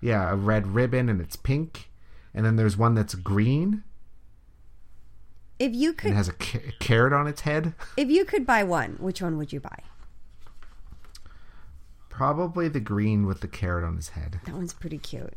yeah, 0.00 0.30
a 0.30 0.36
red 0.36 0.66
ribbon 0.68 1.08
and 1.08 1.20
it's 1.20 1.36
pink. 1.36 1.90
And 2.32 2.44
then 2.44 2.56
there's 2.56 2.76
one 2.76 2.94
that's 2.94 3.14
green 3.14 3.84
If 5.58 5.72
you 5.74 5.92
could 5.92 6.10
it 6.10 6.14
has 6.14 6.28
a, 6.28 6.32
ca- 6.32 6.60
a 6.68 6.72
carrot 6.80 7.12
on 7.12 7.26
its 7.26 7.42
head. 7.42 7.74
if 7.96 8.08
you 8.08 8.24
could 8.24 8.44
buy 8.46 8.64
one, 8.64 8.96
which 8.98 9.22
one 9.22 9.36
would 9.38 9.52
you 9.52 9.60
buy? 9.60 9.78
Probably 12.16 12.68
the 12.68 12.80
green 12.80 13.26
with 13.26 13.40
the 13.40 13.48
carrot 13.48 13.84
on 13.84 13.96
his 13.96 14.10
head. 14.10 14.38
That 14.44 14.54
one's 14.54 14.72
pretty 14.72 14.98
cute. 14.98 15.34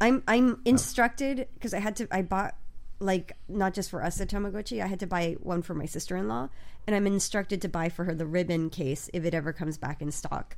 I'm 0.00 0.22
I'm 0.28 0.60
instructed 0.64 1.48
because 1.54 1.74
I 1.74 1.80
had 1.80 1.96
to 1.96 2.06
I 2.12 2.22
bought 2.22 2.54
like 3.00 3.32
not 3.48 3.74
just 3.74 3.90
for 3.90 4.04
us 4.04 4.20
a 4.20 4.26
Tamagotchi, 4.26 4.80
I 4.80 4.86
had 4.86 5.00
to 5.00 5.08
buy 5.08 5.36
one 5.40 5.60
for 5.60 5.74
my 5.74 5.86
sister 5.86 6.16
in 6.16 6.28
law, 6.28 6.50
and 6.86 6.94
I'm 6.94 7.06
instructed 7.06 7.60
to 7.62 7.68
buy 7.68 7.88
for 7.88 8.04
her 8.04 8.14
the 8.14 8.26
ribbon 8.26 8.70
case 8.70 9.10
if 9.12 9.24
it 9.24 9.34
ever 9.34 9.52
comes 9.52 9.76
back 9.76 10.00
in 10.00 10.12
stock. 10.12 10.56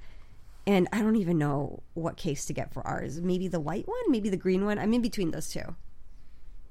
And 0.67 0.89
I 0.93 1.01
don't 1.01 1.17
even 1.17 1.39
know 1.39 1.83
what 1.95 2.19
case 2.19 2.45
to 2.47 2.53
get 2.53 2.75
for 2.75 2.87
ours. 2.87 3.19
Maybe 3.19 3.49
the 3.49 3.61
white 3.61 3.89
one, 3.89 4.11
maybe 4.11 4.29
the 4.29 4.37
green 4.37 4.67
one. 4.67 4.79
I'm 4.79 4.93
in 4.93 5.01
between 5.01 5.31
those 5.31 5.49
two. 5.49 5.75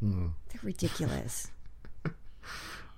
They're 0.02 0.62
ridiculous. 0.64 1.50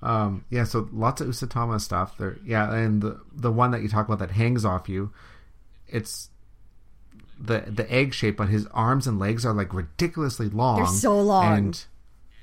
Um, 0.04 0.46
yeah, 0.50 0.64
so 0.64 0.90
lots 0.92 1.22
of 1.22 1.28
Usatama 1.28 1.80
stuff 1.80 2.18
there. 2.18 2.38
Yeah, 2.44 2.74
and 2.74 3.04
the 3.04 3.22
the 3.34 3.52
one 3.52 3.70
that 3.70 3.84
you 3.84 3.88
talk 3.88 4.08
about 4.08 4.18
that 4.18 4.32
hangs 4.32 4.66
off 4.66 4.90
you, 4.90 5.12
it's 5.92 6.30
the 7.40 7.62
the 7.68 7.92
egg 7.92 8.14
shape, 8.14 8.38
but 8.38 8.50
his 8.50 8.68
arms 8.68 9.08
and 9.08 9.20
legs 9.20 9.46
are 9.46 9.54
like 9.54 9.74
ridiculously 9.74 10.50
long. 10.50 10.78
They're 10.78 10.88
so 10.88 11.20
long. 11.20 11.58
and 11.58 11.86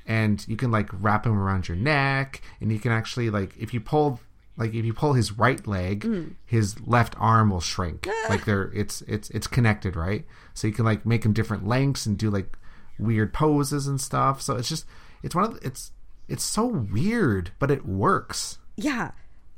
and 0.06 0.48
you 0.48 0.56
can 0.56 0.70
like 0.70 0.88
wrap 0.92 1.26
him 1.26 1.38
around 1.38 1.68
your 1.68 1.76
neck, 1.76 2.42
and 2.60 2.72
you 2.72 2.78
can 2.78 2.92
actually 2.92 3.30
like 3.30 3.56
if 3.58 3.72
you 3.74 3.80
pull 3.80 4.20
like 4.56 4.74
if 4.74 4.84
you 4.84 4.92
pull 4.92 5.12
his 5.12 5.32
right 5.32 5.64
leg, 5.66 6.00
Mm. 6.04 6.34
his 6.46 6.80
left 6.86 7.14
arm 7.18 7.50
will 7.50 7.60
shrink. 7.60 8.08
like 8.28 8.44
they're 8.44 8.72
it's 8.74 9.02
it's 9.02 9.30
it's 9.30 9.46
connected, 9.46 9.94
right? 9.96 10.24
So 10.54 10.66
you 10.66 10.72
can 10.72 10.84
like 10.84 11.06
make 11.06 11.24
him 11.24 11.32
different 11.32 11.66
lengths 11.66 12.06
and 12.06 12.18
do 12.18 12.30
like 12.30 12.56
weird 12.98 13.32
poses 13.32 13.86
and 13.86 14.00
stuff. 14.00 14.42
So 14.42 14.56
it's 14.56 14.68
just 14.68 14.84
it's 15.22 15.34
one 15.34 15.44
of 15.44 15.60
the, 15.60 15.66
it's 15.66 15.92
it's 16.26 16.42
so 16.44 16.66
weird, 16.66 17.52
but 17.58 17.70
it 17.70 17.86
works. 17.86 18.58
Yeah. 18.76 19.12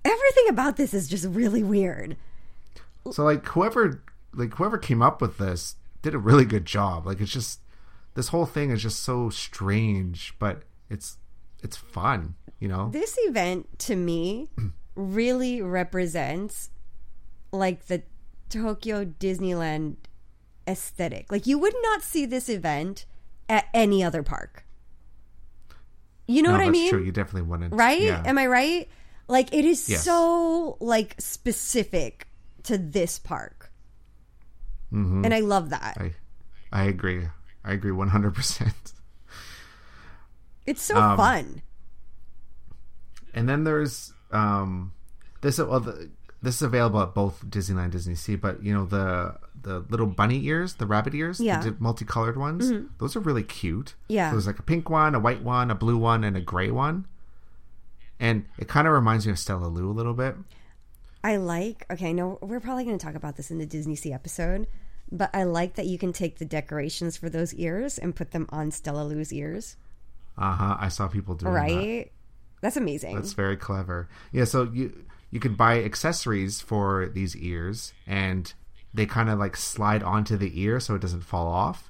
Everything 0.05 0.49
about 0.49 0.77
this 0.77 0.95
is 0.95 1.09
just 1.09 1.27
really 1.27 1.63
weird. 1.63 2.17
So 3.11 3.25
like 3.25 3.45
whoever 3.47 4.03
like 4.33 4.55
whoever 4.55 4.79
came 4.79 5.03
up 5.03 5.21
with 5.21 5.39
this 5.39 5.77
did 6.03 6.15
a 6.15 6.19
really 6.19 6.45
good 6.45 6.65
job. 6.65 7.07
Like 7.07 7.21
it's 7.21 7.33
just 7.33 7.61
this 8.15 8.29
whole 8.29 8.47
thing 8.47 8.71
is 8.71 8.83
just 8.83 9.03
so 9.03 9.31
strange, 9.31 10.35
but 10.39 10.63
it's 10.89 11.19
it's 11.63 11.77
fun, 11.77 12.35
you 12.59 12.69
know. 12.69 12.89
This 12.93 13.17
event 13.21 13.79
to 13.81 13.97
me 13.97 14.49
really 14.95 15.61
represents 15.63 16.71
like 17.53 17.87
the 17.87 18.03
Tokyo 18.49 19.05
Disneyland 19.05 19.97
aesthetic. 20.67 21.31
Like 21.31 21.47
you 21.47 21.59
would 21.59 21.75
not 21.83 22.03
see 22.03 22.27
this 22.27 22.49
event 22.49 23.07
at 23.49 23.67
any 23.75 24.03
other 24.05 24.23
park. 24.23 24.65
You 26.27 26.43
know 26.43 26.51
no, 26.53 26.59
what 26.59 26.67
I 26.67 26.71
mean? 26.71 26.91
true. 26.91 27.03
You 27.03 27.11
definitely 27.13 27.49
wouldn't. 27.49 27.75
right? 27.75 28.01
Yeah. 28.01 28.23
Am 28.25 28.39
I 28.39 28.47
right? 28.47 28.89
Like 29.27 29.53
it 29.53 29.65
is 29.65 29.89
Yes. 29.89 30.05
so 30.05 30.77
like 30.81 31.17
specific 31.19 32.29
to 32.65 32.79
this 32.79 33.19
park. 33.19 33.71
And 34.93 35.33
I 35.33 35.41
love 35.41 35.71
that. 35.71 35.97
I 36.01 36.15
I 36.73 36.85
agree. 36.85 37.29
I 37.65 37.73
agree 37.73 37.93
one 37.93 38.09
hundred 38.09 38.35
percent. 38.35 38.93
It's 40.67 40.83
so 40.83 40.97
Um, 40.97 41.17
fun. 41.17 41.63
And 43.35 43.49
then 43.49 43.65
there's 43.65 44.13
um 44.33 44.93
this 45.41 45.59
well 45.59 45.81
the, 45.81 46.11
this 46.43 46.57
is 46.57 46.63
available 46.63 47.01
at 47.03 47.15
both 47.15 47.45
Disneyland 47.49 47.91
Disney 47.93 48.15
Sea, 48.15 48.37
but 48.37 48.63
you 48.63 48.73
know 48.75 48.85
the 48.85 49.37
the 49.63 49.81
little 49.91 50.07
bunny 50.07 50.45
ears, 50.47 50.75
the 50.75 50.87
rabbit 50.87 51.15
ears, 51.15 51.39
Yeah. 51.39 51.61
Mm-hmm. 51.61 51.69
the 51.69 51.77
multicolored 51.79 52.37
ones. 52.37 52.73
Those 52.99 53.15
are 53.15 53.21
really 53.21 53.43
cute. 53.43 53.95
Yeah. 54.09 54.31
So 54.31 54.37
there's 54.37 54.47
like 54.47 54.59
a 54.59 54.63
pink 54.63 54.89
one, 54.89 55.15
a 55.15 55.21
white 55.21 55.43
one, 55.43 55.71
a 55.71 55.75
blue 55.75 55.99
one, 55.99 56.25
and 56.25 56.37
a 56.37 56.41
gray 56.41 56.71
one. 56.71 57.07
And 58.19 58.47
it 58.59 58.69
kind 58.69 58.87
of 58.87 58.93
reminds 58.95 59.27
me 59.27 59.33
of 59.33 59.39
StellaLou 59.39 59.85
a 59.85 59.93
little 59.93 60.15
bit. 60.15 60.35
I 61.23 61.37
like, 61.37 61.85
okay, 61.91 62.11
I 62.11 62.13
know 62.13 62.39
we're 62.41 62.61
probably 62.61 62.85
going 62.85 62.99
to 62.99 63.05
talk 63.05 63.15
about 63.15 63.37
this 63.37 63.51
in 63.51 63.59
the 63.59 63.67
Disney 63.67 63.95
Sea 63.97 64.13
episode, 64.13 64.67
But 65.13 65.31
I 65.35 65.43
like 65.43 65.75
that 65.75 65.87
you 65.87 65.99
can 65.99 66.13
take 66.13 66.39
the 66.39 66.45
decorations 66.45 67.17
for 67.17 67.29
those 67.29 67.53
ears 67.55 67.99
and 67.99 68.15
put 68.15 68.31
them 68.31 68.47
on 68.51 68.71
StellaLou's 68.71 69.33
ears. 69.33 69.77
Uh 70.39 70.53
huh. 70.55 70.77
I 70.79 70.89
saw 70.89 71.09
people 71.09 71.35
doing 71.35 71.53
that. 71.53 71.61
Right? 71.61 72.13
That's 72.61 72.77
amazing. 72.77 73.17
That's 73.17 73.33
very 73.33 73.57
clever. 73.57 74.09
Yeah, 74.33 74.45
so 74.45 74.71
you 74.73 75.05
you 75.31 75.41
can 75.41 75.55
buy 75.55 75.83
accessories 75.83 76.61
for 76.61 77.09
these 77.13 77.37
ears 77.37 77.93
and 78.07 78.53
they 78.93 79.07
kind 79.07 79.31
of 79.31 79.39
like 79.39 79.57
slide 79.57 80.03
onto 80.03 80.37
the 80.37 80.61
ear 80.61 80.81
so 80.81 80.95
it 80.95 81.01
doesn't 81.01 81.23
fall 81.23 81.47
off. 81.49 81.90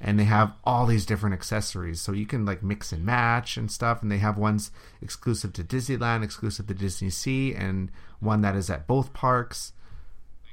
And 0.00 0.18
they 0.18 0.24
have 0.24 0.52
all 0.62 0.86
these 0.86 1.04
different 1.04 1.34
accessories. 1.34 2.00
So 2.00 2.12
you 2.12 2.24
can 2.26 2.44
like 2.44 2.62
mix 2.62 2.92
and 2.92 3.04
match 3.04 3.56
and 3.56 3.70
stuff 3.70 4.00
and 4.00 4.10
they 4.12 4.18
have 4.18 4.38
ones 4.38 4.70
exclusive 5.02 5.52
to 5.54 5.64
Disneyland, 5.64 6.22
exclusive 6.22 6.66
to 6.68 6.74
Disney 6.74 7.10
Sea 7.10 7.54
and 7.54 7.90
one 8.20 8.40
that 8.42 8.54
is 8.54 8.70
at 8.70 8.86
both 8.86 9.12
parks. 9.12 9.72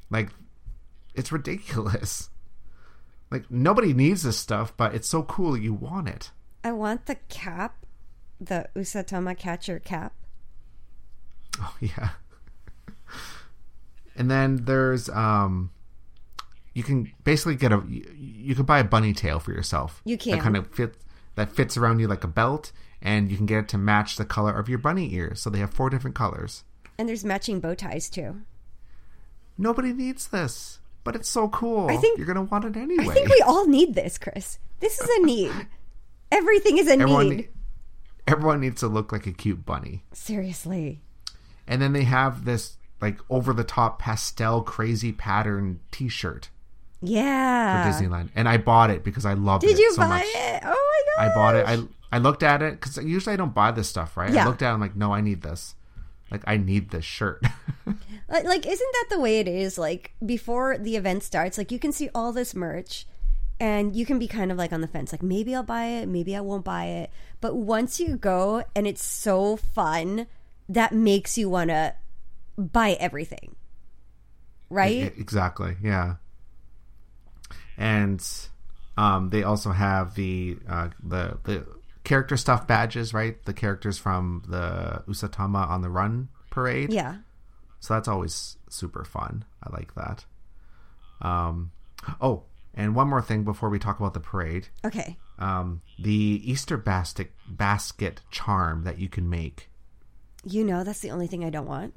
Like 0.10 0.30
it's 1.14 1.32
ridiculous. 1.32 2.30
Like 3.32 3.50
nobody 3.50 3.92
needs 3.92 4.22
this 4.22 4.38
stuff, 4.38 4.72
but 4.78 4.94
it's 4.94 5.08
so 5.08 5.24
cool 5.24 5.58
you 5.58 5.74
want 5.74 6.08
it. 6.08 6.30
I 6.64 6.72
want 6.72 7.08
the 7.08 7.16
cap, 7.28 7.86
the 8.40 8.70
Usatama 8.76 9.36
catcher 9.36 9.80
cap. 9.80 10.14
Oh 11.60 11.76
yeah. 11.82 12.10
and 14.16 14.30
then 14.30 14.66
there's 14.66 15.10
um 15.10 15.72
you 16.76 16.84
can 16.84 17.12
basically 17.24 17.56
get 17.56 17.72
a 17.72 17.82
you, 17.88 18.54
can 18.54 18.66
buy 18.66 18.80
a 18.80 18.84
bunny 18.84 19.14
tail 19.14 19.40
for 19.40 19.52
yourself. 19.52 20.02
You 20.06 20.18
can. 20.18 20.34
That 20.34 20.42
kind 20.42 20.58
of 20.58 20.68
fit 20.68 20.98
that 21.36 21.52
fits 21.52 21.78
around 21.78 22.00
you 22.00 22.08
like 22.08 22.24
a 22.24 22.28
belt 22.28 22.72
and 23.02 23.32
you 23.32 23.38
can 23.38 23.46
get 23.46 23.60
it 23.60 23.68
to 23.70 23.78
match 23.78 24.18
the 24.18 24.26
color 24.26 24.58
of 24.58 24.70
your 24.70 24.78
bunny 24.78 25.14
ears. 25.16 25.42
So 25.42 25.50
they 25.50 25.60
have 25.60 25.74
four 25.74 25.90
different 25.90 26.16
colors. 26.16 26.64
And 26.98 27.10
there's 27.10 27.26
matching 27.26 27.60
bow 27.60 27.76
ties 27.76 28.10
too. 28.10 28.42
Nobody 29.58 29.94
needs 29.94 30.28
this, 30.28 30.80
but 31.04 31.16
it's 31.16 31.30
so 31.30 31.48
cool. 31.48 31.88
I 31.90 31.98
think- 31.98 32.18
you're 32.18 32.28
going 32.28 32.36
to 32.36 32.52
want 32.52 32.66
it 32.66 32.78
anyway. 32.78 33.06
I 33.10 33.14
think 33.14 33.30
we 33.30 33.42
all 33.46 33.68
need 33.68 33.96
this, 33.96 34.18
Chris. 34.18 34.60
This 34.82 35.00
is 35.00 35.10
a 35.10 35.26
need. 35.26 35.52
Everything 36.32 36.78
is 36.78 36.88
a 36.88 36.94
everyone 36.94 37.30
need. 37.30 37.50
everyone 38.28 38.60
needs 38.60 38.82
to 38.82 38.88
look 38.88 39.12
like 39.12 39.28
a 39.28 39.32
cute 39.32 39.66
bunny. 39.66 40.04
Seriously. 40.12 41.02
And 41.68 41.82
then 41.82 41.94
they 41.94 42.04
have 42.04 42.44
this 42.44 42.78
like 43.00 43.20
over 43.30 43.54
the 43.54 43.64
top 43.64 44.00
pastel 44.00 44.62
crazy 44.62 45.12
pattern 45.14 45.80
t-shirt 45.92 46.50
for 47.00 47.06
Yeah. 47.08 47.92
Disneyland. 47.92 48.30
And 48.36 48.48
I 48.50 48.58
bought 48.58 48.90
it 48.90 49.04
because 49.04 49.26
I 49.26 49.34
loved 49.34 49.62
Did 49.62 49.72
it 49.72 49.74
Did 49.76 49.82
you 49.82 49.92
so 49.94 50.02
buy 50.02 50.08
much. 50.10 50.26
it? 50.26 50.62
Oh 50.64 50.68
my 51.18 51.26
god. 51.26 51.32
I 51.32 51.36
bought 51.36 51.56
it. 51.56 51.66
I 51.68 52.16
I 52.16 52.20
looked 52.20 52.44
at 52.44 52.62
it 52.62 52.80
because 52.80 52.98
usually 52.98 53.34
I 53.34 53.36
don't 53.38 53.54
buy 53.54 53.72
this 53.72 53.88
stuff, 53.90 54.16
right? 54.16 54.32
Yeah. 54.32 54.44
I 54.44 54.48
looked 54.48 54.62
at 54.62 54.70
it. 54.72 54.74
I'm 54.74 54.80
like, 54.80 54.96
no, 54.96 55.14
I 55.14 55.22
need 55.22 55.42
this. 55.42 55.76
Like, 56.32 56.42
I 56.48 56.58
need 56.58 56.90
this 56.92 57.06
shirt. 57.06 57.44
Like, 58.28 58.44
like, 58.46 58.66
isn't 58.66 58.92
that 58.94 59.06
the 59.12 59.20
way 59.20 59.40
it 59.40 59.48
is? 59.48 59.78
Like, 59.78 60.12
before 60.26 60.80
the 60.80 60.96
event 60.96 61.22
starts, 61.22 61.60
like, 61.60 61.72
you 61.72 61.78
can 61.78 61.92
see 61.92 62.10
all 62.16 62.32
this 62.34 62.56
merch 62.56 63.06
and 63.60 63.96
you 63.96 64.04
can 64.04 64.18
be 64.18 64.28
kind 64.28 64.52
of 64.52 64.58
like 64.58 64.74
on 64.74 64.82
the 64.82 64.88
fence. 64.88 65.12
Like, 65.12 65.22
maybe 65.22 65.54
I'll 65.54 65.62
buy 65.62 65.86
it, 65.86 66.08
maybe 66.08 66.36
I 66.36 66.42
won't 66.42 66.66
buy 66.66 66.86
it. 66.86 67.12
But 67.40 67.56
once 67.56 68.00
you 68.00 68.18
go 68.18 68.64
and 68.76 68.88
it's 68.88 69.04
so 69.04 69.58
fun, 69.58 70.26
that 70.68 70.92
makes 70.92 71.38
you 71.38 71.50
want 71.52 71.70
to 71.70 71.94
buy 72.58 72.94
everything. 73.00 73.56
Right? 74.72 75.14
E- 75.16 75.20
exactly. 75.22 75.78
Yeah. 75.84 76.16
And 77.78 78.26
um, 78.98 79.30
they 79.30 79.44
also 79.44 79.72
have 79.72 80.16
the 80.16 80.58
uh, 80.68 80.90
the 81.04 81.38
the 81.44 81.66
character 82.04 82.38
stuff 82.38 82.68
badges, 82.68 83.14
right? 83.14 83.44
The 83.46 83.54
characters 83.54 83.98
from 83.98 84.44
the 84.48 85.04
Usatama 85.08 85.68
on 85.70 85.82
the 85.82 85.90
Run 85.90 86.30
parade. 86.50 86.92
yeah. 86.94 87.18
So 87.82 87.94
that's 87.94 88.08
always 88.08 88.58
super 88.68 89.04
fun. 89.04 89.46
I 89.62 89.72
like 89.72 89.94
that. 89.94 90.26
Um, 91.22 91.72
oh, 92.20 92.44
and 92.74 92.96
one 92.96 93.08
more 93.08 93.22
thing 93.22 93.44
before 93.44 93.70
we 93.70 93.78
talk 93.78 94.00
about 94.00 94.16
the 94.16 94.20
parade. 94.20 94.70
Okay. 94.84 95.18
Um, 95.38 95.82
the 96.00 96.42
Easter 96.44 96.78
basket 96.78 97.32
basket 97.48 98.22
charm 98.32 98.86
that 98.86 98.98
you 98.98 99.08
can 99.08 99.30
make. 99.30 99.70
You 100.44 100.64
know, 100.64 100.84
that's 100.84 101.00
the 101.00 101.12
only 101.12 101.28
thing 101.28 101.44
I 101.44 101.50
don't 101.50 101.68
want. 101.68 101.94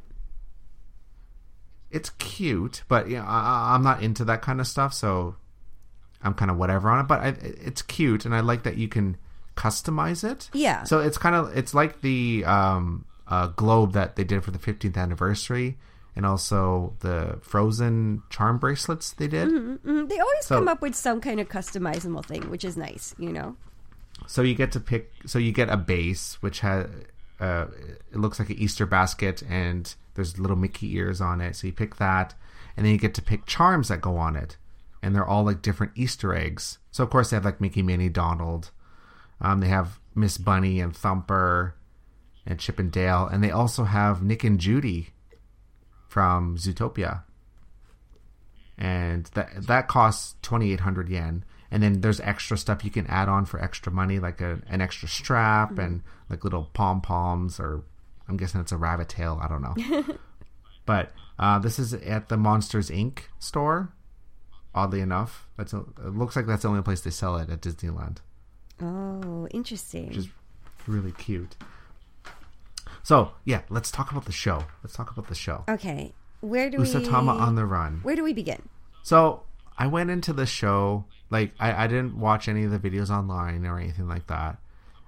It's 1.91 2.11
cute, 2.11 2.83
but 2.89 3.09
yeah, 3.09 3.25
I, 3.27 3.75
I'm 3.75 3.83
not 3.83 4.03
into 4.03 4.25
that 4.27 4.43
kind 4.43 4.61
of 4.61 4.67
stuff, 4.67 4.93
so 4.93 5.37
I'm 6.23 6.35
kind 6.35 6.51
of 6.51 6.57
whatever 6.57 6.91
on 6.91 7.01
it. 7.01 7.09
But 7.09 7.21
I, 7.21 7.29
it's 7.41 7.83
cute, 7.83 8.25
and 8.25 8.35
I 8.35 8.41
like 8.41 8.63
that 8.65 8.77
you 8.77 8.89
can 8.89 9.17
customize 9.57 10.23
it. 10.29 10.51
Yeah. 10.53 10.85
So 10.85 11.01
it's 11.01 11.19
kind 11.19 11.35
of 11.35 11.57
it's 11.57 11.75
like 11.75 12.01
the 12.01 12.45
um, 12.45 13.05
uh, 13.27 13.49
globe 13.49 13.93
that 13.93 14.17
they 14.17 14.25
did 14.25 14.45
for 14.45 14.51
the 14.51 14.59
15th 14.59 14.97
anniversary, 14.97 15.77
and 16.17 16.25
also 16.27 16.95
the 17.01 17.39
Frozen 17.43 18.23
charm 18.31 18.59
bracelets 18.59 19.13
they 19.13 19.29
did. 19.29 19.49
Mm, 19.49 20.09
They 20.09 20.19
always 20.19 20.45
So- 20.47 20.57
come 20.59 20.69
up 20.69 20.81
with 20.83 20.95
some 20.95 21.21
kind 21.21 21.41
of 21.41 21.49
customizable 21.49 22.25
thing, 22.25 22.51
which 22.51 22.65
is 22.65 22.77
nice, 22.77 23.15
you 23.19 23.33
know? 23.33 23.57
So 24.27 24.43
you 24.43 24.55
get 24.55 24.73
to 24.73 24.81
pick. 24.81 25.13
So 25.27 25.39
you 25.39 25.53
get 25.53 25.69
a 25.71 25.77
base 25.77 26.39
which 26.41 26.61
has 26.61 26.87
uh, 27.41 27.67
it 28.13 28.17
looks 28.19 28.41
like 28.41 28.51
an 28.51 28.57
Easter 28.59 28.85
basket, 28.85 29.43
and 29.49 29.95
there's 30.15 30.39
little 30.41 30.57
Mickey 30.57 30.93
ears 30.97 31.21
on 31.21 31.41
it. 31.41 31.55
So 31.55 31.69
you 31.69 31.73
pick 31.73 31.97
that, 31.97 32.35
and 32.77 32.85
then 32.85 32.93
you 32.93 32.99
get 32.99 33.15
to 33.15 33.23
pick 33.23 33.47
charms 33.47 33.87
that 33.89 34.01
go 34.01 34.17
on 34.17 34.35
it, 34.35 34.57
and 35.03 35.15
they're 35.15 35.27
all 35.27 35.45
like 35.45 35.63
different 35.63 35.93
Easter 35.95 36.35
eggs. 36.35 36.79
So 36.91 37.05
of 37.05 37.11
course 37.11 37.31
they 37.31 37.37
have 37.37 37.45
like 37.45 37.61
Mickey, 37.61 37.83
Minnie, 37.83 38.09
Donald. 38.09 38.71
Um, 39.41 39.61
they 39.61 39.69
have 39.69 40.01
Miss 40.15 40.39
Bunny 40.39 40.81
and 40.81 40.97
Thumper, 40.97 41.75
and 42.49 42.59
Chip 42.59 42.79
and 42.79 42.91
Dale, 42.91 43.29
and 43.31 43.45
they 43.45 43.51
also 43.51 43.85
have 43.85 44.23
Nick 44.23 44.43
and 44.43 44.59
Judy 44.59 45.11
from 46.09 46.57
Zootopia. 46.57 47.23
And 48.79 49.27
that 49.35 49.67
that 49.67 49.87
costs 49.87 50.35
twenty 50.41 50.73
eight 50.73 50.81
hundred 50.81 51.09
yen. 51.09 51.45
And 51.71 51.83
then 51.83 52.01
there's 52.01 52.21
extra 52.21 52.57
stuff 52.57 52.83
you 52.83 52.91
can 52.91 53.07
add 53.09 53.29
on 53.29 53.45
for 53.45 53.61
extra 53.63 53.93
money, 53.93 54.19
like 54.19 54.41
a, 54.41 54.61
an 54.69 54.81
extra 54.81 55.07
strap 55.07 55.79
and 55.79 56.03
like 56.31 56.43
little 56.43 56.71
pom 56.73 57.03
poms, 57.03 57.61
or 57.61 57.85
I'm 58.27 58.39
guessing 58.39 58.63
it's 58.63 58.73
a 58.73 58.79
rabbit 58.79 59.11
tail. 59.11 59.39
I 59.43 59.49
don't 59.49 59.61
know. 59.61 60.17
but 60.87 61.13
uh, 61.39 61.59
this 61.59 61.79
is 61.79 61.93
at 61.93 62.31
the 62.31 62.39
Monsters 62.39 62.89
Inc. 62.89 63.25
store. 63.39 63.93
Oddly 64.79 65.01
enough, 65.01 65.49
that's 65.57 65.73
a, 65.73 65.79
it 66.07 66.15
looks 66.15 66.37
like 66.37 66.47
that's 66.47 66.63
the 66.63 66.69
only 66.69 66.83
place 66.83 67.01
they 67.01 67.11
sell 67.11 67.37
it 67.37 67.51
at 67.51 67.61
Disneyland 67.61 68.19
Oh, 68.81 69.49
interesting. 69.51 70.07
which 70.07 70.17
is 70.17 70.29
really 70.87 71.11
cute. 71.11 71.57
So 73.03 73.33
yeah, 73.45 73.63
let's 73.71 73.91
talk 73.91 74.13
about 74.13 74.27
the 74.27 74.33
show. 74.33 74.65
Let's 74.85 74.95
talk 74.95 75.11
about 75.11 75.27
the 75.27 75.35
show. 75.35 75.65
okay. 75.69 76.13
Where 76.41 76.71
do 76.71 76.79
we 76.79 76.85
Usatama 76.85 77.35
we 77.35 77.41
on 77.43 77.57
the 77.57 77.67
Run. 77.67 77.99
Where 78.05 78.15
do 78.15 78.23
we 78.23 78.33
begin? 78.33 78.69
So 79.03 79.43
I 79.77 79.89
went 79.89 80.11
into 80.11 80.33
the 80.33 80.47
show 80.47 81.07
like 81.31 81.53
I, 81.59 81.85
I 81.85 81.87
didn't 81.89 82.17
watch 82.17 82.47
any 82.47 82.63
of 82.63 82.71
the 82.71 82.79
videos 82.79 83.11
online 83.11 83.67
or 83.67 83.81
anything 83.81 84.07
like 84.07 84.29
that. 84.29 84.59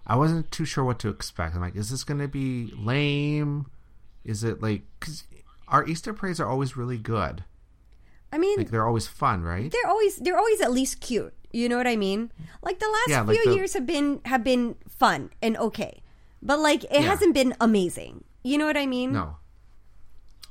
I 0.04 0.16
wasn't 0.16 0.50
too 0.50 0.64
sure 0.64 0.82
what 0.82 0.98
to 1.00 1.08
expect. 1.08 1.54
I'm 1.54 1.60
like, 1.60 1.76
is 1.76 1.90
this 1.90 2.02
going 2.02 2.18
to 2.18 2.26
be 2.26 2.72
lame? 2.76 3.66
Is 4.24 4.42
it 4.42 4.60
like 4.60 4.82
because 4.98 5.22
our 5.68 5.86
Easter 5.86 6.12
parades 6.12 6.40
are 6.40 6.48
always 6.48 6.76
really 6.76 6.98
good. 6.98 7.44
I 8.32 8.38
mean, 8.38 8.58
Like 8.58 8.70
they're 8.70 8.86
always 8.86 9.06
fun, 9.08 9.42
right? 9.42 9.70
they're 9.70 9.88
always 9.90 10.16
they're 10.16 10.38
always 10.38 10.60
at 10.60 10.70
least 10.72 11.00
cute. 11.00 11.34
You 11.52 11.68
know 11.68 11.76
what 11.76 11.88
I 11.88 11.96
mean? 11.96 12.30
Like 12.62 12.78
the 12.78 12.86
last 12.88 13.08
Yeah, 13.08 13.22
like 13.22 13.36
few 13.40 13.50
the- 13.50 13.56
years 13.56 13.72
have 13.74 13.86
been 13.86 14.20
have 14.24 14.44
been 14.44 14.76
fun 14.88 15.30
and 15.42 15.56
okay, 15.56 16.02
but 16.40 16.58
like 16.60 16.84
it 16.84 16.90
Yeah. 16.92 17.00
hasn't 17.02 17.34
been 17.34 17.54
amazing. 17.60 18.24
You 18.44 18.56
know 18.58 18.66
what 18.66 18.76
I 18.76 18.86
mean? 18.86 19.12
No. 19.12 19.36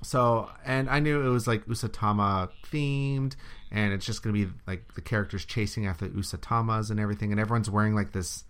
So, 0.01 0.49
and 0.65 0.89
I 0.89 0.99
knew 0.99 1.21
it 1.25 1.29
was 1.29 1.45
like 1.47 1.65
Usatama 1.65 2.49
themed, 2.71 3.35
and 3.71 3.91
it's 3.93 4.05
just 4.05 4.23
going 4.23 4.33
to 4.33 4.45
be 4.45 4.53
like 4.65 4.93
the 4.95 5.01
characters 5.01 5.43
chasing 5.43 5.85
after 5.87 6.07
Usatamas 6.07 6.89
and 6.89 6.99
everything, 7.01 7.31
and 7.31 7.39
everyone's 7.39 7.69
wearing 7.69 7.95
like 7.95 8.11
this. 8.13 8.45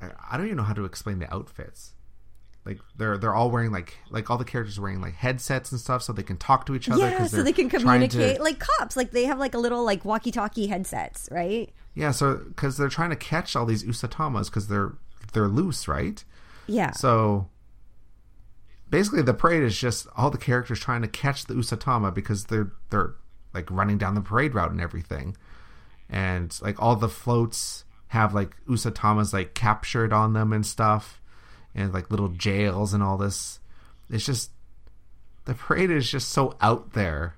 I, 0.00 0.10
I 0.30 0.36
don't 0.36 0.44
even 0.46 0.58
know 0.58 0.62
how 0.62 0.74
to 0.74 0.84
explain 0.84 1.20
the 1.20 1.32
outfits. 1.34 1.92
Like 2.66 2.80
they're 2.96 3.16
they're 3.16 3.34
all 3.34 3.50
wearing 3.50 3.70
like 3.70 3.96
like 4.10 4.28
all 4.28 4.36
the 4.36 4.44
characters 4.44 4.76
are 4.78 4.82
wearing 4.82 5.00
like 5.00 5.14
headsets 5.14 5.70
and 5.72 5.80
stuff, 5.80 6.02
so 6.02 6.12
they 6.12 6.22
can 6.24 6.36
talk 6.36 6.66
to 6.66 6.74
each 6.74 6.88
other. 6.90 6.98
yeah 7.08 7.26
so 7.26 7.42
they're 7.42 7.52
can 7.52 7.68
trying 7.70 8.00
to- 8.00 8.08
communicate 8.08 8.40
like 8.40 8.58
cops. 8.58 8.96
Like 8.96 9.12
they 9.12 9.24
have 9.24 9.38
like 9.38 9.54
a 9.54 9.58
little 9.58 9.84
like 9.84 10.04
walkie-talkie 10.04 10.66
headsets, 10.66 11.28
right? 11.30 11.70
yeah, 11.94 12.10
so 12.10 12.34
because 12.36 12.76
they're 12.76 12.88
trying 12.90 13.10
to 13.10 13.16
catch 13.16 13.56
all 13.56 13.64
these 13.64 13.84
Usatamas 13.84 14.46
because 14.46 14.68
they're 14.68 14.92
they're 15.32 15.48
loose, 15.48 15.86
right? 15.88 16.22
Yeah. 16.66 16.90
So 16.90 17.48
basically, 18.90 19.22
the 19.22 19.34
parade 19.34 19.62
is 19.62 19.78
just 19.78 20.06
all 20.16 20.30
the 20.30 20.38
characters 20.38 20.80
trying 20.80 21.02
to 21.02 21.08
catch 21.08 21.46
the 21.46 21.54
Usatama 21.54 22.12
because 22.12 22.46
they're 22.46 22.72
they're 22.90 23.14
like 23.54 23.70
running 23.70 23.96
down 23.98 24.14
the 24.14 24.20
parade 24.20 24.54
route 24.54 24.70
and 24.72 24.80
everything, 24.80 25.36
and 26.10 26.56
like 26.62 26.82
all 26.82 26.96
the 26.96 27.08
floats 27.08 27.84
have 28.08 28.34
like 28.34 28.56
Usatamas 28.68 29.32
like 29.32 29.54
captured 29.54 30.12
on 30.12 30.32
them 30.32 30.52
and 30.52 30.64
stuff, 30.66 31.20
and 31.76 31.94
like 31.94 32.10
little 32.10 32.28
jails 32.28 32.92
and 32.92 33.02
all 33.02 33.16
this. 33.16 33.60
It's 34.10 34.26
just 34.26 34.50
the 35.44 35.54
parade 35.54 35.90
is 35.90 36.10
just 36.10 36.30
so 36.30 36.56
out 36.60 36.94
there. 36.94 37.36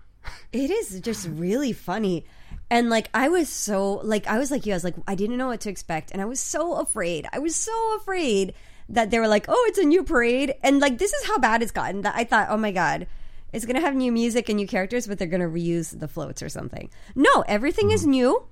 It 0.53 0.71
is 0.71 1.01
just 1.01 1.29
really 1.29 1.73
funny. 1.73 2.25
And 2.71 2.89
like 2.89 3.11
I 3.13 3.29
was 3.29 3.51
so 3.51 3.95
like 4.05 4.27
I 4.27 4.39
was 4.39 4.51
like 4.51 4.65
you, 4.65 4.73
I 4.73 4.77
was 4.77 4.85
like 4.85 4.97
I 5.07 5.15
didn't 5.15 5.37
know 5.37 5.49
what 5.49 5.61
to 5.63 5.71
expect 5.71 6.11
and 6.11 6.23
I 6.23 6.27
was 6.27 6.41
so 6.41 6.75
afraid. 6.75 7.27
I 7.33 7.39
was 7.39 7.55
so 7.55 7.97
afraid 7.97 8.55
that 8.91 9.11
they 9.11 9.19
were 9.19 9.29
like, 9.29 9.47
"Oh, 9.49 9.67
it's 9.69 9.79
a 9.79 9.85
new 9.85 10.03
parade." 10.03 10.55
And 10.63 10.81
like 10.81 10.99
this 10.99 11.13
is 11.13 11.27
how 11.27 11.39
bad 11.39 11.63
it's 11.63 11.73
gotten 11.73 12.03
that 12.03 12.15
I 12.17 12.25
thought, 12.25 12.49
"Oh 12.51 12.57
my 12.57 12.73
god, 12.73 13.07
it's 13.53 13.65
going 13.65 13.77
to 13.77 13.83
have 13.83 13.95
new 13.95 14.13
music 14.13 14.49
and 14.49 14.57
new 14.57 14.67
characters, 14.67 15.07
but 15.07 15.19
they're 15.19 15.29
going 15.29 15.41
to 15.41 15.47
reuse 15.47 15.99
the 15.99 16.09
floats 16.09 16.43
or 16.43 16.49
something. 16.49 16.91
No, 17.15 17.45
everything 17.47 17.91
is 17.91 18.07
new. 18.07 18.45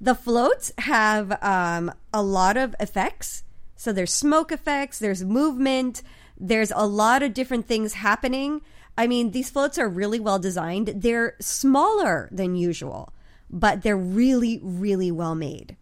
The 0.00 0.14
floats 0.14 0.72
have 0.78 1.42
um, 1.42 1.92
a 2.12 2.22
lot 2.22 2.56
of 2.56 2.74
effects. 2.78 3.42
So 3.84 3.92
there's 3.92 4.14
smoke 4.14 4.50
effects, 4.50 4.98
there's 4.98 5.22
movement, 5.22 6.02
there's 6.38 6.72
a 6.74 6.86
lot 6.86 7.22
of 7.22 7.34
different 7.34 7.66
things 7.66 7.92
happening. 7.92 8.62
I 8.96 9.06
mean, 9.06 9.32
these 9.32 9.50
floats 9.50 9.76
are 9.76 9.88
really 9.88 10.18
well 10.18 10.38
designed. 10.38 10.88
They're 10.88 11.36
smaller 11.38 12.30
than 12.32 12.56
usual, 12.56 13.12
but 13.50 13.82
they're 13.82 13.94
really, 13.94 14.58
really 14.62 15.10
well 15.12 15.34
made. 15.34 15.76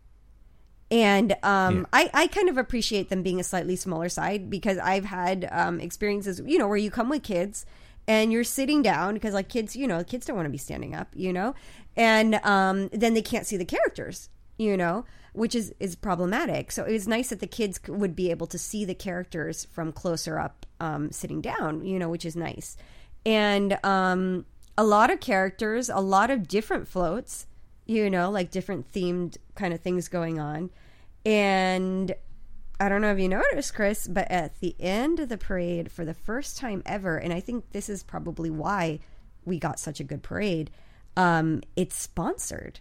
And 0.90 1.36
um, 1.44 1.76
Yeah. 1.76 1.84
I, 1.92 2.10
I 2.12 2.26
kind 2.26 2.48
of 2.48 2.58
appreciate 2.58 3.08
them 3.08 3.22
being 3.22 3.38
a 3.38 3.44
slightly 3.44 3.76
smaller 3.76 4.08
side 4.08 4.50
because 4.50 4.78
I've 4.78 5.04
had 5.04 5.48
um, 5.52 5.78
experiences, 5.78 6.42
you 6.44 6.58
know, 6.58 6.66
where 6.66 6.76
you 6.76 6.90
come 6.90 7.08
with 7.08 7.22
kids 7.22 7.64
and 8.08 8.32
you're 8.32 8.42
sitting 8.42 8.82
down 8.82 9.14
because, 9.14 9.32
like, 9.32 9.48
kids, 9.48 9.76
you 9.76 9.86
know, 9.86 10.02
kids 10.02 10.26
don't 10.26 10.34
want 10.34 10.46
to 10.46 10.50
be 10.50 10.58
standing 10.58 10.92
up, 10.92 11.06
you 11.14 11.32
know, 11.32 11.54
and 11.96 12.34
um, 12.42 12.88
then 12.92 13.14
they 13.14 13.22
can't 13.22 13.46
see 13.46 13.56
the 13.56 13.64
characters, 13.64 14.28
you 14.58 14.76
know, 14.76 15.04
which 15.32 15.54
is, 15.54 15.74
is 15.80 15.96
problematic. 15.96 16.70
So 16.72 16.84
it 16.84 16.92
was 16.92 17.08
nice 17.08 17.30
that 17.30 17.40
the 17.40 17.46
kids 17.46 17.80
would 17.88 18.14
be 18.14 18.30
able 18.30 18.46
to 18.48 18.58
see 18.58 18.84
the 18.84 18.94
characters 18.94 19.66
from 19.72 19.92
closer 19.92 20.38
up 20.38 20.66
um, 20.80 21.10
sitting 21.10 21.40
down, 21.40 21.84
you 21.84 21.98
know, 21.98 22.08
which 22.08 22.26
is 22.26 22.36
nice. 22.36 22.76
And 23.24 23.78
um, 23.84 24.44
a 24.76 24.84
lot 24.84 25.10
of 25.10 25.20
characters, 25.20 25.88
a 25.88 26.00
lot 26.00 26.30
of 26.30 26.48
different 26.48 26.88
floats, 26.88 27.46
you 27.86 28.10
know, 28.10 28.30
like 28.30 28.50
different 28.50 28.92
themed 28.92 29.36
kind 29.54 29.72
of 29.72 29.80
things 29.80 30.08
going 30.08 30.38
on. 30.38 30.70
And 31.24 32.14
I 32.80 32.88
don't 32.88 33.00
know 33.00 33.12
if 33.12 33.18
you 33.18 33.28
noticed, 33.28 33.74
Chris, 33.74 34.08
but 34.08 34.30
at 34.30 34.58
the 34.60 34.74
end 34.80 35.20
of 35.20 35.28
the 35.28 35.38
parade, 35.38 35.92
for 35.92 36.04
the 36.04 36.14
first 36.14 36.58
time 36.58 36.82
ever, 36.84 37.16
and 37.16 37.32
I 37.32 37.40
think 37.40 37.70
this 37.70 37.88
is 37.88 38.02
probably 38.02 38.50
why 38.50 38.98
we 39.44 39.58
got 39.58 39.78
such 39.78 40.00
a 40.00 40.04
good 40.04 40.22
parade, 40.22 40.70
um, 41.16 41.62
it's 41.76 41.96
sponsored. 41.96 42.80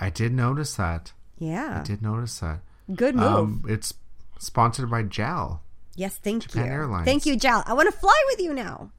I 0.00 0.10
did 0.10 0.32
notice 0.32 0.74
that. 0.76 1.12
Yeah. 1.38 1.80
I 1.80 1.82
did 1.86 2.02
notice 2.02 2.38
that. 2.40 2.60
Good 2.94 3.14
move. 3.14 3.24
Um, 3.26 3.64
it's 3.68 3.94
sponsored 4.38 4.90
by 4.90 5.02
JAL. 5.02 5.62
yes, 5.94 6.16
thank 6.16 6.44
Japan 6.44 6.66
you. 6.66 6.72
Airlines. 6.72 7.04
Thank 7.04 7.26
you, 7.26 7.36
Jal. 7.36 7.62
I 7.66 7.74
want 7.74 7.92
to 7.92 7.96
fly 7.98 8.20
with 8.30 8.40
you 8.40 8.52
now. 8.52 8.90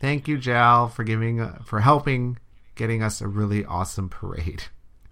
Thank 0.00 0.28
you, 0.28 0.38
JAL, 0.38 0.88
for 0.88 1.04
giving 1.04 1.40
uh, 1.40 1.58
for 1.64 1.80
helping 1.80 2.38
getting 2.74 3.02
us 3.02 3.20
a 3.20 3.28
really 3.28 3.64
awesome 3.64 4.08
parade. 4.08 4.64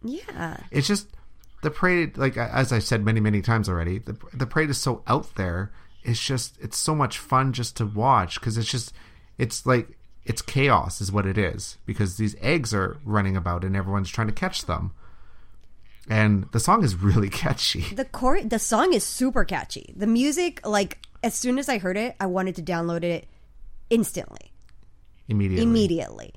Yeah. 0.03 0.59
It's 0.71 0.87
just 0.87 1.09
the 1.63 1.71
parade, 1.71 2.19
like 2.19 2.37
as 2.37 2.73
I've 2.73 2.85
said 2.85 3.05
many 3.05 3.21
many 3.21 3.41
times 3.41 3.69
already, 3.69 3.99
the 3.99 4.17
the 4.35 4.47
parade 4.47 4.71
is 4.71 4.79
so 4.79 5.03
out 5.07 5.35
there. 5.37 5.73
It's 6.03 6.21
just 6.21 6.59
it's 6.61 6.77
so 6.77 6.95
much 6.95 7.19
fun 7.19 7.55
just 7.55 7.77
to 7.79 7.87
watch 7.87 8.39
because 8.39 8.59
it's 8.59 8.71
just 8.71 8.93
it's 9.39 9.65
like 9.65 9.97
it's 10.25 10.43
chaos 10.43 11.01
is 11.01 11.13
what 11.13 11.27
it 11.27 11.37
is 11.37 11.79
because 11.85 12.17
these 12.17 12.35
eggs 12.41 12.73
are 12.73 12.99
running 13.05 13.37
about 13.37 13.65
and 13.65 13.77
everyone's 13.77 14.11
trying 14.11 14.29
to 14.29 14.33
catch 14.33 14.65
them. 14.67 14.93
And 16.09 16.47
the 16.53 16.61
song 16.61 16.85
is 16.85 16.97
really 16.97 17.29
catchy. 17.31 17.83
The 17.95 18.05
core, 18.05 18.43
the 18.43 18.59
song 18.59 18.93
is 18.93 19.05
super 19.05 19.45
catchy. 19.45 19.93
The 19.97 20.07
music, 20.07 20.67
like 20.67 20.99
as 21.23 21.35
soon 21.35 21.59
as 21.59 21.69
I 21.69 21.79
heard 21.79 21.97
it, 21.97 22.17
I 22.21 22.27
wanted 22.27 22.57
to 22.57 22.63
download 22.63 23.05
it 23.05 23.27
instantly. 23.91 24.53
Immediately. 25.29 25.63
immediately. 25.63 26.35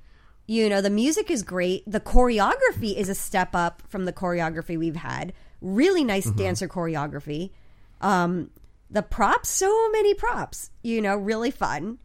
You 0.47 0.69
know, 0.69 0.79
the 0.81 0.89
music 0.89 1.29
is 1.29 1.43
great. 1.43 1.83
The 1.85 1.99
choreography 1.99 2.95
is 2.95 3.09
a 3.09 3.15
step 3.15 3.53
up 3.53 3.83
from 3.89 4.05
the 4.05 4.13
choreography 4.13 4.79
we've 4.79 4.95
had. 4.95 5.33
Really 5.59 6.05
nice 6.05 6.29
dancer 6.31 6.69
choreography. 6.69 7.51
Um, 7.99 8.49
the 8.89 9.01
props, 9.01 9.49
so 9.49 9.89
many 9.91 10.13
props. 10.13 10.71
You 10.83 11.01
know, 11.01 11.17
really 11.17 11.51
fun. 11.51 11.97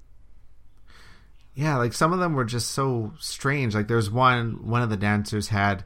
Yeah, 1.54 1.76
like 1.76 1.92
some 1.92 2.12
of 2.12 2.18
them 2.18 2.34
were 2.34 2.44
just 2.44 2.70
so 2.70 3.12
strange. 3.18 3.74
Like 3.74 3.88
there's 3.88 4.10
one 4.10 4.66
one 4.66 4.82
of 4.82 4.90
the 4.90 4.96
dancers 4.96 5.48
had 5.48 5.84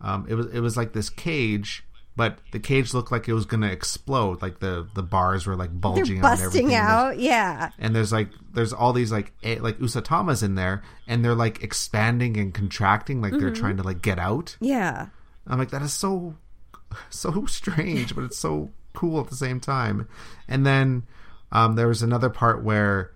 um 0.00 0.26
it 0.28 0.34
was 0.34 0.46
it 0.52 0.60
was 0.60 0.76
like 0.76 0.92
this 0.92 1.08
cage, 1.08 1.84
but 2.16 2.38
the 2.52 2.58
cage 2.60 2.92
looked 2.92 3.10
like 3.10 3.26
it 3.28 3.32
was 3.32 3.46
gonna 3.46 3.68
explode. 3.68 4.42
Like 4.42 4.58
the 4.60 4.86
the 4.94 5.02
bars 5.02 5.46
were 5.46 5.56
like 5.56 5.70
They're 5.70 5.78
bulging 5.80 6.18
out 6.18 6.32
and 6.32 6.40
busting. 6.42 6.68
There's- 6.68 6.82
out. 6.88 7.18
Yeah. 7.18 7.70
And 7.78 7.96
there's 7.96 8.12
like 8.12 8.28
there's 8.52 8.72
all 8.74 8.92
these 8.92 9.10
like 9.10 9.32
a, 9.42 9.58
like 9.60 9.78
usatamas 9.78 10.42
in 10.42 10.54
there 10.54 10.82
and 11.06 11.24
they're 11.24 11.34
like 11.34 11.62
expanding 11.62 12.36
and 12.36 12.52
contracting 12.52 13.22
like 13.22 13.32
Mm-hmm. 13.32 13.40
they're 13.40 13.54
trying 13.54 13.78
to 13.78 13.82
like 13.82 14.02
get 14.02 14.18
out. 14.18 14.56
Yeah. 14.60 15.06
I'm 15.46 15.58
like 15.58 15.70
that 15.70 15.80
is 15.82 15.92
so 15.94 16.34
so 17.10 17.46
strange, 17.46 18.14
but 18.14 18.24
it's 18.24 18.38
so 18.38 18.70
cool 18.92 19.20
at 19.20 19.28
the 19.28 19.36
same 19.36 19.60
time. 19.60 20.08
And 20.48 20.64
then 20.66 21.04
um, 21.52 21.74
there 21.76 21.88
was 21.88 22.02
another 22.02 22.28
part 22.30 22.62
where 22.64 23.12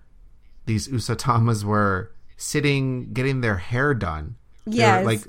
these 0.71 0.87
usatamas 0.87 1.63
were 1.63 2.11
sitting 2.37 3.11
getting 3.13 3.41
their 3.41 3.57
hair 3.57 3.93
done. 3.93 4.35
Yes. 4.65 5.05
like 5.05 5.21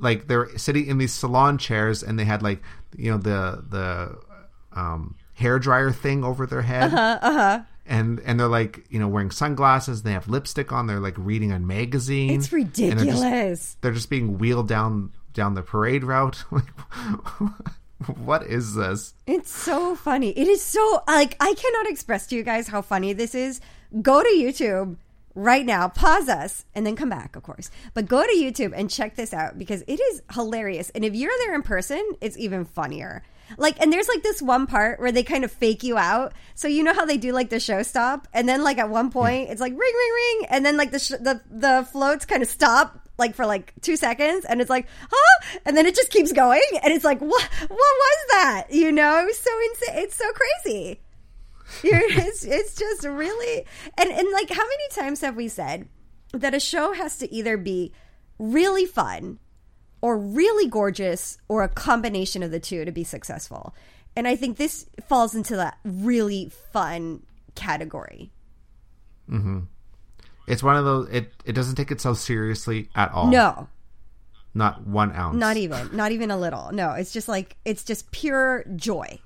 like 0.00 0.26
they're 0.28 0.48
sitting 0.58 0.86
in 0.86 0.98
these 0.98 1.12
salon 1.12 1.58
chairs 1.58 2.02
and 2.02 2.18
they 2.18 2.24
had 2.24 2.42
like 2.42 2.60
you 2.96 3.10
know 3.12 3.18
the 3.18 3.62
the 3.68 4.18
um 4.72 5.14
hair 5.34 5.58
dryer 5.58 5.92
thing 5.92 6.24
over 6.24 6.44
their 6.46 6.62
head. 6.62 6.92
Uh-huh, 6.92 7.18
uh-huh. 7.22 7.60
And 7.86 8.20
and 8.26 8.38
they're 8.38 8.48
like, 8.60 8.84
you 8.90 8.98
know, 8.98 9.08
wearing 9.08 9.30
sunglasses, 9.30 10.02
they 10.02 10.12
have 10.12 10.28
lipstick 10.28 10.72
on, 10.72 10.86
they're 10.86 11.00
like 11.08 11.16
reading 11.18 11.50
a 11.52 11.58
magazine. 11.58 12.30
It's 12.38 12.52
and 12.52 12.62
they're 12.74 12.94
just- 12.94 13.22
ridiculous. 13.22 13.76
they're 13.80 13.92
just 13.92 14.10
being 14.10 14.38
wheeled 14.38 14.68
down 14.68 15.12
down 15.34 15.54
the 15.54 15.62
parade 15.62 16.04
route. 16.04 16.44
What 18.24 18.46
is 18.46 18.74
this? 18.74 19.12
It's 19.26 19.50
so 19.50 19.94
funny. 19.94 20.30
It 20.30 20.48
is 20.48 20.62
so 20.62 21.02
like 21.06 21.36
I 21.38 21.52
cannot 21.52 21.86
express 21.86 22.26
to 22.28 22.36
you 22.36 22.42
guys 22.42 22.66
how 22.66 22.80
funny 22.80 23.12
this 23.12 23.34
is. 23.34 23.60
Go 24.02 24.22
to 24.22 24.28
YouTube 24.28 24.96
right 25.34 25.64
now, 25.64 25.88
pause 25.88 26.28
us, 26.28 26.64
and 26.74 26.86
then 26.86 26.96
come 26.96 27.08
back, 27.08 27.36
of 27.36 27.42
course. 27.42 27.70
But 27.94 28.06
go 28.06 28.22
to 28.22 28.32
YouTube 28.32 28.72
and 28.74 28.90
check 28.90 29.16
this 29.16 29.32
out 29.32 29.58
because 29.58 29.82
it 29.86 30.00
is 30.00 30.22
hilarious. 30.32 30.90
And 30.90 31.04
if 31.04 31.14
you're 31.14 31.32
there 31.38 31.54
in 31.54 31.62
person, 31.62 32.02
it's 32.20 32.38
even 32.38 32.64
funnier. 32.64 33.22
Like, 33.56 33.80
and 33.80 33.92
there's 33.92 34.08
like 34.08 34.22
this 34.22 34.40
one 34.40 34.66
part 34.66 35.00
where 35.00 35.10
they 35.10 35.22
kind 35.22 35.44
of 35.44 35.50
fake 35.50 35.82
you 35.82 35.98
out. 35.98 36.32
So 36.54 36.68
you 36.68 36.82
know 36.82 36.94
how 36.94 37.04
they 37.04 37.16
do 37.16 37.32
like 37.32 37.50
the 37.50 37.58
show 37.58 37.82
stop, 37.82 38.28
and 38.32 38.48
then 38.48 38.62
like 38.62 38.78
at 38.78 38.90
one 38.90 39.06
hmm. 39.06 39.12
point 39.12 39.50
it's 39.50 39.60
like 39.60 39.72
ring, 39.72 39.80
ring, 39.80 40.12
ring, 40.14 40.46
and 40.50 40.64
then 40.64 40.76
like 40.76 40.90
the 40.92 40.98
sh- 40.98 41.20
the 41.20 41.40
the 41.50 41.86
floats 41.90 42.26
kind 42.26 42.42
of 42.42 42.48
stop 42.48 43.08
like 43.18 43.34
for 43.34 43.46
like 43.46 43.72
two 43.80 43.96
seconds. 43.96 44.44
And 44.44 44.60
it's 44.60 44.70
like 44.70 44.86
huh? 45.10 45.58
And 45.66 45.76
then 45.76 45.86
it 45.86 45.96
just 45.96 46.10
keeps 46.10 46.32
going. 46.32 46.62
And 46.82 46.92
it's 46.92 47.04
like 47.04 47.20
what 47.20 47.42
what 47.42 47.70
was 47.70 48.26
that? 48.30 48.66
You 48.70 48.92
know? 48.92 49.20
It 49.20 49.26
was 49.26 49.38
so 49.38 49.50
insane 49.70 50.04
it's 50.04 50.16
so 50.16 50.30
crazy 50.32 51.00
it's, 51.84 52.44
it's 52.44 52.74
just 52.74 53.04
really 53.04 53.64
and 53.98 54.10
and 54.10 54.28
like 54.32 54.48
how 54.50 54.62
many 54.62 54.88
times 54.90 55.20
have 55.20 55.36
we 55.36 55.48
said 55.48 55.88
that 56.32 56.54
a 56.54 56.60
show 56.60 56.92
has 56.92 57.16
to 57.18 57.32
either 57.32 57.56
be 57.56 57.92
really 58.38 58.86
fun 58.86 59.38
or 60.00 60.16
really 60.18 60.68
gorgeous 60.68 61.38
or 61.48 61.62
a 61.62 61.68
combination 61.68 62.42
of 62.42 62.50
the 62.50 62.60
two 62.60 62.84
to 62.84 62.92
be 62.92 63.04
successful 63.04 63.74
and 64.16 64.26
i 64.28 64.34
think 64.36 64.56
this 64.56 64.86
falls 65.08 65.34
into 65.34 65.56
that 65.56 65.78
really 65.84 66.50
fun 66.72 67.22
category 67.54 68.30
Hmm. 69.28 69.60
It's 70.48 70.62
one 70.62 70.76
of 70.76 70.84
those. 70.84 71.08
It 71.10 71.32
it 71.44 71.52
doesn't 71.52 71.76
take 71.76 71.92
itself 71.92 72.18
seriously 72.18 72.88
at 72.96 73.12
all. 73.12 73.28
no 73.28 73.68
not 74.52 74.84
one 74.84 75.12
ounce. 75.14 75.36
not 75.36 75.56
even 75.56 75.94
not 75.94 76.10
even 76.10 76.32
a 76.32 76.36
little 76.36 76.72
no 76.72 76.90
it's 76.94 77.12
just 77.12 77.28
like 77.28 77.56
it's 77.64 77.84
just 77.84 78.10
pure 78.10 78.64
joy 78.74 79.20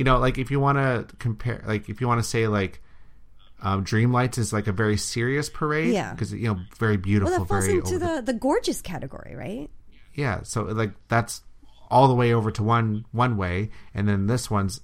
You 0.00 0.04
know, 0.04 0.18
like 0.18 0.38
if 0.38 0.50
you 0.50 0.58
want 0.58 0.78
to 0.78 1.16
compare, 1.18 1.62
like 1.66 1.88
if 1.88 2.00
you 2.00 2.08
want 2.08 2.20
to 2.22 2.28
say 2.28 2.48
like. 2.48 2.82
Um, 3.62 3.84
Dreamlights 3.84 4.38
is 4.38 4.54
like 4.54 4.68
a 4.68 4.72
very 4.72 4.96
serious 4.96 5.50
parade, 5.50 5.92
Yeah. 5.92 6.12
because 6.12 6.32
you 6.32 6.48
know, 6.48 6.60
very 6.78 6.96
beautiful, 6.96 7.30
well 7.30 7.40
that 7.40 7.46
falls 7.46 7.66
very 7.66 7.76
into 7.78 7.98
the 7.98 8.14
the 8.16 8.32
the 8.32 8.32
gorgeous 8.32 8.80
category 8.80 9.34
right 9.36 9.68
yeah 10.14 10.40
so 10.44 10.62
like 10.62 10.92
that's 11.08 11.42
all 11.90 12.08
the 12.08 12.14
way 12.14 12.32
over 12.32 12.50
to 12.52 12.62
one 12.62 13.04
one 13.12 13.36
way 13.36 13.68
and 13.92 14.08
then 14.08 14.26
this 14.28 14.50
one's 14.50 14.80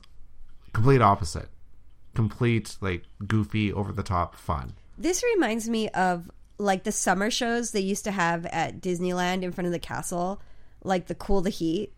complete 0.74 1.00
opposite 1.00 1.48
complete 2.14 2.76
like 2.82 3.04
goofy 3.26 3.72
over 3.72 3.92
the 3.92 4.02
top 4.02 4.34
fun 4.36 4.74
This 4.98 5.22
reminds 5.34 5.70
me 5.70 5.88
of 5.90 6.30
like 6.58 6.84
the 6.84 6.92
summer 6.92 7.30
shows 7.30 7.70
they 7.70 7.80
used 7.80 8.04
to 8.04 8.10
have 8.10 8.44
at 8.44 8.82
Disneyland 8.82 9.42
in 9.42 9.52
front 9.52 9.66
of 9.66 9.72
the 9.72 9.78
castle, 9.78 10.40
like 10.84 11.06
the 11.06 11.14
Cool 11.14 11.40
the 11.40 11.50
Heat. 11.50 11.92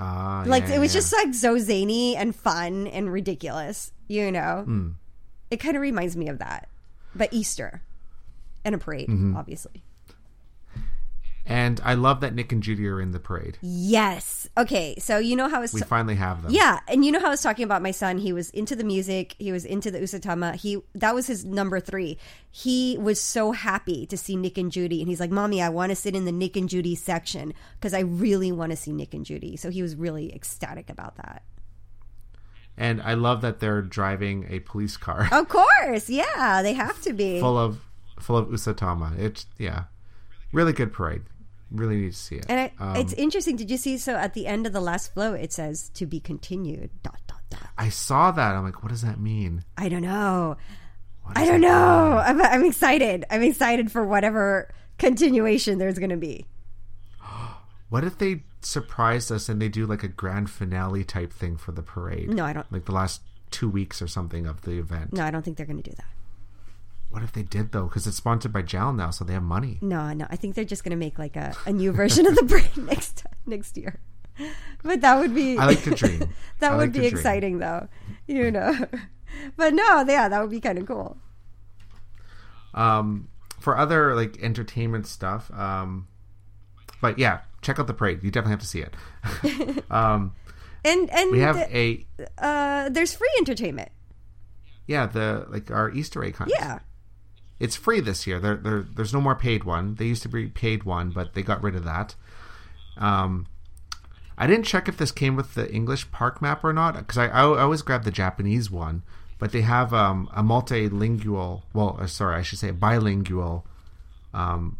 Uh, 0.00 0.44
Like 0.46 0.68
yeah, 0.68 0.76
it 0.76 0.78
was 0.78 0.94
yeah. 0.94 1.00
just 1.00 1.12
like 1.12 1.34
so 1.34 1.58
zany 1.58 2.16
and 2.16 2.34
fun 2.34 2.86
and 2.86 3.12
ridiculous, 3.12 3.92
you 4.08 4.32
know. 4.32 4.62
Hmm. 4.64 4.88
It 5.50 5.58
kind 5.58 5.76
of 5.76 5.82
reminds 5.82 6.16
me 6.16 6.28
of 6.28 6.38
that, 6.38 6.68
but 7.14 7.32
Easter 7.32 7.82
and 8.64 8.74
a 8.74 8.78
parade, 8.78 9.08
Mm-hmm. 9.08 9.36
obviously. 9.36 9.82
And 11.50 11.80
i 11.84 11.92
love 11.94 12.20
that 12.20 12.34
nick 12.34 12.52
and 12.52 12.62
judy 12.62 12.86
are 12.86 13.00
in 13.00 13.10
the 13.10 13.20
parade 13.20 13.58
Yes. 13.60 14.48
Okay. 14.56 14.94
So 14.98 15.18
you 15.18 15.36
know 15.36 15.48
how 15.48 15.62
it's 15.62 15.72
we 15.74 15.80
finally 15.82 16.14
have 16.14 16.42
them 16.42 16.52
Yeah, 16.52 16.80
and 16.88 17.04
you 17.04 17.12
know 17.12 17.20
how 17.20 17.26
I 17.26 17.30
was 17.30 17.42
talking 17.42 17.64
about 17.64 17.82
my 17.82 17.90
son. 17.90 18.18
He 18.18 18.32
was 18.32 18.50
into 18.50 18.74
the 18.74 18.84
music. 18.84 19.34
He 19.38 19.52
was 19.52 19.64
into 19.64 19.90
the 19.90 19.98
Usatama. 20.00 20.54
He 20.54 20.78
that 20.94 21.14
was 21.14 21.26
his 21.26 21.44
number 21.44 21.78
three. 21.80 22.18
He 22.50 22.96
was 22.98 23.20
so 23.20 23.52
happy 23.52 24.06
to 24.06 24.16
see 24.16 24.36
Nick 24.36 24.56
and 24.58 24.70
Judy, 24.72 25.00
and 25.00 25.08
he's 25.08 25.20
like, 25.20 25.30
"Mommy, 25.30 25.60
I 25.62 25.68
want 25.68 25.90
to 25.90 25.96
sit 25.96 26.14
in 26.14 26.24
the 26.24 26.32
Nick 26.32 26.56
and 26.56 26.68
Judy 26.68 26.94
section 26.94 27.52
because 27.74 27.94
I 27.94 28.00
really 28.00 28.50
want 28.52 28.70
to 28.70 28.76
see 28.76 28.92
Nick 28.92 29.12
and 29.14 29.24
Judy." 29.26 29.56
So 29.56 29.70
he 29.70 29.82
was 29.82 29.94
really 29.96 30.34
ecstatic 30.34 30.88
about 30.90 31.16
that. 31.16 31.42
and 32.76 33.00
I 33.02 33.14
love 33.14 33.40
that 33.42 33.60
they're 33.60 33.82
driving 33.82 34.46
a 34.48 34.60
police 34.60 34.96
car 34.96 35.28
Of 35.32 35.48
course, 35.48 36.08
yeah, 36.08 36.62
they 36.62 36.74
have 36.74 37.00
to 37.02 37.12
be. 37.12 37.40
full 37.40 37.58
of 37.58 37.80
full 38.18 38.36
of 38.36 38.48
Usatama. 38.48 39.18
It's 39.18 39.46
yeah, 39.58 39.84
really 40.52 40.72
good 40.72 40.92
parade. 40.92 41.22
Really 41.70 41.96
need 41.96 42.12
to 42.12 42.18
see 42.18 42.36
it. 42.36 42.46
and 42.48 42.58
I, 42.60 42.72
Um, 42.78 42.96
it's 42.96 43.12
interesting. 43.12 43.56
Did 43.56 43.70
you 43.70 43.76
see? 43.76 43.96
So 43.98 44.14
at 44.16 44.34
the 44.34 44.46
end 44.46 44.66
of 44.66 44.72
the 44.72 44.80
last 44.80 45.12
flow, 45.14 45.34
it 45.34 45.52
says 45.52 45.88
to 45.90 46.06
be 46.06 46.18
continued. 46.20 46.90
Dot 47.02 47.20
dot 47.26 47.40
dot. 47.50 47.68
I 47.78 47.88
saw 47.90 48.30
that. 48.32 48.54
I'm 48.56 48.64
like, 48.64 48.82
what 48.82 48.88
does 48.90 49.02
that 49.02 49.20
mean? 49.20 49.64
I 49.76 49.88
don't 49.88 50.02
know. 50.02 50.56
I 51.32 51.44
don't 51.44 51.60
know. 51.60 52.18
I'm, 52.18 52.40
I'm 52.42 52.64
excited. 52.64 53.24
I'm 53.30 53.42
excited 53.42 53.92
for 53.92 54.04
whatever 54.04 54.68
continuation 54.98 55.78
there's 55.78 55.98
going 55.98 56.10
to 56.10 56.16
be. 56.16 56.46
What 57.88 58.04
if 58.04 58.18
they 58.18 58.44
surprised 58.62 59.32
us 59.32 59.48
and 59.48 59.60
they 59.60 59.68
do 59.68 59.84
like 59.84 60.04
a 60.04 60.08
grand 60.08 60.48
finale 60.48 61.02
type 61.02 61.32
thing 61.32 61.56
for 61.56 61.72
the 61.72 61.82
parade? 61.82 62.30
No, 62.30 62.44
I 62.44 62.52
don't. 62.52 62.70
Like 62.72 62.84
the 62.84 62.92
last 62.92 63.20
two 63.50 63.68
weeks 63.68 64.00
or 64.00 64.06
something 64.06 64.46
of 64.46 64.62
the 64.62 64.78
event. 64.78 65.12
No, 65.12 65.24
I 65.24 65.32
don't 65.32 65.42
think 65.44 65.56
they're 65.56 65.66
going 65.66 65.82
to 65.82 65.90
do 65.90 65.96
that. 65.96 66.06
What 67.10 67.22
if 67.22 67.32
they 67.32 67.42
did 67.42 67.72
though? 67.72 67.84
Because 67.86 68.06
it's 68.06 68.16
sponsored 68.16 68.52
by 68.52 68.62
JAL 68.62 68.92
now, 68.92 69.10
so 69.10 69.24
they 69.24 69.32
have 69.32 69.42
money. 69.42 69.78
No, 69.82 70.12
no. 70.12 70.26
I 70.30 70.36
think 70.36 70.54
they're 70.54 70.64
just 70.64 70.84
going 70.84 70.90
to 70.92 70.96
make 70.96 71.18
like 71.18 71.36
a, 71.36 71.54
a 71.66 71.72
new 71.72 71.90
version 71.92 72.24
of 72.26 72.36
the 72.36 72.44
brain 72.44 72.68
next 72.86 73.24
next 73.46 73.76
year. 73.76 73.98
But 74.82 75.00
that 75.02 75.18
would 75.18 75.34
be. 75.34 75.58
I 75.58 75.66
like 75.66 75.82
to 75.82 75.90
dream. 75.90 76.20
that 76.60 76.72
I 76.72 76.76
would 76.76 76.82
like 76.82 76.92
be 76.92 77.06
exciting, 77.06 77.58
though. 77.58 77.88
You 78.26 78.50
know. 78.50 78.74
But 79.56 79.74
no, 79.74 80.04
yeah, 80.08 80.28
that 80.28 80.40
would 80.40 80.50
be 80.50 80.60
kind 80.60 80.76
of 80.76 80.86
cool. 80.86 81.16
Um, 82.74 83.28
for 83.60 83.76
other 83.78 84.14
like 84.16 84.38
entertainment 84.42 85.06
stuff, 85.06 85.50
um, 85.52 86.08
but 87.00 87.18
yeah, 87.18 87.40
check 87.62 87.78
out 87.78 87.86
the 87.86 87.94
parade. 87.94 88.22
You 88.24 88.30
definitely 88.30 88.50
have 88.52 88.60
to 88.60 88.66
see 88.66 88.80
it. 88.82 89.84
um, 89.90 90.34
And 90.84 91.10
and 91.10 91.30
we 91.30 91.40
have 91.40 91.56
a 91.58 92.04
uh, 92.38 92.88
there's 92.88 93.14
free 93.14 93.30
entertainment. 93.38 93.90
yeah 94.86 95.06
the 95.06 95.46
like 95.48 95.70
our 95.70 95.90
Easter 95.92 96.24
egg 96.24 96.36
hunt. 96.36 96.50
Yeah. 96.54 96.78
It's 97.60 97.76
free 97.76 98.00
this 98.00 98.26
year. 98.26 98.40
There, 98.40 98.56
there, 98.56 98.86
there's 98.96 99.12
no 99.12 99.20
more 99.20 99.36
paid 99.36 99.64
one. 99.64 99.94
They 99.96 100.06
used 100.06 100.22
to 100.22 100.28
be 100.28 100.48
paid 100.48 100.84
one, 100.84 101.10
but 101.10 101.34
they 101.34 101.42
got 101.42 101.62
rid 101.62 101.76
of 101.76 101.84
that. 101.84 102.14
Um, 102.96 103.46
I 104.36 104.46
didn't 104.46 104.64
check 104.64 104.88
if 104.88 104.96
this 104.96 105.12
came 105.12 105.36
with 105.36 105.54
the 105.54 105.70
English 105.70 106.10
park 106.10 106.40
map 106.40 106.64
or 106.64 106.72
not 106.72 106.96
because 106.96 107.18
I, 107.18 107.26
I, 107.26 107.42
always 107.42 107.82
grab 107.82 108.04
the 108.04 108.10
Japanese 108.10 108.70
one. 108.70 109.02
But 109.38 109.52
they 109.52 109.62
have 109.62 109.94
um, 109.94 110.28
a 110.34 110.42
multilingual, 110.42 111.62
well, 111.72 111.98
uh, 111.98 112.06
sorry, 112.06 112.36
I 112.36 112.42
should 112.42 112.58
say 112.58 112.68
a 112.68 112.74
bilingual 112.74 113.66
um, 114.34 114.78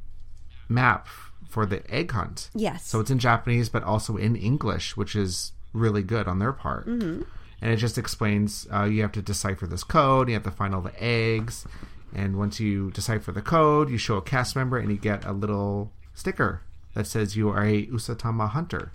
map 0.69 1.07
for 1.49 1.65
the 1.65 1.83
egg 1.91 2.13
hunt. 2.13 2.51
Yes. 2.55 2.87
So 2.87 3.01
it's 3.01 3.11
in 3.11 3.19
Japanese, 3.19 3.69
but 3.69 3.83
also 3.83 4.17
in 4.17 4.37
English, 4.37 4.97
which 4.97 5.17
is 5.17 5.53
really 5.73 6.03
good 6.03 6.29
on 6.29 6.39
their 6.39 6.53
part. 6.53 6.87
Mm-hmm. 6.87 7.23
And 7.63 7.73
it 7.73 7.77
just 7.77 7.99
explains 7.99 8.67
uh, 8.73 8.85
you 8.85 9.03
have 9.03 9.13
to 9.13 9.23
decipher 9.23 9.67
this 9.67 9.85
code, 9.85 10.29
you 10.29 10.35
have 10.35 10.45
to 10.45 10.51
find 10.51 10.75
all 10.75 10.81
the 10.81 11.03
eggs, 11.03 11.67
and 12.15 12.39
once 12.39 12.61
you 12.61 12.91
decipher 12.91 13.33
the 13.33 13.43
code, 13.43 13.91
you 13.91 13.99
show 13.99 14.17
a 14.17 14.23
cast 14.23 14.57
member, 14.57 14.79
and 14.79 14.91
you 14.91 14.97
get 14.97 15.25
a 15.25 15.33
little 15.33 15.93
sticker 16.15 16.63
that 16.95 17.07
says 17.07 17.37
you 17.37 17.49
are 17.49 17.65
a 17.65 17.87
Usatama 17.87 18.51
hunter 18.51 18.91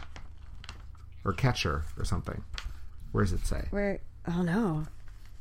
or 1.24 1.34
catcher 1.34 1.86
or 1.98 2.06
something. 2.06 2.44
Where 3.12 3.24
does 3.24 3.34
it 3.34 3.46
say? 3.46 3.66
Where? 3.70 4.00
Oh 4.28 4.42
no, 4.42 4.86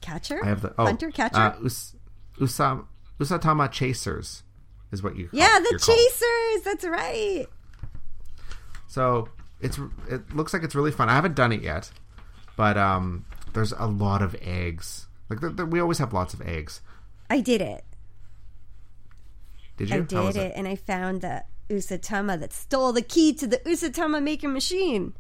catcher. 0.01 0.45
I 0.45 0.49
have 0.49 0.63
the 0.63 0.75
oh, 0.79 0.85
hunter 0.85 1.11
catcher. 1.11 1.37
Uh, 1.37 1.65
Us, 1.65 1.97
Usam, 2.39 2.87
Usatama 3.19 3.71
chasers 3.71 4.43
is 4.93 5.03
what 5.03 5.17
you. 5.17 5.29
yeah, 5.33 5.59
the 5.59 5.69
you're 5.71 5.79
called. 5.79 5.99
chasers. 5.99 6.63
That's 6.65 6.85
right. 6.85 7.47
So 8.87 9.29
it's 9.61 9.79
it 10.09 10.35
looks 10.35 10.53
like 10.53 10.63
it's 10.63 10.75
really 10.75 10.93
fun. 10.93 11.09
I 11.09 11.15
haven't 11.15 11.35
done 11.35 11.53
it 11.53 11.63
yet, 11.63 11.91
but 12.57 12.77
um, 12.77 13.25
there's 13.53 13.73
a 13.73 13.87
lot 13.87 14.23
of 14.23 14.37
eggs. 14.41 15.07
Like 15.29 15.41
we 15.69 15.81
always 15.81 15.99
have 15.99 16.13
lots 16.13 16.35
of 16.35 16.43
eggs. 16.43 16.81
I 17.31 17.41
did 17.41 17.61
it. 17.61 17.85
Did 19.77 19.91
you? 19.91 19.97
I 19.97 20.01
did 20.33 20.37
it, 20.37 20.53
and 20.55 20.69
I 20.69 20.77
found 20.77 21.21
the 21.23 21.45
Usatama 21.69 22.39
that 22.41 22.53
stole 22.53 22.93
the 22.93 23.03
key 23.03 23.33
to 23.35 23.47
the 23.47 23.59
Usatama 23.59 24.23
making 24.23 24.53
machine. 24.53 25.15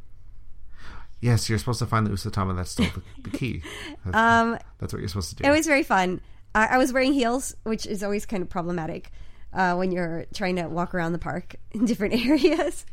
Yes, 1.20 1.48
you're 1.48 1.59
supposed 1.59 1.78
to 1.78 1.86
find 1.86 2.07
the 2.07 2.11
Usatama 2.11 2.55
that 2.57 2.68
stole 2.68 2.86
the, 2.94 3.30
the 3.30 3.36
key. 3.36 3.62
That's, 4.05 4.16
Um, 4.16 4.59
that's 4.78 4.92
what 4.92 4.98
you're 5.00 5.09
supposed 5.09 5.30
to 5.30 5.36
do. 5.36 5.48
It 5.48 5.50
was 5.57 5.66
very 5.66 5.82
fun. 5.82 6.20
I, 6.55 6.66
I 6.66 6.78
was 6.78 6.92
wearing 6.92 7.14
heels, 7.14 7.55
which 7.62 7.86
is 7.86 8.02
always 8.02 8.26
kind 8.26 8.42
of 8.42 8.50
problematic 8.50 9.11
uh, 9.52 9.74
when 9.74 9.90
you're 9.90 10.26
trying 10.34 10.57
to 10.57 10.68
walk 10.68 10.94
around 10.94 11.12
the 11.12 11.18
park 11.18 11.57
in 11.72 11.86
different 11.86 12.14
areas. 12.26 12.84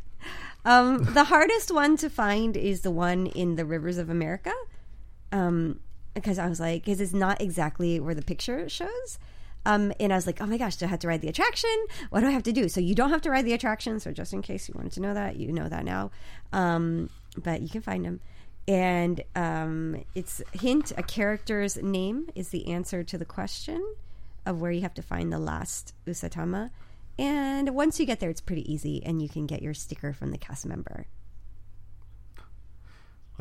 Um, 0.63 1.03
the 1.13 1.25
hardest 1.25 1.71
one 1.73 1.97
to 1.97 2.09
find 2.09 2.55
is 2.55 2.81
the 2.81 2.91
one 2.91 3.27
in 3.27 3.55
the 3.57 3.65
rivers 3.65 3.97
of 3.97 4.09
America, 4.09 4.53
um, 5.31 5.79
because 6.13 6.39
I 6.39 6.47
was 6.47 6.59
like, 6.59 6.83
because 6.83 7.01
it's 7.01 7.13
not 7.13 7.41
exactly 7.41 7.99
where 7.99 8.15
the 8.15 8.21
picture 8.21 8.67
shows. 8.69 9.19
Um, 9.65 9.93
and 9.99 10.11
I 10.11 10.15
was 10.15 10.25
like, 10.25 10.41
oh 10.41 10.47
my 10.47 10.57
gosh, 10.57 10.77
do 10.77 10.85
I 10.85 10.89
have 10.89 10.99
to 10.99 11.07
ride 11.07 11.21
the 11.21 11.27
attraction? 11.27 11.69
What 12.09 12.21
do 12.21 12.27
I 12.27 12.31
have 12.31 12.43
to 12.43 12.51
do? 12.51 12.67
So 12.67 12.81
you 12.81 12.95
don't 12.95 13.11
have 13.11 13.21
to 13.21 13.29
ride 13.29 13.45
the 13.45 13.53
attraction. 13.53 13.99
So 13.99 14.11
just 14.11 14.33
in 14.33 14.41
case 14.41 14.67
you 14.67 14.73
wanted 14.75 14.93
to 14.93 15.01
know 15.01 15.13
that, 15.13 15.35
you 15.35 15.51
know 15.51 15.69
that 15.69 15.85
now. 15.85 16.11
Um, 16.51 17.09
but 17.37 17.61
you 17.61 17.69
can 17.69 17.81
find 17.81 18.03
them. 18.03 18.21
And 18.67 19.23
um, 19.35 20.03
it's 20.15 20.41
hint 20.53 20.91
a 20.97 21.03
character's 21.03 21.77
name 21.77 22.29
is 22.35 22.49
the 22.49 22.67
answer 22.67 23.03
to 23.03 23.17
the 23.17 23.25
question 23.25 23.83
of 24.45 24.61
where 24.61 24.71
you 24.71 24.81
have 24.81 24.93
to 24.95 25.01
find 25.01 25.31
the 25.31 25.39
last 25.39 25.93
Usatama. 26.07 26.71
And 27.19 27.75
once 27.75 27.99
you 27.99 28.05
get 28.05 28.19
there, 28.19 28.29
it's 28.29 28.41
pretty 28.41 28.71
easy, 28.71 29.03
and 29.05 29.21
you 29.21 29.29
can 29.29 29.45
get 29.45 29.61
your 29.61 29.73
sticker 29.73 30.13
from 30.13 30.31
the 30.31 30.37
cast 30.37 30.65
member. 30.65 31.05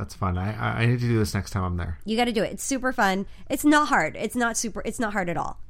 That's 0.00 0.14
fun. 0.14 0.38
I, 0.38 0.80
I 0.82 0.86
need 0.86 0.98
to 1.00 1.06
do 1.06 1.18
this 1.18 1.34
next 1.34 1.50
time 1.50 1.62
I'm 1.62 1.76
there. 1.76 1.98
You 2.06 2.16
got 2.16 2.24
to 2.24 2.32
do 2.32 2.42
it. 2.42 2.52
It's 2.52 2.64
super 2.64 2.90
fun. 2.90 3.26
It's 3.50 3.66
not 3.66 3.88
hard. 3.88 4.16
It's 4.16 4.34
not 4.34 4.56
super. 4.56 4.80
It's 4.86 4.98
not 4.98 5.12
hard 5.12 5.28
at 5.28 5.36
all. 5.36 5.60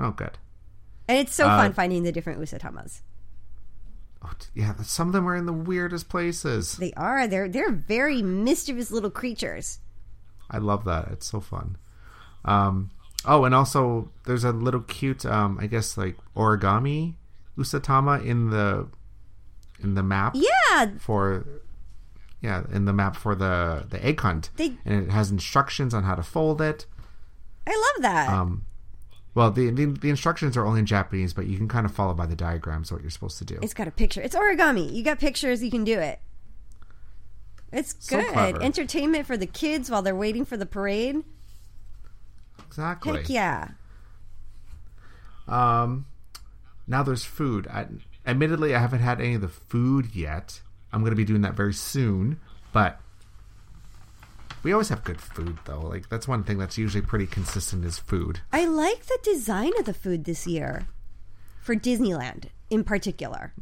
Oh, 0.00 0.10
good. 0.10 0.36
And 1.06 1.16
it's 1.18 1.32
so 1.32 1.46
Uh, 1.46 1.56
fun 1.56 1.72
finding 1.74 2.02
the 2.02 2.10
different 2.10 2.40
Usatamas. 2.40 3.02
Oh, 4.20 4.32
yeah, 4.52 4.74
some 4.82 5.06
of 5.06 5.12
them 5.12 5.28
are 5.28 5.36
in 5.36 5.46
the 5.46 5.52
weirdest 5.52 6.08
places. 6.08 6.76
They 6.76 6.92
are. 6.94 7.28
They're 7.28 7.48
they're 7.48 7.70
very 7.70 8.20
mischievous 8.20 8.90
little 8.90 9.10
creatures. 9.10 9.78
I 10.50 10.58
love 10.58 10.84
that. 10.86 11.06
It's 11.12 11.26
so 11.26 11.38
fun. 11.38 11.76
Um, 12.44 12.90
oh, 13.24 13.44
and 13.44 13.54
also 13.54 14.10
there's 14.26 14.42
a 14.42 14.50
little 14.50 14.80
cute, 14.80 15.24
um, 15.24 15.56
I 15.60 15.66
guess 15.68 15.96
like 15.96 16.16
origami 16.34 17.14
Usatama 17.56 18.24
in 18.26 18.50
the 18.50 18.88
in 19.78 19.94
the 19.94 20.02
map 20.02 20.34
Yeah, 20.34 20.92
for 20.98 21.46
yeah 22.44 22.62
in 22.72 22.84
the 22.84 22.92
map 22.92 23.16
for 23.16 23.34
the 23.34 23.86
the 23.88 24.04
egg 24.04 24.20
hunt, 24.20 24.50
They- 24.56 24.76
and 24.84 25.04
it 25.04 25.10
has 25.10 25.30
instructions 25.30 25.92
on 25.94 26.04
how 26.04 26.14
to 26.14 26.22
fold 26.22 26.60
it. 26.60 26.86
I 27.66 27.70
love 27.70 28.02
that. 28.02 28.28
Um, 28.28 28.66
well, 29.34 29.50
the, 29.50 29.70
the 29.70 29.86
the 29.86 30.10
instructions 30.10 30.56
are 30.56 30.64
only 30.66 30.80
in 30.80 30.86
Japanese, 30.86 31.32
but 31.32 31.46
you 31.46 31.56
can 31.56 31.66
kind 31.68 31.86
of 31.86 31.92
follow 31.92 32.14
by 32.14 32.26
the 32.26 32.36
diagrams 32.36 32.92
what 32.92 33.00
you're 33.02 33.10
supposed 33.10 33.38
to 33.38 33.44
do. 33.44 33.58
It's 33.62 33.74
got 33.74 33.88
a 33.88 33.90
picture. 33.90 34.20
It's 34.20 34.36
origami. 34.36 34.92
You 34.92 35.02
got 35.02 35.18
pictures. 35.18 35.62
You 35.64 35.70
can 35.70 35.82
do 35.82 35.98
it. 35.98 36.20
It's 37.72 37.92
good. 37.94 38.26
clever. 38.28 38.62
Entertainment 38.62 39.26
for 39.26 39.36
the 39.36 39.46
kids 39.48 39.90
while 39.90 40.02
they're 40.02 40.14
waiting 40.14 40.44
for 40.44 40.56
the 40.56 40.66
parade. 40.66 41.24
Exactly. 42.68 43.18
Heck 43.20 43.28
yeah. 43.28 43.68
Um, 45.48 46.06
now 46.86 47.02
there's 47.02 47.24
food. 47.24 47.66
I, 47.68 47.86
admittedly, 48.26 48.74
I 48.74 48.78
haven't 48.78 49.00
had 49.00 49.20
any 49.20 49.34
of 49.34 49.40
the 49.40 49.48
food 49.48 50.14
yet. 50.14 50.60
I'm 50.94 51.00
going 51.00 51.10
to 51.10 51.16
be 51.16 51.24
doing 51.24 51.42
that 51.42 51.54
very 51.54 51.74
soon, 51.74 52.38
but 52.72 53.00
we 54.62 54.72
always 54.72 54.88
have 54.90 55.02
good 55.02 55.20
food, 55.20 55.58
though. 55.64 55.80
Like 55.80 56.08
that's 56.08 56.28
one 56.28 56.44
thing 56.44 56.56
that's 56.56 56.78
usually 56.78 57.02
pretty 57.02 57.26
consistent 57.26 57.84
is 57.84 57.98
food. 57.98 58.40
I 58.52 58.64
like 58.66 59.06
the 59.06 59.18
design 59.24 59.72
of 59.78 59.86
the 59.86 59.92
food 59.92 60.24
this 60.24 60.46
year 60.46 60.86
for 61.60 61.74
Disneyland 61.74 62.46
in 62.70 62.84
particular. 62.84 63.52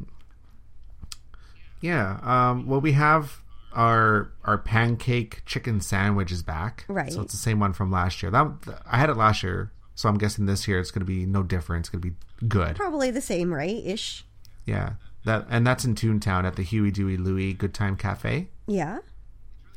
Yeah. 1.81 2.19
Um, 2.21 2.67
well, 2.67 2.79
we 2.79 2.91
have 2.93 3.41
our 3.73 4.31
our 4.45 4.59
pancake 4.59 5.41
chicken 5.47 5.81
sandwich 5.81 6.31
is 6.31 6.43
back. 6.43 6.85
Right. 6.87 7.11
So 7.11 7.21
it's 7.21 7.33
the 7.33 7.39
same 7.39 7.59
one 7.59 7.73
from 7.73 7.91
last 7.91 8.21
year. 8.21 8.31
That 8.31 8.81
I 8.85 8.97
had 8.97 9.09
it 9.09 9.17
last 9.17 9.41
year, 9.41 9.71
so 9.95 10.07
I'm 10.07 10.19
guessing 10.19 10.45
this 10.45 10.67
year 10.67 10.79
it's 10.79 10.91
going 10.91 11.01
to 11.01 11.05
be 11.05 11.25
no 11.25 11.41
different. 11.41 11.81
It's 11.81 11.89
going 11.89 12.01
to 12.03 12.09
be 12.11 12.47
good. 12.47 12.75
Probably 12.75 13.09
the 13.09 13.21
same, 13.21 13.51
right? 13.51 13.81
Ish. 13.83 14.23
Yeah. 14.65 14.93
That 15.25 15.47
and 15.49 15.65
that's 15.65 15.85
in 15.85 15.95
Toontown 15.95 16.43
at 16.45 16.55
the 16.55 16.63
Huey 16.63 16.91
Dewey 16.91 17.17
Louie 17.17 17.53
Good 17.53 17.73
Time 17.73 17.95
Cafe. 17.95 18.49
Yeah. 18.67 18.99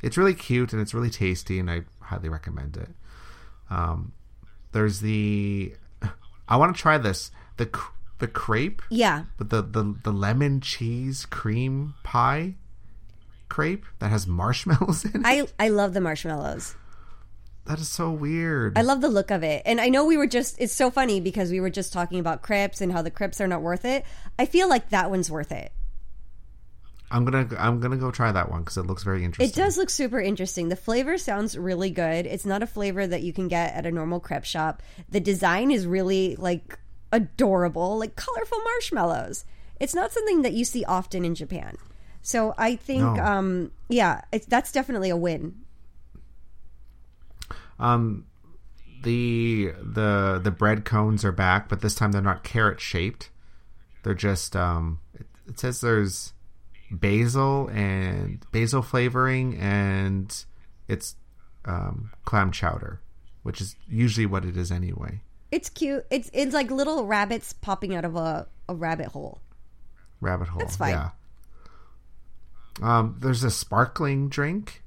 it's 0.03 0.17
really 0.17 0.33
cute 0.33 0.71
and 0.73 0.81
it's 0.81 0.93
really 0.93 1.09
tasty 1.09 1.57
and 1.59 1.69
i 1.71 1.81
highly 1.99 2.29
recommend 2.29 2.77
it 2.77 2.89
um 3.69 4.13
there's 4.71 4.99
the 5.01 5.73
i 6.47 6.55
want 6.55 6.73
to 6.75 6.81
try 6.81 6.97
this 6.97 7.31
the 7.57 7.67
the 8.19 8.27
crepe 8.27 8.81
Yeah. 8.89 9.23
with 9.39 9.49
the, 9.49 9.61
the 9.61 9.95
the 10.03 10.11
lemon 10.13 10.61
cheese 10.61 11.25
cream 11.25 11.95
pie 12.03 12.55
crepe 13.49 13.85
that 13.99 14.09
has 14.11 14.25
marshmallows 14.27 15.03
in 15.05 15.21
it 15.21 15.25
I, 15.25 15.47
I 15.59 15.69
love 15.69 15.93
the 15.93 16.01
marshmallows. 16.01 16.75
That 17.67 17.79
is 17.79 17.89
so 17.89 18.09
weird 18.11 18.77
I 18.77 18.81
love 18.81 19.01
the 19.01 19.09
look 19.09 19.29
of 19.31 19.43
it. 19.43 19.61
And 19.65 19.79
I 19.79 19.89
know 19.89 20.05
we 20.05 20.17
were 20.17 20.27
just, 20.27 20.59
it's 20.59 20.73
so 20.73 20.89
funny 20.89 21.19
because 21.19 21.51
we 21.51 21.59
were 21.59 21.69
just 21.69 21.93
talking 21.93 22.19
about 22.19 22.41
crepes 22.41 22.81
and 22.81 22.91
how 22.91 23.01
the 23.01 23.11
crepes 23.11 23.39
are 23.41 23.47
not 23.47 23.61
worth 23.61 23.85
it. 23.85 24.05
I 24.39 24.45
feel 24.45 24.69
like 24.69 24.89
that 24.89 25.09
one's 25.09 25.29
worth 25.29 25.51
it. 25.51 25.71
I'm 27.09 27.23
gonna 27.23 27.47
I'm 27.57 27.79
gonna 27.79 27.95
go 27.95 28.11
try 28.11 28.33
that 28.33 28.51
one 28.51 28.61
because 28.63 28.75
it 28.75 28.85
looks 28.85 29.03
very 29.03 29.23
interesting. 29.23 29.49
It 29.49 29.55
does 29.55 29.77
look 29.77 29.89
super 29.89 30.19
interesting. 30.19 30.67
The 30.67 30.75
flavor 30.75 31.17
sounds 31.17 31.57
really 31.57 31.89
good. 31.89 32.25
It's 32.25 32.45
not 32.45 32.61
a 32.61 32.67
flavor 32.67 33.07
that 33.07 33.23
you 33.23 33.31
can 33.31 33.47
get 33.47 33.73
at 33.73 33.85
a 33.85 33.91
normal 33.91 34.19
crepe 34.19 34.43
shop. 34.43 34.83
The 35.09 35.21
design 35.21 35.71
is 35.71 35.87
really 35.87 36.35
like 36.35 36.77
adorable, 37.13 37.97
like 37.99 38.17
colorful 38.17 38.59
marshmallows. 38.61 39.45
It's 39.79 39.95
not 39.95 40.11
something 40.11 40.41
that 40.41 40.51
you 40.51 40.65
see 40.65 40.83
often 40.83 41.23
in 41.23 41.33
Japan. 41.33 41.77
So 42.21 42.53
I 42.57 42.75
think, 42.75 43.03
No. 43.03 43.23
um, 43.23 43.71
yeah, 43.87 44.21
it's, 44.33 44.45
that's 44.45 44.73
definitely 44.73 45.09
a 45.09 45.15
win. 45.15 45.55
Um, 47.79 48.25
the 49.03 49.71
the 49.81 50.39
the 50.43 50.51
bread 50.51 50.85
cones 50.85 51.23
are 51.23 51.31
back, 51.31 51.69
but 51.69 51.81
this 51.81 51.95
time 51.95 52.11
they're 52.11 52.21
not 52.21 52.43
carrot 52.43 52.79
shaped. 52.79 53.29
They're 54.03 54.13
just 54.13 54.55
um. 54.55 54.99
It, 55.13 55.27
it 55.47 55.59
says 55.59 55.81
there's 55.81 56.33
basil 56.91 57.67
and 57.67 58.45
basil 58.51 58.81
flavoring, 58.81 59.57
and 59.57 60.45
it's 60.87 61.15
um, 61.65 62.11
clam 62.25 62.51
chowder, 62.51 63.01
which 63.43 63.61
is 63.61 63.75
usually 63.87 64.25
what 64.25 64.45
it 64.45 64.57
is 64.57 64.71
anyway. 64.71 65.21
It's 65.51 65.69
cute. 65.69 66.05
It's 66.09 66.29
it's 66.33 66.53
like 66.53 66.71
little 66.71 67.05
rabbits 67.05 67.53
popping 67.53 67.95
out 67.95 68.05
of 68.05 68.15
a, 68.15 68.47
a 68.67 68.75
rabbit 68.75 69.07
hole. 69.07 69.39
Rabbit 70.19 70.47
hole. 70.49 70.59
That's 70.59 70.75
fine. 70.75 70.91
Yeah. 70.91 71.09
Um, 72.81 73.17
there's 73.19 73.43
a 73.43 73.51
sparkling 73.51 74.29
drink. 74.29 74.83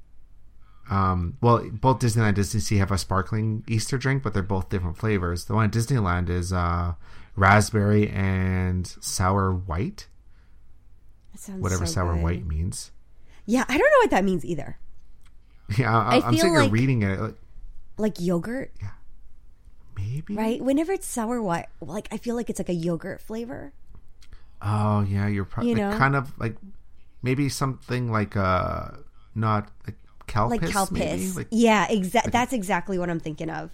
Um, 0.91 1.37
well, 1.41 1.65
both 1.71 2.01
Disneyland 2.01 2.27
and 2.29 2.37
Disney 2.37 2.61
Sea 2.61 2.79
have 2.79 2.91
a 2.91 2.99
sparkling 2.99 3.63
Easter 3.69 3.97
drink, 3.97 4.23
but 4.25 4.35
they're 4.35 4.43
both 4.43 4.69
different 4.71 4.99
flavors. 4.99 5.45
The 5.45 5.55
one 5.55 5.67
at 5.67 5.71
Disneyland 5.73 6.29
is 6.29 6.53
uh, 6.53 6.95
raspberry 7.37 8.09
and 8.11 8.87
sour 9.01 9.53
white, 9.55 10.09
That 11.33 11.41
sounds 11.41 11.63
whatever 11.63 11.87
so 11.87 11.93
sour 11.93 12.15
good. 12.15 12.23
white 12.25 12.45
means. 12.47 12.91
Yeah, 13.47 13.65
I 13.69 13.79
don't 13.79 13.91
know 13.91 13.99
what 14.03 14.11
that 14.11 14.25
means 14.25 14.45
either. 14.45 14.79
Yeah, 15.79 15.97
I, 15.97 16.17
I 16.19 16.27
I'm 16.27 16.33
feel 16.35 16.41
sitting 16.41 16.61
here 16.61 16.69
reading 16.69 17.03
it. 17.03 17.21
Like, 17.21 17.35
Like 17.97 18.21
yogurt, 18.21 18.73
maybe. 19.97 20.35
right? 20.35 20.61
Whenever 20.61 20.93
it's 20.93 21.07
sour 21.07 21.41
white, 21.41 21.67
like 21.81 22.09
I 22.11 22.17
feel 22.17 22.35
like 22.35 22.51
it's 22.51 22.59
like 22.59 22.69
a 22.69 22.73
yogurt 22.75 23.21
flavor. 23.21 23.73
Oh 24.63 25.03
yeah, 25.03 25.29
you're 25.29 25.45
probably 25.45 25.71
You 25.71 25.77
know? 25.77 25.97
kind 25.97 26.17
of 26.17 26.37
like 26.39 26.57
maybe 27.23 27.49
something 27.49 28.11
like 28.11 28.37
uh 28.37 28.89
not 29.35 29.71
like 29.87 29.97
calpis. 30.31 30.51
Like 30.51 30.61
calpis. 30.63 30.91
Maybe? 30.93 31.29
Like 31.33 31.49
yeah, 31.51 31.87
exactly. 31.91 32.31
That's 32.31 32.53
exactly 32.53 32.99
what 32.99 33.11
I'm 33.11 33.21
thinking 33.21 33.51
of. 33.51 33.71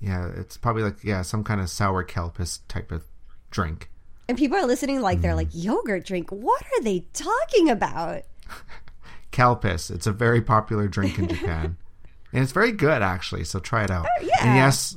yeah, 0.00 0.30
it's 0.36 0.56
probably 0.56 0.82
like 0.82 1.02
yeah 1.04 1.22
some 1.22 1.42
kind 1.44 1.60
of 1.60 1.68
sour 1.70 2.04
calpis 2.04 2.60
type 2.68 2.92
of 2.92 3.04
drink. 3.50 3.90
And 4.28 4.36
people 4.36 4.56
are 4.58 4.66
listening 4.66 5.00
like 5.00 5.18
Mm. 5.18 5.22
they're 5.22 5.34
like 5.34 5.48
yogurt 5.52 6.04
drink. 6.04 6.30
What 6.30 6.62
are 6.62 6.82
they 6.82 7.06
talking 7.12 7.70
about? 7.70 8.22
Calpis. 9.32 9.90
It's 9.90 10.06
a 10.06 10.12
very 10.12 10.40
popular 10.40 10.88
drink 10.88 11.18
in 11.18 11.28
Japan. 11.28 11.76
and 12.32 12.42
it's 12.42 12.52
very 12.52 12.72
good 12.72 13.02
actually, 13.02 13.44
so 13.44 13.58
try 13.58 13.84
it 13.84 13.90
out. 13.90 14.06
Oh, 14.06 14.22
yeah. 14.22 14.36
And 14.42 14.56
yes 14.56 14.96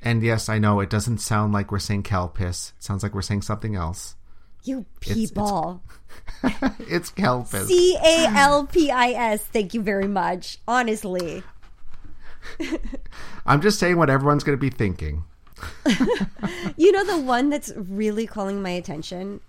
and 0.00 0.22
yes, 0.22 0.48
I 0.48 0.58
know 0.58 0.78
it 0.80 0.90
doesn't 0.90 1.18
sound 1.18 1.52
like 1.52 1.72
we're 1.72 1.78
saying 1.80 2.04
calpis. 2.04 2.72
It 2.76 2.82
sounds 2.84 3.02
like 3.02 3.14
we're 3.14 3.22
saying 3.22 3.42
something 3.42 3.74
else. 3.74 4.14
You 4.64 4.86
it's- 5.00 5.14
people. 5.14 5.82
it's 6.80 7.10
calpis. 7.10 7.66
C 7.66 7.96
A 8.02 8.26
L 8.28 8.66
P 8.66 8.90
I 8.90 9.10
S. 9.10 9.44
Thank 9.44 9.74
you 9.74 9.82
very 9.82 10.06
much. 10.08 10.58
Honestly. 10.68 11.42
I'm 13.46 13.60
just 13.60 13.78
saying 13.78 13.96
what 13.96 14.10
everyone's 14.10 14.44
going 14.44 14.56
to 14.56 14.60
be 14.60 14.70
thinking. 14.70 15.24
You 16.76 16.92
know 16.92 17.04
the 17.04 17.18
one 17.18 17.50
that's 17.50 17.72
really 17.76 18.26
calling 18.26 18.62
my 18.62 18.70
attention? 18.70 19.40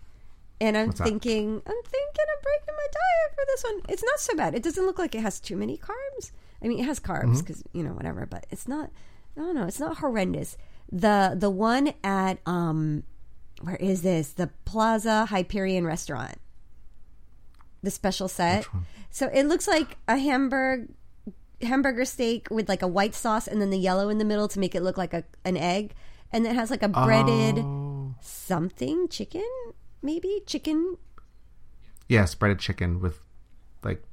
And 0.60 0.76
I'm 0.76 0.88
What's 0.88 0.97
that? 0.99 1.03
thinking, 1.05 1.62
I'm 1.66 1.84
thinking 1.84 2.26
of 2.38 2.43
breaking 2.43 2.76
my 2.76 2.88
diet 2.91 3.36
for 3.36 3.43
this 3.45 3.64
one. 3.64 3.82
It's 3.88 4.03
not 4.03 4.20
so 4.20 4.36
bad. 4.36 4.55
It 4.55 4.64
doesn't 4.64 4.84
look 4.86 4.97
like 4.97 5.14
it 5.14 5.22
has 5.22 5.39
too 5.39 5.55
many 5.55 5.78
carbs. 5.78 6.32
I 6.64 6.68
mean, 6.68 6.80
it 6.80 6.86
has 6.86 6.99
Mm-hmm. 6.99 7.12
carbs 7.32 7.39
because 7.39 7.64
you 7.72 7.84
know 7.84 7.91
whatever, 7.91 8.26
but 8.26 8.47
it's 8.49 8.68
not. 8.68 8.89
I 9.38 9.41
don't 9.41 9.53
know. 9.55 9.66
It's 9.66 9.80
not 9.80 9.97
horrendous. 9.99 10.57
The 10.91 11.36
the 11.38 11.51
one 11.51 11.93
at 12.03 12.39
um, 12.47 13.03
where 13.62 13.76
is 13.78 14.01
this? 14.01 14.32
The 14.32 14.47
Plaza 14.66 15.26
Pavilion 15.30 15.86
restaurant. 15.86 16.36
The 17.84 17.91
special 17.91 18.28
set. 18.28 18.68
So 19.10 19.28
it 19.34 19.43
looks 19.43 19.68
like 19.68 19.97
a 20.07 20.18
hamburger 20.18 20.88
hamburger 21.62 22.05
steak 22.05 22.47
with 22.49 22.70
like 22.70 22.82
a 22.82 22.88
white 22.88 23.14
sauce 23.14 23.45
and 23.47 23.62
then 23.62 23.70
the 23.70 23.78
yellow 23.78 24.07
in 24.07 24.18
the 24.18 24.24
middle 24.26 24.47
to 24.47 24.60
make 24.60 24.76
it 24.76 24.82
look 24.82 24.97
like 24.97 25.14
a 25.14 25.24
an 25.43 25.57
egg, 25.57 25.93
and 26.32 26.45
it 26.45 26.53
has 26.55 26.70
like 26.72 26.84
a 26.84 26.88
breaded 26.88 27.60
Oh. 27.60 28.16
something 28.22 29.07
chicken 29.10 29.45
maybe 30.01 30.41
chicken 30.45 30.97
Yes, 32.07 32.34
breaded 32.36 32.60
chicken 32.60 32.99
with 33.01 33.22
like 33.84 34.03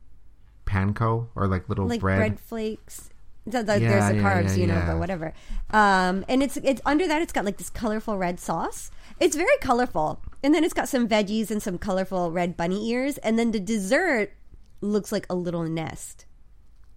panko 0.66 1.28
or 1.34 1.46
like 1.46 1.68
little 1.68 1.86
like 1.86 2.00
bread. 2.00 2.16
bread, 2.18 2.40
flakes 2.40 3.10
the, 3.46 3.62
the, 3.62 3.80
Yeah, 3.80 3.88
there's 3.88 4.16
the 4.16 4.22
carbs 4.22 4.56
yeah, 4.56 4.62
you 4.62 4.66
know 4.66 4.82
but 4.86 4.98
whatever 4.98 5.32
um 5.70 6.24
and 6.28 6.42
it's 6.42 6.56
it's 6.58 6.80
under 6.84 7.06
that 7.06 7.22
it's 7.22 7.32
got 7.32 7.44
like 7.44 7.58
this 7.58 7.70
colorful 7.70 8.18
red 8.18 8.40
sauce 8.40 8.90
it's 9.20 9.36
very 9.36 9.56
colorful 9.60 10.20
and 10.42 10.54
then 10.54 10.64
it's 10.64 10.74
got 10.74 10.88
some 10.88 11.08
veggies 11.08 11.50
and 11.50 11.62
some 11.62 11.78
colorful 11.78 12.30
red 12.30 12.56
bunny 12.56 12.90
ears 12.90 13.18
and 13.18 13.38
then 13.38 13.50
the 13.52 13.60
dessert 13.60 14.32
looks 14.80 15.10
like 15.12 15.26
a 15.30 15.34
little 15.34 15.64
nest 15.64 16.26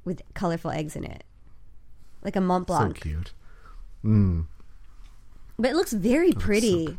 with 0.05 0.21
colorful 0.33 0.71
eggs 0.71 0.95
in 0.95 1.03
it 1.03 1.23
like 2.21 2.35
a 2.35 2.41
mont 2.41 2.67
Blanc. 2.67 2.97
So 2.97 3.01
cute. 3.01 3.33
Mm. 4.03 4.47
but 5.57 5.71
it 5.71 5.75
looks 5.75 5.93
very 5.93 6.31
pretty 6.33 6.97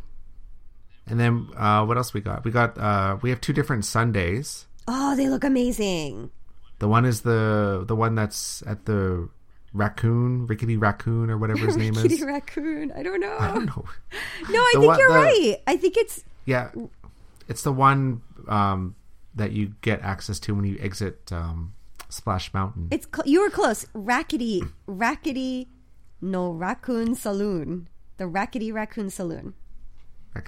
And 1.07 1.19
then 1.19 1.49
uh, 1.57 1.83
what 1.83 1.97
else 1.97 2.13
we 2.13 2.21
got? 2.21 2.45
We 2.45 2.51
got 2.51 2.77
uh, 2.77 3.17
we 3.21 3.31
have 3.31 3.41
two 3.41 3.53
different 3.53 3.85
sundaes. 3.85 4.65
oh 4.87 5.15
they 5.15 5.27
look 5.29 5.43
amazing 5.43 6.29
The 6.79 6.87
one 6.87 7.05
is 7.05 7.21
the 7.21 7.83
the 7.85 7.95
one 7.95 8.15
that's 8.15 8.63
at 8.65 8.85
the 8.85 9.29
raccoon, 9.73 10.45
rickety 10.47 10.75
raccoon 10.77 11.29
or 11.29 11.37
whatever 11.37 11.65
his 11.65 11.77
name 11.83 11.95
is. 11.95 12.03
is. 12.05 12.21
raccoon 12.21 12.91
i 12.93 13.01
don't 13.03 13.19
know 13.21 13.37
I 13.39 13.47
don't 13.53 13.65
know. 13.65 13.85
no 14.49 14.59
i 14.59 14.71
The 14.73 14.79
think 14.79 14.85
one- 14.87 14.99
you're 14.99 15.07
the- 15.09 15.13
right 15.15 15.55
i 15.67 15.77
think 15.77 15.95
it's 15.97 16.23
Yeah, 16.45 16.71
it's 17.47 17.61
the 17.63 17.71
one 17.71 18.21
um, 18.47 18.95
that 19.35 19.51
you 19.51 19.73
get 19.81 20.01
access 20.01 20.39
to 20.41 20.55
when 20.55 20.65
you 20.65 20.77
exit 20.81 21.31
um, 21.31 21.73
Splash 22.09 22.53
Mountain. 22.53 22.89
It's 22.91 23.07
cl- 23.13 23.25
you 23.27 23.41
were 23.41 23.49
close. 23.49 23.85
Rackety, 23.93 24.63
rackety, 24.87 25.67
no 26.19 26.51
raccoon 26.51 27.15
saloon. 27.15 27.87
The 28.17 28.25
rackety 28.27 28.73
raccoon 28.73 29.09
saloon. 29.09 29.53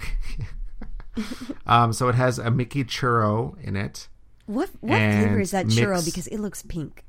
um, 1.67 1.93
so 1.93 2.09
it 2.09 2.15
has 2.15 2.39
a 2.39 2.49
Mickey 2.51 2.83
churro 2.83 3.55
in 3.63 3.75
it. 3.75 4.07
What 4.45 4.69
what 4.81 4.97
flavor 4.97 5.39
is 5.39 5.51
that 5.51 5.67
churro? 5.67 5.93
mix- 5.95 6.05
Because 6.05 6.27
it 6.27 6.39
looks 6.39 6.61
pink. 6.63 7.03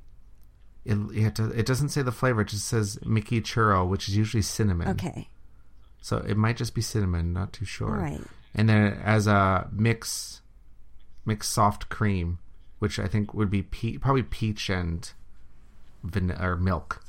It, 0.84 0.98
it 1.12 1.38
it 1.40 1.66
doesn't 1.66 1.88
say 1.90 2.02
the 2.02 2.12
flavor; 2.12 2.42
it 2.42 2.48
just 2.48 2.66
says 2.66 2.98
Mickey 3.04 3.40
churro, 3.40 3.88
which 3.88 4.08
is 4.08 4.16
usually 4.16 4.42
cinnamon. 4.42 4.88
Okay, 4.88 5.28
So 6.02 6.18
it 6.18 6.36
might 6.36 6.56
just 6.58 6.74
be 6.74 6.82
cinnamon, 6.82 7.32
not 7.32 7.52
too 7.52 7.64
sure. 7.64 7.92
right. 7.92 8.20
And 8.54 8.68
then 8.68 8.92
as 9.02 9.26
a 9.26 9.68
mix, 9.72 10.42
mix 11.24 11.48
soft 11.48 11.88
cream, 11.88 12.38
which 12.78 12.98
I 12.98 13.06
think 13.08 13.32
would 13.34 13.50
be 13.50 13.62
pe- 13.62 13.96
probably 13.98 14.22
peach 14.22 14.68
and 14.70 15.10
vanilla 16.02 16.50
or 16.50 16.56
milk. 16.56 17.02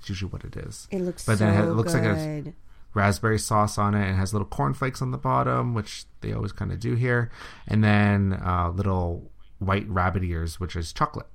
It's 0.00 0.08
usually 0.08 0.30
what 0.30 0.44
it 0.44 0.56
is. 0.56 0.88
It 0.90 1.00
looks 1.02 1.24
But 1.24 1.38
so 1.38 1.44
then 1.44 1.62
it 1.62 1.72
looks 1.72 1.94
like 1.94 2.02
a- 2.04 2.52
Raspberry 2.94 3.38
sauce 3.40 3.76
on 3.76 3.94
it 3.96 4.06
and 4.06 4.16
has 4.16 4.32
little 4.32 4.46
cornflakes 4.46 5.02
on 5.02 5.10
the 5.10 5.18
bottom, 5.18 5.74
which 5.74 6.04
they 6.20 6.32
always 6.32 6.52
kind 6.52 6.70
of 6.70 6.78
do 6.78 6.94
here, 6.94 7.30
and 7.66 7.82
then 7.82 8.32
uh, 8.44 8.70
little 8.70 9.30
white 9.58 9.88
rabbit 9.88 10.22
ears, 10.22 10.60
which 10.60 10.76
is 10.76 10.92
chocolate. 10.92 11.26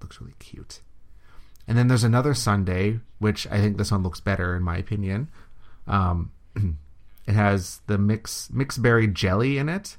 Looks 0.00 0.20
really 0.20 0.34
cute. 0.38 0.80
And 1.68 1.76
then 1.76 1.88
there's 1.88 2.04
another 2.04 2.34
sundae, 2.34 3.00
which 3.18 3.46
I 3.48 3.58
think 3.58 3.76
this 3.76 3.90
one 3.90 4.02
looks 4.02 4.20
better 4.20 4.54
in 4.54 4.62
my 4.62 4.76
opinion. 4.76 5.28
Um, 5.86 6.30
it 7.26 7.32
has 7.32 7.80
the 7.86 7.98
mix 7.98 8.50
mixed 8.52 8.82
berry 8.82 9.08
jelly 9.08 9.58
in 9.58 9.68
it, 9.68 9.96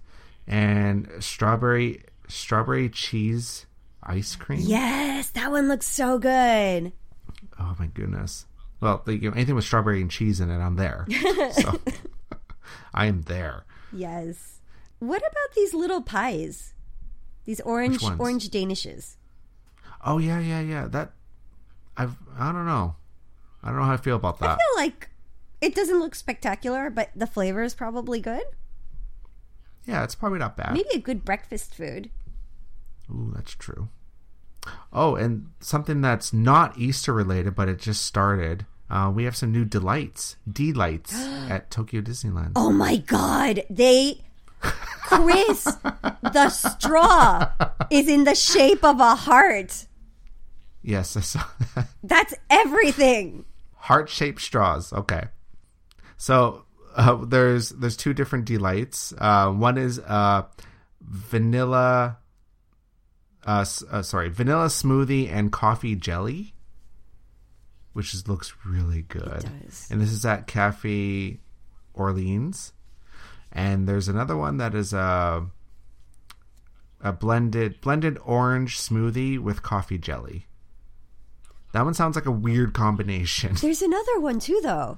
and 0.47 1.09
strawberry 1.19 2.03
strawberry 2.27 2.89
cheese 2.89 3.65
ice 4.03 4.35
cream. 4.35 4.61
Yes, 4.61 5.29
that 5.31 5.51
one 5.51 5.67
looks 5.67 5.87
so 5.87 6.17
good. 6.17 6.93
Oh 7.59 7.75
my 7.77 7.87
goodness. 7.87 8.45
Well, 8.79 9.01
the, 9.05 9.17
you 9.17 9.29
know, 9.29 9.35
anything 9.35 9.55
with 9.55 9.65
strawberry 9.65 10.01
and 10.01 10.11
cheese 10.11 10.39
in 10.39 10.49
it, 10.49 10.59
I'm 10.59 10.75
there. 10.75 11.07
So 11.53 11.79
I 12.93 13.05
am 13.07 13.23
there. 13.23 13.65
Yes. 13.91 14.59
What 14.99 15.19
about 15.19 15.55
these 15.55 15.73
little 15.73 16.01
pies? 16.01 16.73
These 17.45 17.61
orange 17.61 18.03
orange 18.03 18.49
danishes. 18.49 19.16
Oh 20.07 20.19
yeah, 20.19 20.39
yeah, 20.39 20.61
yeah. 20.61 20.87
That 20.87 21.11
I've 21.97 22.15
I 22.39 22.53
don't 22.53 22.65
know. 22.65 22.95
I 23.61 23.67
don't 23.67 23.79
know 23.79 23.85
how 23.85 23.93
I 23.93 23.97
feel 23.97 24.15
about 24.15 24.39
that. 24.39 24.51
I 24.51 24.55
feel 24.55 24.85
like 24.85 25.09
it 25.59 25.75
doesn't 25.75 25.99
look 25.99 26.15
spectacular, 26.15 26.89
but 26.89 27.09
the 27.13 27.27
flavor 27.27 27.61
is 27.61 27.75
probably 27.75 28.21
good. 28.21 28.43
Yeah, 29.85 30.03
it's 30.05 30.15
probably 30.15 30.39
not 30.39 30.55
bad. 30.55 30.73
Maybe 30.73 30.89
a 30.93 30.99
good 30.99 31.25
breakfast 31.25 31.75
food. 31.75 32.09
Ooh, 33.11 33.33
that's 33.35 33.53
true. 33.53 33.89
Oh, 34.93 35.15
and 35.15 35.49
something 35.59 36.01
that's 36.01 36.31
not 36.31 36.77
Easter 36.77 37.13
related, 37.13 37.55
but 37.55 37.67
it 37.67 37.79
just 37.79 38.05
started. 38.05 38.65
Uh, 38.89 39.11
we 39.13 39.25
have 39.25 39.35
some 39.35 39.51
new 39.51 39.65
delights, 39.65 40.37
delights 40.49 41.13
at 41.49 41.69
Tokyo 41.69 41.99
Disneyland. 42.01 42.53
Oh 42.55 42.71
my 42.71 42.97
god, 42.97 43.63
they 43.69 44.21
Chris, 44.61 45.63
the 46.21 46.49
straw 46.49 47.49
is 47.89 48.07
in 48.07 48.23
the 48.23 48.35
shape 48.35 48.83
of 48.83 48.99
a 48.99 49.15
heart. 49.15 49.86
Yes, 50.87 51.17
I 51.17 51.19
saw 51.19 51.43
that. 51.75 51.89
That's 52.01 52.33
everything. 52.49 53.43
Heart 53.75 54.07
shaped 54.07 54.39
straws. 54.39 54.93
Okay. 54.93 55.25
So 56.15 56.63
uh, 56.95 57.25
there's 57.25 57.69
there's 57.71 57.97
two 57.97 58.13
different 58.13 58.45
delights. 58.45 59.13
Uh, 59.17 59.51
one 59.51 59.77
is 59.77 59.99
uh, 59.99 60.43
vanilla. 61.01 62.19
Uh, 63.45 63.65
uh, 63.91 64.01
sorry, 64.01 64.29
vanilla 64.29 64.67
smoothie 64.67 65.29
and 65.29 65.51
coffee 65.51 65.95
jelly, 65.95 66.53
which 67.91 68.13
is, 68.13 68.29
looks 68.29 68.53
really 68.65 69.01
good. 69.01 69.45
does. 69.63 69.87
And 69.91 69.99
this 69.99 70.11
is 70.13 70.25
at 70.25 70.47
Cafe 70.47 71.37
Orleans. 71.93 72.71
And 73.51 73.89
there's 73.89 74.07
another 74.07 74.37
one 74.37 74.55
that 74.57 74.73
is 74.73 74.93
a 74.93 75.47
a 77.01 77.11
blended 77.11 77.81
blended 77.81 78.17
orange 78.23 78.77
smoothie 78.79 79.37
with 79.37 79.61
coffee 79.61 79.97
jelly. 79.97 80.47
That 81.73 81.83
one 81.85 81.93
sounds 81.93 82.15
like 82.15 82.25
a 82.25 82.31
weird 82.31 82.73
combination. 82.73 83.55
There's 83.61 83.81
another 83.81 84.19
one 84.19 84.39
too, 84.39 84.59
though. 84.63 84.97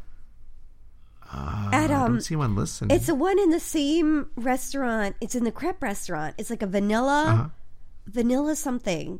At 1.31 1.91
I 1.91 1.93
um, 1.93 2.13
don't 2.13 2.21
see 2.21 2.35
one 2.35 2.55
listed. 2.55 2.91
it's 2.91 3.07
a 3.07 3.13
one 3.13 3.37
in 3.37 3.51
the 3.51 3.59
same 3.59 4.31
restaurant. 4.35 5.15
It's 5.21 5.35
in 5.35 5.43
the 5.43 5.51
crepe 5.51 5.81
restaurant. 5.83 6.33
It's 6.39 6.49
like 6.49 6.63
a 6.63 6.67
vanilla, 6.67 7.25
Uh-huh. 7.27 7.49
vanilla 8.07 8.55
something. 8.55 9.19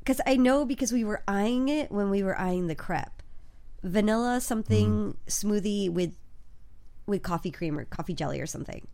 Because 0.00 0.20
I 0.26 0.36
know 0.36 0.64
because 0.64 0.90
we 0.92 1.04
were 1.04 1.22
eyeing 1.28 1.68
it 1.68 1.92
when 1.92 2.10
we 2.10 2.24
were 2.24 2.36
eyeing 2.38 2.66
the 2.66 2.74
crepe, 2.74 3.22
vanilla 3.84 4.40
something 4.40 5.12
Hmm. 5.12 5.28
smoothie 5.28 5.88
with 5.90 6.14
with 7.06 7.22
coffee 7.22 7.50
cream 7.52 7.78
or 7.78 7.84
coffee 7.84 8.14
jelly 8.14 8.40
or 8.40 8.46
something. 8.46 8.86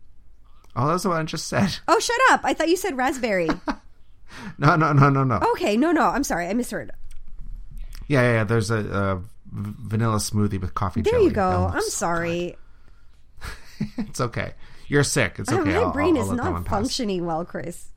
Oh, 0.75 0.87
that's 0.87 1.05
what 1.05 1.17
I 1.19 1.23
just 1.23 1.47
said. 1.47 1.77
Oh, 1.87 1.99
shut 1.99 2.19
up! 2.29 2.41
I 2.43 2.53
thought 2.53 2.69
you 2.69 2.77
said 2.77 2.95
raspberry. 2.97 3.49
No, 4.59 4.75
no, 4.75 4.93
no, 4.93 5.09
no, 5.09 5.23
no. 5.23 5.39
okay, 5.53 5.75
no, 5.75 5.91
no, 5.91 6.03
I'm 6.03 6.23
sorry, 6.23 6.45
I 6.47 6.53
misheard. 6.53 6.91
Yeah, 8.09 8.21
yeah, 8.23 8.33
yeah. 8.33 8.43
There's 8.43 8.69
a 8.71 9.21
vanilla 9.51 10.17
smoothie 10.17 10.59
with 10.59 10.73
coffee 10.75 11.01
There 11.01 11.13
jelly. 11.13 11.25
you 11.25 11.31
go. 11.31 11.67
I'm 11.67 11.75
looks- 11.75 11.93
sorry. 11.93 12.57
It's 13.97 14.19
okay. 14.19 14.53
You're 14.89 15.05
sick. 15.05 15.35
It's 15.39 15.49
okay. 15.51 15.73
My 15.85 15.91
brain 15.93 16.17
I'll- 16.17 16.23
is 16.23 16.29
I'll 16.31 16.35
one 16.51 16.53
not 16.63 16.67
functioning 16.67 17.25
well, 17.25 17.45
Chris. 17.45 17.87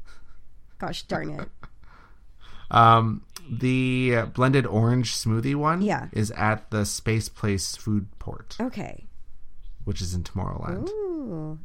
Gosh 0.78 1.02
darn 1.02 1.30
it. 1.30 1.48
Um, 2.70 3.22
the 3.50 4.14
uh, 4.16 4.26
blended 4.26 4.64
orange 4.66 5.12
smoothie 5.14 5.54
one 5.54 5.82
Yeah. 5.82 6.08
is 6.12 6.30
at 6.30 6.70
the 6.70 6.86
Space 6.86 7.28
Place 7.28 7.76
Food 7.76 8.06
Port, 8.18 8.56
Okay. 8.58 9.06
which 9.84 10.00
is 10.00 10.14
in 10.14 10.22
Tomorrowland. 10.22 10.88
Ooh. 10.88 11.58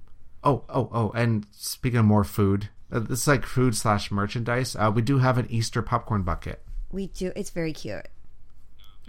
Oh, 0.43 0.63
oh, 0.67 0.89
oh! 0.91 1.11
And 1.11 1.45
speaking 1.53 1.99
of 1.99 2.05
more 2.05 2.25
food, 2.25 2.67
uh, 2.91 2.99
this 2.99 3.21
is 3.21 3.27
like 3.29 3.45
food 3.45 3.73
slash 3.73 4.11
merchandise. 4.11 4.75
Uh, 4.75 4.91
we 4.93 5.01
do 5.01 5.19
have 5.19 5.37
an 5.37 5.47
Easter 5.49 5.81
popcorn 5.81 6.23
bucket. 6.23 6.61
We 6.91 7.07
do. 7.07 7.31
It's 7.37 7.51
very 7.51 7.71
cute. 7.71 8.05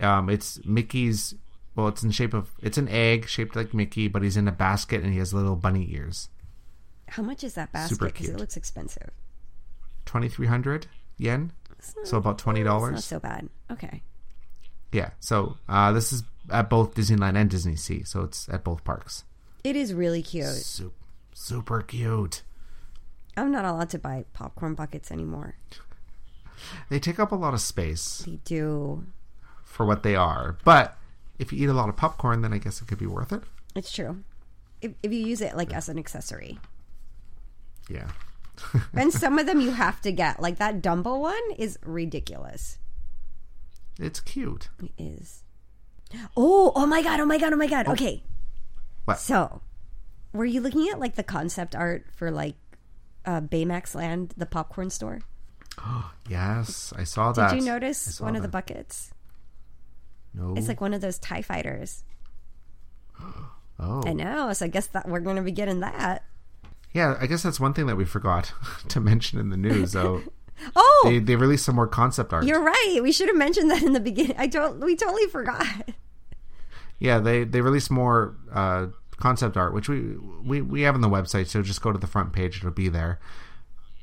Um, 0.00 0.28
it's 0.28 0.64
Mickey's. 0.64 1.34
Well, 1.74 1.88
it's 1.88 2.02
in 2.02 2.10
shape 2.10 2.34
of 2.34 2.50
it's 2.60 2.78
an 2.78 2.88
egg 2.88 3.28
shaped 3.28 3.54
like 3.54 3.72
Mickey, 3.72 4.08
but 4.08 4.22
he's 4.22 4.36
in 4.36 4.48
a 4.48 4.52
basket 4.52 5.02
and 5.02 5.12
he 5.12 5.18
has 5.18 5.32
little 5.32 5.56
bunny 5.56 5.88
ears. 5.92 6.28
How 7.08 7.22
much 7.22 7.44
is 7.44 7.54
that 7.54 7.72
basket? 7.72 8.00
Because 8.00 8.28
it 8.28 8.36
looks 8.36 8.56
expensive. 8.56 9.10
Twenty 10.04 10.28
three 10.28 10.46
hundred 10.46 10.86
yen, 11.16 11.52
so 12.04 12.16
about 12.18 12.38
twenty 12.38 12.62
dollars. 12.62 12.92
not 12.92 13.02
so 13.02 13.20
bad. 13.20 13.48
Okay. 13.70 14.02
Yeah. 14.92 15.10
So 15.20 15.56
uh, 15.68 15.92
this 15.92 16.12
is 16.12 16.22
at 16.50 16.68
both 16.70 16.94
Disneyland 16.94 17.36
and 17.36 17.48
Disney 17.50 17.76
Sea, 17.76 18.02
so 18.04 18.22
it's 18.22 18.48
at 18.48 18.64
both 18.64 18.82
parks. 18.84 19.24
It 19.64 19.76
is 19.76 19.92
really 19.94 20.22
cute. 20.22 20.46
Super, 20.46 20.94
super 21.34 21.82
cute. 21.82 22.42
I'm 23.36 23.52
not 23.52 23.64
allowed 23.64 23.90
to 23.90 23.98
buy 23.98 24.24
popcorn 24.32 24.74
buckets 24.74 25.12
anymore. 25.12 25.54
They 26.88 26.98
take 26.98 27.20
up 27.20 27.30
a 27.30 27.36
lot 27.36 27.54
of 27.54 27.60
space 27.60 28.24
They 28.26 28.40
do. 28.44 29.04
For 29.78 29.86
what 29.86 30.02
they 30.02 30.16
are, 30.16 30.58
but 30.64 30.98
if 31.38 31.52
you 31.52 31.62
eat 31.62 31.70
a 31.70 31.72
lot 31.72 31.88
of 31.88 31.96
popcorn, 31.96 32.42
then 32.42 32.52
I 32.52 32.58
guess 32.58 32.82
it 32.82 32.88
could 32.88 32.98
be 32.98 33.06
worth 33.06 33.32
it. 33.32 33.44
It's 33.76 33.92
true. 33.92 34.24
If, 34.82 34.92
if 35.04 35.12
you 35.12 35.20
use 35.24 35.40
it 35.40 35.56
like 35.56 35.72
as 35.72 35.88
an 35.88 35.98
accessory. 35.98 36.58
Yeah. 37.88 38.08
And 38.92 39.12
some 39.12 39.38
of 39.38 39.46
them 39.46 39.60
you 39.60 39.70
have 39.70 40.00
to 40.00 40.10
get. 40.10 40.42
Like 40.42 40.58
that 40.58 40.82
Dumbo 40.82 41.20
one 41.20 41.52
is 41.56 41.78
ridiculous. 41.84 42.78
It's 44.00 44.18
cute. 44.18 44.68
It 44.82 44.90
is. 44.98 45.44
Oh, 46.36 46.72
oh 46.74 46.84
my 46.84 47.00
god, 47.00 47.20
oh 47.20 47.26
my 47.26 47.38
god, 47.38 47.52
oh 47.52 47.56
my 47.56 47.68
god. 47.68 47.86
Okay. 47.86 48.24
What? 49.04 49.20
So, 49.20 49.60
were 50.32 50.44
you 50.44 50.60
looking 50.60 50.88
at 50.88 50.98
like 50.98 51.14
the 51.14 51.22
concept 51.22 51.76
art 51.76 52.06
for 52.16 52.32
like 52.32 52.56
uh, 53.24 53.40
Baymax 53.42 53.94
Land, 53.94 54.34
the 54.36 54.46
popcorn 54.46 54.90
store? 54.90 55.20
Oh, 55.78 56.10
yes, 56.28 56.92
I 56.96 57.04
saw 57.04 57.30
that. 57.30 57.50
Did 57.50 57.60
you 57.60 57.64
notice 57.64 58.20
one 58.20 58.34
of 58.34 58.42
the 58.42 58.48
buckets? 58.48 59.12
No. 60.38 60.54
It's 60.56 60.68
like 60.68 60.80
one 60.80 60.94
of 60.94 61.00
those 61.00 61.18
TIE 61.18 61.42
fighters. 61.42 62.04
oh. 63.78 64.02
I 64.06 64.12
know. 64.12 64.52
So 64.52 64.66
I 64.66 64.68
guess 64.68 64.86
that 64.88 65.08
we're 65.08 65.20
going 65.20 65.36
to 65.36 65.42
be 65.42 65.52
getting 65.52 65.80
that. 65.80 66.24
Yeah, 66.92 67.16
I 67.20 67.26
guess 67.26 67.42
that's 67.42 67.60
one 67.60 67.74
thing 67.74 67.86
that 67.86 67.96
we 67.96 68.04
forgot 68.04 68.52
to 68.88 69.00
mention 69.00 69.38
in 69.38 69.50
the 69.50 69.56
news. 69.56 69.92
Though 69.92 70.22
Oh, 70.76 71.02
they 71.04 71.18
they 71.18 71.36
released 71.36 71.64
some 71.64 71.76
more 71.76 71.86
concept 71.86 72.32
art. 72.32 72.44
you're 72.44 72.62
right. 72.62 72.98
We 73.02 73.12
should 73.12 73.28
have 73.28 73.36
mentioned 73.36 73.70
that 73.70 73.82
in 73.82 73.92
the 73.92 74.00
beginning. 74.00 74.36
I 74.38 74.46
don't. 74.46 74.80
We 74.80 74.96
totally 74.96 75.26
forgot. 75.26 75.90
Yeah, 76.98 77.20
they 77.20 77.44
they 77.44 77.60
released 77.60 77.90
more 77.90 78.36
uh, 78.52 78.88
concept 79.18 79.56
art, 79.56 79.72
which 79.72 79.88
we, 79.88 80.16
we 80.44 80.60
we 80.60 80.82
have 80.82 80.94
on 80.94 81.00
the 81.00 81.08
website. 81.08 81.46
So 81.46 81.62
just 81.62 81.80
go 81.80 81.92
to 81.92 81.98
the 81.98 82.08
front 82.08 82.32
page; 82.32 82.58
it'll 82.58 82.70
be 82.70 82.88
there. 82.88 83.20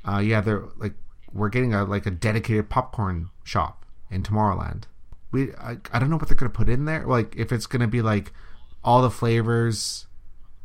Uh, 0.08 0.20
yeah, 0.20 0.40
they're 0.42 0.64
like 0.78 0.94
we're 1.34 1.50
getting 1.50 1.74
a 1.74 1.84
like 1.84 2.06
a 2.06 2.12
dedicated 2.12 2.70
popcorn 2.70 3.30
shop 3.44 3.86
in 4.10 4.24
Tomorrowland. 4.24 4.84
We 5.36 5.54
I, 5.56 5.78
I 5.92 6.00
don't 6.00 6.10
know 6.10 6.18
what 6.18 6.28
they're 6.30 6.38
gonna 6.38 6.50
put 6.50 6.70
in 6.70 6.86
there. 6.86 7.06
Like 7.06 7.36
if 7.36 7.52
it's 7.52 7.66
gonna 7.68 7.88
be 7.88 8.02
like 8.02 8.32
all 8.84 9.02
the 9.02 9.10
flavors 9.12 10.08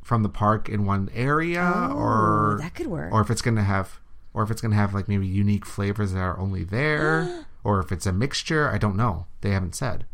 from 0.04 0.22
the 0.22 0.28
park 0.28 0.68
in 0.68 0.84
one 0.86 1.08
area, 1.14 1.62
or 1.94 2.54
Oh, 2.54 2.62
that 2.62 2.74
could 2.74 2.86
work. 2.86 3.12
or 3.12 3.20
if 3.20 3.30
it's 3.30 3.42
gonna 3.42 3.64
have 3.64 3.98
or 4.32 4.42
if 4.44 4.50
it's 4.50 4.60
gonna 4.60 4.76
have 4.76 4.94
like 4.94 5.08
maybe 5.08 5.26
unique 5.26 5.66
flavors 5.66 6.12
that 6.12 6.20
are 6.20 6.38
only 6.38 6.64
there, 6.64 7.44
or 7.64 7.80
if 7.80 7.90
it's 7.92 8.06
a 8.06 8.12
mixture. 8.12 8.68
I 8.70 8.78
don't 8.78 8.96
know. 8.96 9.26
They 9.40 9.50
haven't 9.50 9.74
said. 9.74 10.06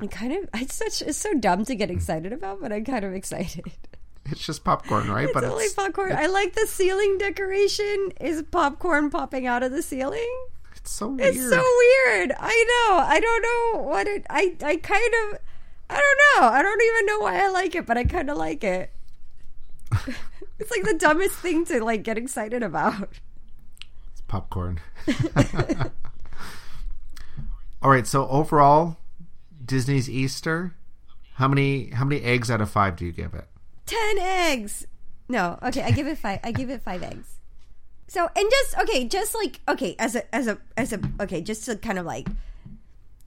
I 0.00 0.08
kind 0.08 0.32
of. 0.32 0.48
It's 0.60 0.74
such. 0.74 1.02
It's 1.02 1.18
so 1.18 1.34
dumb 1.34 1.64
to 1.66 1.74
get 1.76 1.90
excited 1.90 2.32
about, 2.32 2.60
but 2.60 2.72
I'm 2.72 2.84
kind 2.84 3.04
of 3.04 3.14
excited. 3.14 3.64
It's 4.26 4.40
just 4.46 4.64
popcorn, 4.64 5.10
right? 5.10 5.28
It's 5.28 5.36
only 5.36 5.66
popcorn. 5.76 6.12
I 6.12 6.28
like 6.28 6.54
the 6.54 6.66
ceiling 6.66 7.18
decoration. 7.18 8.08
Is 8.22 8.42
popcorn 8.50 9.10
popping 9.10 9.46
out 9.46 9.62
of 9.62 9.70
the 9.70 9.82
ceiling? 9.82 10.32
It's 10.84 10.92
so 10.92 11.08
weird. 11.08 11.34
It's 11.34 11.48
so 11.48 11.64
weird. 11.78 12.32
I 12.38 12.64
know. 12.68 12.98
I 12.98 13.18
don't 13.18 13.42
know 13.42 13.82
what 13.84 14.06
it. 14.06 14.26
I. 14.28 14.54
I 14.62 14.76
kind 14.76 15.14
of. 15.14 15.38
I 15.88 15.94
don't 15.94 16.42
know. 16.42 16.48
I 16.48 16.60
don't 16.60 16.82
even 16.82 17.06
know 17.06 17.20
why 17.20 17.42
I 17.42 17.48
like 17.48 17.74
it, 17.74 17.86
but 17.86 17.96
I 17.96 18.04
kind 18.04 18.28
of 18.28 18.36
like 18.36 18.62
it. 18.62 18.92
it's 20.58 20.70
like 20.70 20.82
the 20.82 20.98
dumbest 20.98 21.36
thing 21.36 21.64
to 21.66 21.82
like 21.82 22.02
get 22.02 22.18
excited 22.18 22.62
about. 22.62 23.08
It's 24.12 24.20
popcorn. 24.28 24.78
All 27.82 27.90
right. 27.90 28.06
So 28.06 28.28
overall, 28.28 28.98
Disney's 29.64 30.10
Easter. 30.10 30.74
How 31.36 31.48
many 31.48 31.92
how 31.92 32.04
many 32.04 32.20
eggs 32.20 32.50
out 32.50 32.60
of 32.60 32.70
five 32.70 32.96
do 32.96 33.06
you 33.06 33.12
give 33.12 33.32
it? 33.32 33.48
Ten 33.86 34.18
eggs. 34.18 34.86
No. 35.30 35.58
Okay. 35.62 35.80
I 35.82 35.92
give 35.92 36.06
it 36.06 36.18
five. 36.18 36.40
I 36.44 36.52
give 36.52 36.68
it 36.68 36.82
five 36.82 37.02
eggs. 37.02 37.33
So 38.06 38.28
and 38.36 38.46
just 38.50 38.78
okay, 38.78 39.06
just 39.06 39.34
like 39.34 39.60
okay, 39.68 39.96
as 39.98 40.14
a 40.14 40.34
as 40.34 40.46
a 40.46 40.58
as 40.76 40.92
a 40.92 41.00
okay, 41.20 41.40
just 41.40 41.64
to 41.66 41.76
kind 41.76 41.98
of 41.98 42.06
like 42.06 42.28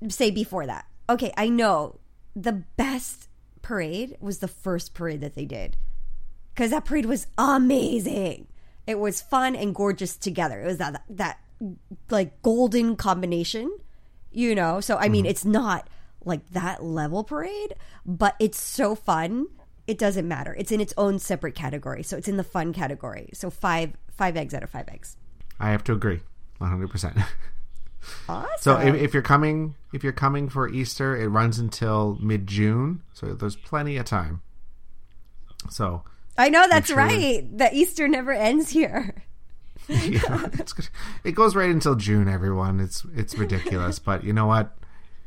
say 0.10 0.32
before 0.32 0.66
that. 0.66 0.86
Okay, 1.10 1.34
I 1.38 1.50
know 1.50 2.00
the 2.36 2.52
best 2.54 3.28
parade 3.62 4.18
was 4.22 4.40
the 4.40 4.48
first 4.48 4.94
parade 4.94 5.22
that 5.22 5.36
they 5.36 5.46
did 5.46 5.78
because 6.54 6.72
that 6.72 6.86
parade 6.86 7.06
was 7.06 7.28
amazing. 7.38 8.48
It 8.86 9.00
was 9.00 9.22
fun 9.22 9.56
and 9.56 9.76
gorgeous 9.76 10.16
together. 10.16 10.62
It 10.62 10.66
was 10.66 10.78
that 10.78 11.04
that 11.10 11.40
like 12.10 12.42
golden 12.42 12.96
combination, 12.96 13.76
you 14.32 14.56
know. 14.56 14.80
So 14.80 14.98
I 14.98 15.10
mean, 15.10 15.24
mm-hmm. 15.24 15.32
it's 15.32 15.46
not 15.46 15.90
like 16.24 16.48
that 16.52 16.84
level 16.84 17.24
parade, 17.24 17.74
but 18.06 18.36
it's 18.40 18.60
so 18.60 18.96
fun. 18.96 19.48
It 19.88 19.98
doesn't 19.98 20.28
matter. 20.28 20.54
It's 20.58 20.72
in 20.72 20.82
its 20.82 20.94
own 20.98 21.18
separate 21.20 21.56
category. 21.56 22.04
So 22.04 22.18
it's 22.18 22.28
in 22.28 22.38
the 22.38 22.44
fun 22.44 22.74
category. 22.74 23.30
So 23.34 23.50
five 23.50 23.94
five 24.12 24.36
eggs 24.36 24.54
out 24.54 24.64
of 24.64 24.70
five 24.70 24.88
eggs. 24.90 25.18
I 25.60 25.72
have 25.72 25.84
to 25.86 25.94
agree, 25.94 26.22
one 26.58 26.70
hundred 26.70 26.90
percent. 26.90 27.18
Awesome. 28.30 28.48
So 28.60 28.78
if, 28.80 28.96
if 28.96 29.14
you're 29.14 29.24
coming 29.24 29.76
if 29.94 30.04
you're 30.04 30.14
coming 30.14 30.50
for 30.50 30.70
Easter, 30.70 31.16
it 31.16 31.28
runs 31.28 31.60
until 31.60 32.18
mid 32.22 32.48
June. 32.48 33.02
So 33.14 33.34
there's 33.34 33.56
plenty 33.56 33.98
of 33.98 34.06
time. 34.06 34.42
So 35.70 36.04
I 36.38 36.50
know 36.50 36.68
that's 36.70 36.88
sure- 36.88 36.98
right. 36.98 37.58
The 37.58 37.74
Easter 37.74 38.08
never 38.08 38.32
ends 38.32 38.70
here. 38.70 39.24
yeah, 39.88 40.48
it's 40.54 40.74
good. 40.74 40.90
It 41.24 41.32
goes 41.34 41.56
right 41.56 41.70
until 41.70 41.96
June. 41.96 42.28
Everyone, 42.28 42.80
it's 42.80 43.06
it's 43.16 43.38
ridiculous, 43.38 44.00
but 44.00 44.24
you 44.24 44.34
know 44.34 44.46
what? 44.46 44.78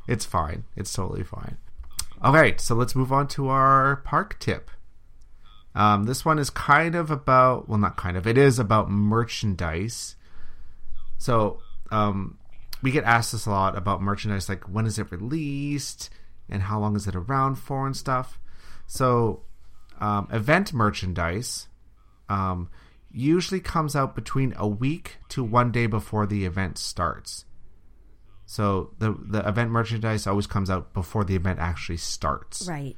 It's 0.07 0.25
fine. 0.25 0.65
It's 0.77 0.93
totally 0.93 1.23
fine. 1.23 1.57
All 2.23 2.35
right, 2.35 2.61
so 2.61 2.75
let's 2.75 2.95
move 2.95 3.13
on 3.13 3.29
to 3.29 3.49
our 3.49 3.97
park 3.97 4.39
tip. 4.39 4.71
Um, 5.75 6.05
this 6.05 6.23
one 6.23 6.39
is 6.39 6.51
kind 6.51 6.95
of 6.95 7.11
about, 7.11 7.67
well, 7.67 7.79
not 7.79 7.97
kind 7.97 8.15
of, 8.15 8.27
it 8.27 8.37
is 8.37 8.59
about 8.59 8.91
merchandise. 8.91 10.17
So, 11.17 11.61
um, 11.91 12.37
we 12.83 12.91
get 12.91 13.05
asked 13.05 13.33
this 13.33 13.47
a 13.47 13.51
lot 13.51 13.77
about 13.77 14.03
merchandise, 14.03 14.51
like 14.51 14.65
when 14.65 14.85
is 14.85 14.99
it 14.99 15.11
released 15.11 16.11
and 16.49 16.63
how 16.63 16.79
long 16.79 16.95
is 16.95 17.07
it 17.07 17.17
around 17.17 17.55
for 17.55 17.87
and 17.87 17.97
stuff. 17.97 18.39
So, 18.87 19.45
um, 19.99 20.29
event 20.31 20.75
merchandise 20.75 21.69
um, 22.29 22.69
usually 23.11 23.61
comes 23.61 23.97
out 23.97 24.15
between 24.15 24.53
a 24.59 24.69
week 24.69 25.17
to 25.31 25.43
one 25.43 25.73
day 25.73 25.87
before 25.87 26.27
the 26.27 26.45
event 26.45 26.77
starts. 26.77 27.47
So 28.51 28.91
the 28.99 29.13
the 29.13 29.49
event 29.49 29.71
merchandise 29.71 30.27
always 30.27 30.49
comes 30.49 30.71
out 30.71 30.93
before 30.93 31.23
the 31.23 31.37
event 31.37 31.61
actually 31.61 31.99
starts. 31.99 32.67
Right. 32.67 32.97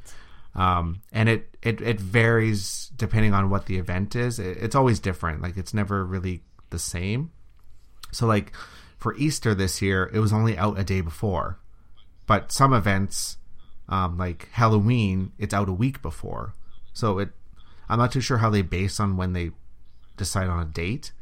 Um, 0.55 1.03
and 1.12 1.28
it, 1.28 1.59
it 1.62 1.78
it 1.82 2.00
varies 2.00 2.90
depending 2.96 3.34
on 3.34 3.50
what 3.50 3.66
the 3.66 3.76
event 3.76 4.16
is. 4.16 4.38
It, 4.38 4.57
it's 4.57 4.74
always 4.74 4.98
different. 4.98 5.42
Like 5.42 5.59
it's 5.59 5.74
never 5.74 6.07
really 6.07 6.42
the 6.70 6.78
same. 6.78 7.32
So 8.12 8.26
like 8.26 8.55
for 8.96 9.14
Easter 9.16 9.55
this 9.55 9.82
year, 9.82 10.11
it 10.14 10.20
was 10.20 10.32
only 10.32 10.57
out 10.57 10.78
a 10.78 10.84
day 10.84 11.03
before, 11.03 11.59
but 12.26 12.50
some 12.50 12.72
events, 12.72 13.36
um, 13.90 14.16
like 14.16 14.48
Halloween, 14.53 15.32
it's 15.38 15.53
out 15.53 15.68
a 15.68 15.74
week 15.74 16.00
before. 16.00 16.55
So 16.94 17.18
it, 17.18 17.28
I'm 17.90 17.98
not 17.98 18.11
too 18.11 18.22
sure 18.22 18.38
how 18.38 18.48
they 18.48 18.62
base 18.62 18.98
on 18.98 19.18
when 19.18 19.34
they 19.34 19.50
decide 20.16 20.48
on 20.48 20.62
a 20.62 20.70
date, 20.70 21.12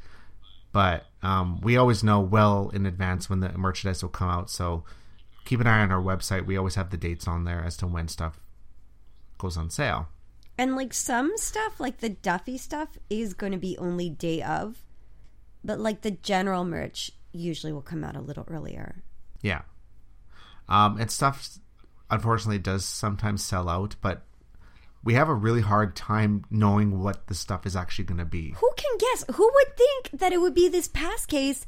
but 0.72 1.06
um, 1.22 1.60
we 1.60 1.76
always 1.76 2.02
know 2.04 2.20
well 2.20 2.70
in 2.72 2.86
advance 2.86 3.28
when 3.28 3.40
the 3.40 3.52
merchandise 3.56 4.02
will 4.02 4.10
come 4.10 4.28
out. 4.28 4.50
So 4.50 4.84
keep 5.44 5.60
an 5.60 5.66
eye 5.66 5.80
on 5.80 5.90
our 5.90 6.02
website. 6.02 6.46
We 6.46 6.56
always 6.56 6.76
have 6.76 6.90
the 6.90 6.96
dates 6.96 7.26
on 7.26 7.44
there 7.44 7.62
as 7.64 7.76
to 7.78 7.86
when 7.86 8.08
stuff 8.08 8.40
goes 9.38 9.56
on 9.56 9.70
sale. 9.70 10.08
And 10.56 10.76
like 10.76 10.92
some 10.92 11.32
stuff, 11.36 11.80
like 11.80 11.98
the 11.98 12.10
Duffy 12.10 12.58
stuff, 12.58 12.98
is 13.08 13.34
going 13.34 13.52
to 13.52 13.58
be 13.58 13.78
only 13.78 14.10
day 14.10 14.42
of, 14.42 14.82
but 15.64 15.80
like 15.80 16.02
the 16.02 16.10
general 16.10 16.64
merch 16.64 17.10
usually 17.32 17.72
will 17.72 17.82
come 17.82 18.04
out 18.04 18.16
a 18.16 18.20
little 18.20 18.44
earlier. 18.48 19.02
Yeah. 19.40 19.62
Um, 20.68 20.98
and 20.98 21.10
stuff, 21.10 21.48
unfortunately, 22.10 22.58
does 22.58 22.84
sometimes 22.84 23.42
sell 23.42 23.68
out, 23.68 23.96
but 24.02 24.22
we 25.02 25.14
have 25.14 25.28
a 25.28 25.34
really 25.34 25.62
hard 25.62 25.96
time 25.96 26.44
knowing 26.50 27.00
what 27.00 27.26
the 27.26 27.34
stuff 27.34 27.66
is 27.66 27.74
actually 27.74 28.04
going 28.04 28.18
to 28.18 28.24
be. 28.24 28.54
Who 28.58 28.70
can 28.76 28.98
guess? 28.98 29.24
Who 29.34 29.44
would 29.52 29.76
think 29.76 30.20
that 30.20 30.32
it 30.32 30.40
would 30.40 30.54
be 30.54 30.68
this 30.68 30.88
PASMO 30.88 31.26
case 31.28 31.66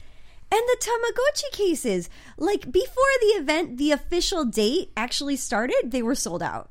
and 0.51 0.61
the 0.61 0.77
Tamagotchi 0.81 1.57
cases? 1.57 2.11
Like 2.37 2.71
before 2.71 3.05
the 3.21 3.27
event, 3.41 3.79
the 3.79 3.91
official 3.93 4.45
date 4.45 4.93
actually 4.97 5.37
started, 5.37 5.83
they 5.87 6.03
were 6.03 6.15
sold 6.15 6.43
out. 6.43 6.71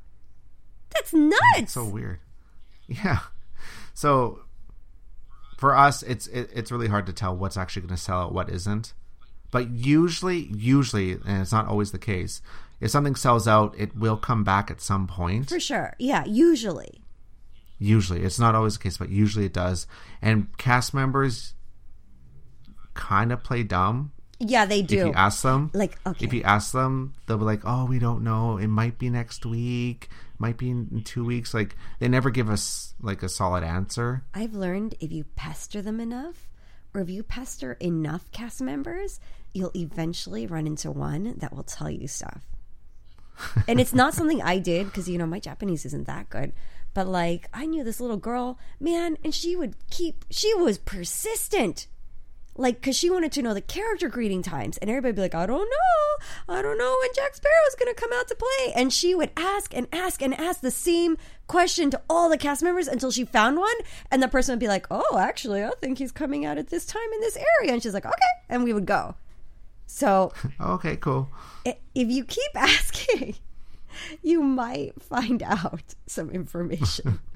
That's 0.94 1.12
nuts. 1.12 1.72
so 1.72 1.84
weird. 1.84 2.18
Yeah. 2.88 3.20
So 3.94 4.40
for 5.56 5.74
us, 5.74 6.02
it's 6.02 6.26
it, 6.26 6.50
it's 6.52 6.70
really 6.70 6.88
hard 6.88 7.06
to 7.06 7.12
tell 7.12 7.34
what's 7.34 7.56
actually 7.56 7.82
going 7.82 7.94
to 7.96 8.02
sell 8.02 8.22
out, 8.22 8.34
what 8.34 8.50
isn't. 8.50 8.92
But 9.50 9.70
usually, 9.70 10.50
usually, 10.52 11.12
and 11.12 11.40
it's 11.40 11.52
not 11.52 11.68
always 11.68 11.92
the 11.92 11.98
case. 11.98 12.42
If 12.82 12.90
something 12.90 13.14
sells 13.14 13.46
out, 13.46 13.74
it 13.78 13.96
will 13.96 14.16
come 14.18 14.42
back 14.44 14.70
at 14.70 14.80
some 14.82 15.06
point. 15.06 15.48
For 15.48 15.60
sure. 15.60 15.94
Yeah, 15.98 16.24
usually. 16.26 17.00
Usually, 17.78 18.22
it's 18.22 18.38
not 18.38 18.54
always 18.54 18.76
the 18.76 18.82
case, 18.82 18.98
but 18.98 19.08
usually 19.08 19.46
it 19.46 19.52
does. 19.54 19.86
And 20.20 20.48
cast 20.58 20.92
members 20.92 21.54
kind 22.94 23.32
of 23.32 23.42
play 23.42 23.62
dumb 23.62 24.12
Yeah, 24.38 24.66
they 24.66 24.82
do. 24.82 24.98
if 24.98 25.06
you 25.06 25.12
ask 25.14 25.42
them. 25.42 25.70
like 25.72 25.96
okay. 26.06 26.24
If 26.26 26.32
you 26.34 26.42
ask 26.42 26.72
them, 26.72 27.14
they'll 27.26 27.38
be 27.38 27.44
like, 27.44 27.62
"Oh, 27.64 27.84
we 27.86 27.98
don't 27.98 28.22
know. 28.24 28.56
It 28.58 28.66
might 28.66 28.98
be 28.98 29.08
next 29.10 29.46
week. 29.46 30.08
Might 30.38 30.58
be 30.58 30.70
in 30.70 31.02
two 31.04 31.24
weeks." 31.24 31.54
Like 31.54 31.76
they 32.00 32.08
never 32.08 32.30
give 32.30 32.50
us 32.50 32.94
like 33.00 33.22
a 33.22 33.28
solid 33.28 33.62
answer. 33.64 34.24
I've 34.34 34.54
learned 34.54 34.96
if 35.00 35.10
you 35.12 35.24
pester 35.36 35.80
them 35.82 36.00
enough, 36.00 36.48
or 36.94 37.00
if 37.00 37.08
you 37.10 37.22
pester 37.22 37.74
enough 37.74 38.30
cast 38.32 38.60
members, 38.60 39.20
you'll 39.54 39.72
eventually 39.76 40.46
run 40.46 40.66
into 40.66 40.90
one 40.90 41.36
that 41.38 41.54
will 41.54 41.62
tell 41.64 41.88
you 41.90 42.08
stuff. 42.08 42.42
And 43.68 43.80
it's 43.80 43.94
not 43.94 44.14
something 44.14 44.42
I 44.42 44.58
did 44.58 44.86
because, 44.86 45.08
you 45.08 45.18
know, 45.18 45.26
my 45.26 45.40
Japanese 45.40 45.84
isn't 45.86 46.06
that 46.06 46.30
good. 46.30 46.52
But 46.94 47.06
like, 47.06 47.48
I 47.52 47.66
knew 47.66 47.84
this 47.84 48.00
little 48.00 48.16
girl, 48.16 48.58
man, 48.78 49.16
and 49.24 49.34
she 49.34 49.56
would 49.56 49.76
keep, 49.90 50.24
she 50.30 50.54
was 50.54 50.78
persistent. 50.78 51.86
Like, 52.54 52.82
because 52.82 52.98
she 52.98 53.08
wanted 53.08 53.32
to 53.32 53.42
know 53.42 53.54
the 53.54 53.62
character 53.62 54.10
greeting 54.10 54.42
times. 54.42 54.76
And 54.76 54.90
everybody 54.90 55.12
be 55.12 55.22
like, 55.22 55.34
I 55.34 55.46
don't 55.46 55.70
know. 55.70 56.54
I 56.54 56.60
don't 56.60 56.76
know 56.76 56.98
when 57.00 57.08
Jack 57.14 57.34
Sparrow's 57.34 57.74
going 57.78 57.92
to 57.92 57.98
come 57.98 58.12
out 58.12 58.28
to 58.28 58.34
play. 58.34 58.74
And 58.76 58.92
she 58.92 59.14
would 59.14 59.30
ask 59.38 59.74
and 59.74 59.88
ask 59.90 60.20
and 60.20 60.38
ask 60.38 60.60
the 60.60 60.70
same 60.70 61.16
question 61.46 61.90
to 61.90 62.00
all 62.10 62.28
the 62.28 62.36
cast 62.36 62.62
members 62.62 62.88
until 62.88 63.10
she 63.10 63.24
found 63.24 63.56
one. 63.56 63.74
And 64.10 64.22
the 64.22 64.28
person 64.28 64.52
would 64.52 64.60
be 64.60 64.68
like, 64.68 64.86
Oh, 64.90 65.16
actually, 65.18 65.64
I 65.64 65.70
think 65.80 65.96
he's 65.96 66.12
coming 66.12 66.44
out 66.44 66.58
at 66.58 66.68
this 66.68 66.84
time 66.84 67.10
in 67.14 67.20
this 67.20 67.38
area. 67.38 67.72
And 67.72 67.82
she's 67.82 67.94
like, 67.94 68.04
Okay. 68.04 68.14
And 68.50 68.64
we 68.64 68.74
would 68.74 68.86
go. 68.86 69.14
So 69.86 70.32
Okay, 70.60 70.96
cool. 70.96 71.28
if 71.64 72.08
you 72.08 72.24
keep 72.24 72.50
asking, 72.54 73.34
you 74.22 74.42
might 74.42 75.00
find 75.02 75.42
out 75.42 75.94
some 76.06 76.30
information. 76.30 77.20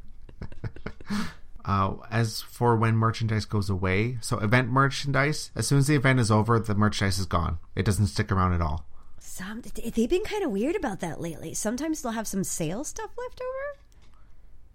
Uh, 1.65 1.97
as 2.13 2.43
for 2.43 2.77
when 2.77 2.95
merchandise 2.97 3.45
goes 3.45 3.69
away, 3.69 4.19
so 4.21 4.39
event 4.39 4.69
merchandise, 4.69 5.51
as 5.57 5.67
soon 5.67 5.79
as 5.79 5.89
the 5.89 5.97
event 5.97 6.21
is 6.21 6.31
over, 6.31 6.61
the 6.61 6.77
merchandise 6.77 7.19
is 7.19 7.27
gone. 7.27 7.59
It 7.75 7.85
doesn't 7.85 8.07
stick 8.07 8.31
around 8.31 8.53
at 8.53 8.61
all. 8.61 8.87
some 9.19 9.63
they've 9.75 10.09
been 10.09 10.23
kind 10.23 10.45
of 10.45 10.53
weird 10.53 10.77
about 10.77 11.01
that 11.01 11.21
lately. 11.21 11.55
Sometimes 11.55 12.03
they'll 12.03 12.13
have 12.13 12.29
some 12.29 12.45
sale 12.45 12.85
stuff 12.85 13.11
left 13.19 13.41
over. 13.41 13.81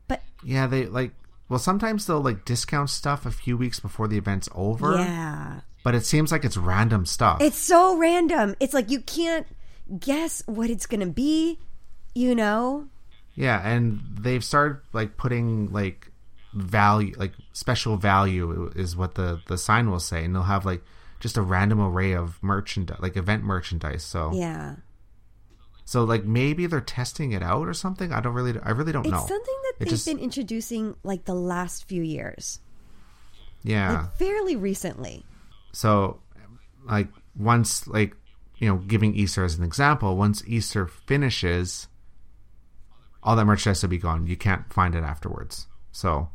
But 0.09 0.21
Yeah, 0.43 0.67
they 0.67 0.85
like. 0.85 1.13
Well, 1.47 1.59
sometimes 1.59 2.07
they'll 2.07 2.19
like 2.19 2.43
discount 2.43 2.89
stuff 2.89 3.25
a 3.25 3.31
few 3.31 3.55
weeks 3.55 3.79
before 3.79 4.09
the 4.09 4.17
event's 4.17 4.49
over. 4.53 4.95
yeah, 4.95 5.61
But 5.83 5.95
it 5.95 6.05
seems 6.05 6.31
like 6.31 6.45
it's 6.45 6.57
random 6.57 7.05
stuff. 7.05 7.41
it's 7.41 7.57
so 7.57 7.97
random. 7.97 8.55
It's 8.59 8.73
like 8.73 8.89
you 8.91 8.99
can't 9.01 9.47
guess 9.99 10.43
what 10.45 10.69
it's 10.69 10.85
going 10.85 10.99
to 11.01 11.07
be, 11.11 11.57
you 12.13 12.35
know? 12.35 12.87
Yeah, 13.33 13.65
and 13.67 13.99
they've 14.19 14.43
started 14.43 14.81
like 14.93 15.17
putting 15.17 15.71
like 15.71 16.11
value, 16.53 17.15
like 17.17 17.33
special 17.53 17.97
value 17.97 18.71
is 18.75 18.95
what 18.95 19.15
the 19.15 19.41
the 19.47 19.57
sign 19.57 19.89
will 19.89 19.99
say, 20.01 20.23
and 20.25 20.35
they'll 20.35 20.43
have 20.43 20.65
like 20.65 20.83
just 21.19 21.37
a 21.37 21.41
random 21.41 21.79
array 21.79 22.11
of 22.13 22.41
merchandise, 22.43 22.99
like 23.01 23.15
event 23.17 23.43
merchandise. 23.43 24.03
So 24.03 24.31
Yeah. 24.33 24.75
so 25.85 26.03
like 26.03 26.25
maybe 26.25 26.67
they're 26.67 26.81
testing 26.81 27.31
it 27.31 27.41
out 27.41 27.67
or 27.67 27.73
something. 27.73 28.11
I 28.11 28.19
don't 28.19 28.33
really, 28.33 28.59
I 28.61 28.71
really 28.71 28.91
don't 28.91 29.05
It's 29.05 29.11
know. 29.11 29.19
It's 29.19 29.27
something 29.29 29.55
that 29.63 29.73
It 29.75 29.79
they've 29.79 29.89
just- 29.89 30.05
been 30.05 30.19
introducing 30.19 30.95
like 31.03 31.25
the 31.25 31.33
last 31.35 31.85
few 31.87 32.03
years. 32.03 32.59
yeah. 33.63 34.01
Like 34.01 34.15
fairly 34.17 34.55
recently. 34.55 35.23
So, 35.71 36.21
like 36.85 37.07
once, 37.35 37.87
like 37.87 38.15
you 38.57 38.67
know, 38.67 38.77
giving 38.77 39.15
Easter 39.15 39.43
as 39.43 39.57
an 39.57 39.63
example, 39.63 40.15
once 40.15 40.43
Easter 40.45 40.87
finishes, 40.87 41.87
all 43.23 43.35
that 43.35 43.45
merchandise 43.45 43.81
will 43.81 43.89
be 43.89 43.97
gone. 43.97 44.27
You 44.27 44.37
can't 44.37 44.71
find 44.71 44.95
it 44.95 45.03
afterwards. 45.03 45.67
So, 45.91 46.29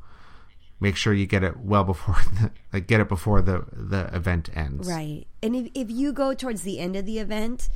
make 0.80 0.97
sure 0.97 1.12
you 1.12 1.26
get 1.26 1.43
it 1.45 1.57
well 1.57 1.84
before, 1.84 2.16
the, 2.41 2.51
like 2.72 2.87
get 2.87 3.01
it 3.01 3.09
before 3.09 3.43
the 3.43 3.64
the 3.72 4.14
event 4.14 4.51
ends. 4.55 4.89
Right. 4.89 5.26
And 5.43 5.55
if, 5.55 5.68
if 5.74 5.91
you 5.91 6.12
go 6.12 6.34
towards 6.34 6.62
the 6.62 6.78
end 6.78 6.97
of 6.97 7.07
the 7.07 7.18
event, 7.18 7.68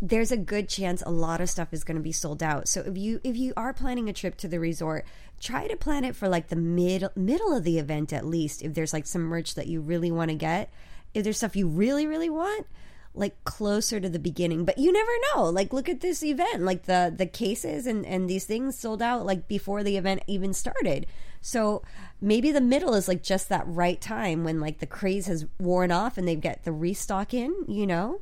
there's 0.00 0.32
a 0.32 0.36
good 0.36 0.68
chance 0.68 1.00
a 1.06 1.10
lot 1.10 1.40
of 1.40 1.48
stuff 1.48 1.72
is 1.72 1.84
going 1.84 1.96
to 1.96 2.02
be 2.02 2.12
sold 2.12 2.42
out. 2.42 2.66
So 2.66 2.80
if 2.80 2.98
you 2.98 3.20
if 3.22 3.36
you 3.36 3.52
are 3.56 3.72
planning 3.72 4.08
a 4.08 4.12
trip 4.12 4.36
to 4.38 4.48
the 4.48 4.58
resort, 4.58 5.06
try 5.40 5.68
to 5.68 5.76
plan 5.76 6.04
it 6.04 6.16
for 6.16 6.28
like 6.28 6.48
the 6.48 6.56
mid 6.56 7.04
middle 7.14 7.56
of 7.56 7.62
the 7.62 7.78
event 7.78 8.12
at 8.12 8.26
least. 8.26 8.62
If 8.62 8.74
there's 8.74 8.92
like 8.92 9.06
some 9.06 9.22
merch 9.22 9.54
that 9.54 9.68
you 9.68 9.80
really 9.80 10.10
want 10.10 10.30
to 10.30 10.36
get, 10.36 10.72
if 11.14 11.24
there's 11.24 11.36
stuff 11.38 11.56
you 11.56 11.68
really 11.68 12.06
really 12.06 12.30
want, 12.30 12.66
like 13.14 13.42
closer 13.44 14.00
to 14.00 14.08
the 14.08 14.18
beginning. 14.18 14.64
But 14.64 14.78
you 14.78 14.92
never 14.92 15.10
know. 15.34 15.44
Like 15.44 15.72
look 15.72 15.88
at 15.88 16.00
this 16.00 16.22
event. 16.22 16.62
Like 16.62 16.84
the 16.84 17.12
the 17.16 17.26
cases 17.26 17.86
and 17.86 18.04
and 18.06 18.28
these 18.28 18.44
things 18.44 18.78
sold 18.78 19.02
out 19.02 19.26
like 19.26 19.48
before 19.48 19.82
the 19.82 19.96
event 19.96 20.22
even 20.26 20.52
started. 20.52 21.06
So 21.40 21.82
maybe 22.20 22.52
the 22.52 22.60
middle 22.60 22.94
is 22.94 23.08
like 23.08 23.22
just 23.22 23.48
that 23.48 23.64
right 23.66 24.00
time 24.00 24.44
when 24.44 24.60
like 24.60 24.78
the 24.78 24.86
craze 24.86 25.26
has 25.26 25.44
worn 25.58 25.90
off 25.90 26.16
and 26.16 26.26
they 26.28 26.36
get 26.36 26.62
the 26.62 26.70
restock 26.72 27.34
in, 27.34 27.52
you 27.66 27.84
know? 27.86 28.20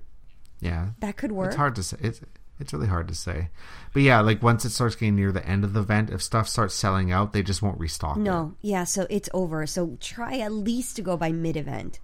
Yeah, 0.60 0.90
That 1.00 1.16
could 1.16 1.32
work. 1.32 1.48
it's 1.48 1.56
hard 1.56 1.74
to 1.76 1.82
say. 1.82 1.96
It's 2.00 2.20
it's 2.58 2.72
really 2.74 2.86
hard 2.88 3.08
to 3.08 3.14
say. 3.14 3.48
But 3.94 4.02
yeah, 4.02 4.20
like 4.20 4.42
once 4.42 4.64
it 4.66 4.70
starts 4.70 4.94
getting 4.94 5.16
near 5.16 5.32
the 5.32 5.46
end 5.46 5.64
of 5.64 5.72
the 5.72 5.80
event, 5.80 6.10
if 6.10 6.22
stuff 6.22 6.46
starts 6.48 6.74
selling 6.74 7.10
out, 7.10 7.32
they 7.32 7.42
just 7.42 7.62
won't 7.62 7.78
restock 7.80 8.16
it. 8.18 8.20
No, 8.20 8.54
yeah, 8.60 8.84
so 8.84 9.06
it's 9.08 9.30
over. 9.32 9.66
So 9.66 9.96
try 10.00 10.38
at 10.38 10.52
least 10.52 10.96
to 10.96 11.02
go 11.02 11.16
by 11.16 11.30
mid 11.32 11.56
event. 11.56 12.00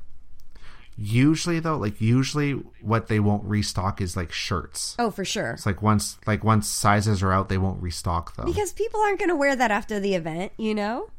Usually 0.98 1.60
though, 1.60 1.76
like 1.76 2.00
usually 2.00 2.52
what 2.80 3.08
they 3.08 3.20
won't 3.20 3.44
restock 3.44 4.00
is 4.00 4.16
like 4.16 4.32
shirts. 4.32 4.96
Oh, 4.98 5.10
for 5.10 5.24
sure. 5.24 5.52
It's 5.52 5.66
like 5.66 5.82
once 5.82 6.18
like 6.26 6.42
once 6.42 6.68
sizes 6.68 7.22
are 7.22 7.32
out, 7.32 7.48
they 7.48 7.58
won't 7.58 7.82
restock 7.82 8.34
them. 8.36 8.46
Because 8.46 8.72
people 8.72 9.00
aren't 9.00 9.18
going 9.18 9.28
to 9.28 9.36
wear 9.36 9.54
that 9.54 9.70
after 9.70 10.00
the 10.00 10.14
event, 10.14 10.52
you 10.56 10.74
know? 10.74 11.10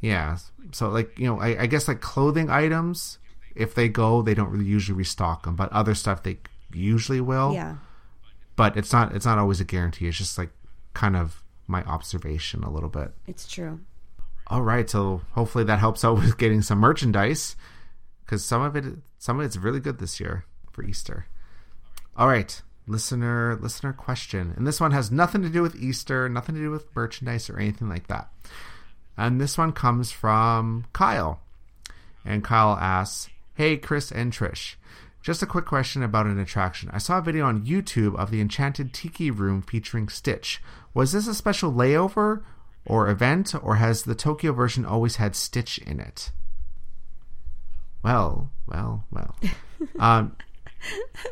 yeah. 0.00 0.38
So 0.72 0.88
like 0.88 1.16
you 1.18 1.26
know, 1.26 1.40
I, 1.40 1.62
I 1.62 1.66
guess 1.66 1.86
like 1.86 2.00
clothing 2.00 2.50
items, 2.50 3.18
if 3.54 3.74
they 3.74 3.88
go, 3.88 4.22
they 4.22 4.34
don't 4.34 4.50
really 4.50 4.64
usually 4.64 4.98
restock 4.98 5.44
them. 5.44 5.54
But 5.54 5.72
other 5.72 5.94
stuff 5.94 6.22
they 6.22 6.38
usually 6.72 7.20
will. 7.20 7.52
Yeah. 7.54 7.76
But 8.56 8.76
it's 8.76 8.92
not 8.92 9.14
it's 9.14 9.26
not 9.26 9.38
always 9.38 9.60
a 9.60 9.64
guarantee. 9.64 10.08
It's 10.08 10.18
just 10.18 10.38
like 10.38 10.50
kind 10.92 11.16
of 11.16 11.42
my 11.68 11.84
observation 11.84 12.64
a 12.64 12.70
little 12.70 12.88
bit. 12.88 13.12
It's 13.28 13.46
true. 13.46 13.80
All 14.48 14.62
right, 14.62 14.90
so 14.90 15.20
hopefully 15.32 15.62
that 15.64 15.78
helps 15.78 16.04
out 16.04 16.16
with 16.18 16.36
getting 16.36 16.62
some 16.62 16.78
merchandise 16.78 17.54
because 18.24 18.44
some 18.44 18.62
of 18.62 18.74
it, 18.74 18.84
some 19.20 19.38
of 19.38 19.44
it's 19.44 19.58
really 19.58 19.80
good 19.80 19.98
this 19.98 20.18
year 20.18 20.46
for 20.72 20.82
Easter. 20.82 21.26
All 22.16 22.26
right, 22.26 22.60
listener, 22.86 23.56
listener 23.60 23.92
question, 23.92 24.54
and 24.56 24.66
this 24.66 24.80
one 24.80 24.92
has 24.92 25.12
nothing 25.12 25.42
to 25.42 25.50
do 25.50 25.60
with 25.60 25.76
Easter, 25.76 26.26
nothing 26.28 26.54
to 26.54 26.60
do 26.60 26.70
with 26.70 26.96
merchandise 26.96 27.50
or 27.50 27.58
anything 27.58 27.90
like 27.90 28.06
that. 28.08 28.32
And 29.18 29.38
this 29.38 29.58
one 29.58 29.72
comes 29.72 30.10
from 30.10 30.86
Kyle, 30.94 31.40
and 32.24 32.42
Kyle 32.42 32.78
asks, 32.80 33.28
"Hey, 33.54 33.76
Chris 33.76 34.10
and 34.10 34.32
Trish." 34.32 34.76
Just 35.20 35.42
a 35.42 35.46
quick 35.46 35.66
question 35.66 36.02
about 36.02 36.24
an 36.24 36.38
attraction. 36.38 36.88
I 36.90 36.96
saw 36.96 37.18
a 37.18 37.22
video 37.22 37.44
on 37.44 37.66
YouTube 37.66 38.16
of 38.16 38.30
the 38.30 38.40
Enchanted 38.40 38.94
Tiki 38.94 39.30
Room 39.30 39.60
featuring 39.60 40.08
Stitch. 40.08 40.62
Was 40.94 41.12
this 41.12 41.26
a 41.26 41.34
special 41.34 41.70
layover 41.70 42.42
or 42.86 43.10
event, 43.10 43.54
or 43.62 43.76
has 43.76 44.04
the 44.04 44.14
Tokyo 44.14 44.52
version 44.52 44.86
always 44.86 45.16
had 45.16 45.36
Stitch 45.36 45.76
in 45.76 46.00
it? 46.00 46.32
Well, 48.02 48.50
well, 48.66 49.04
well. 49.10 49.36
um, 49.98 50.36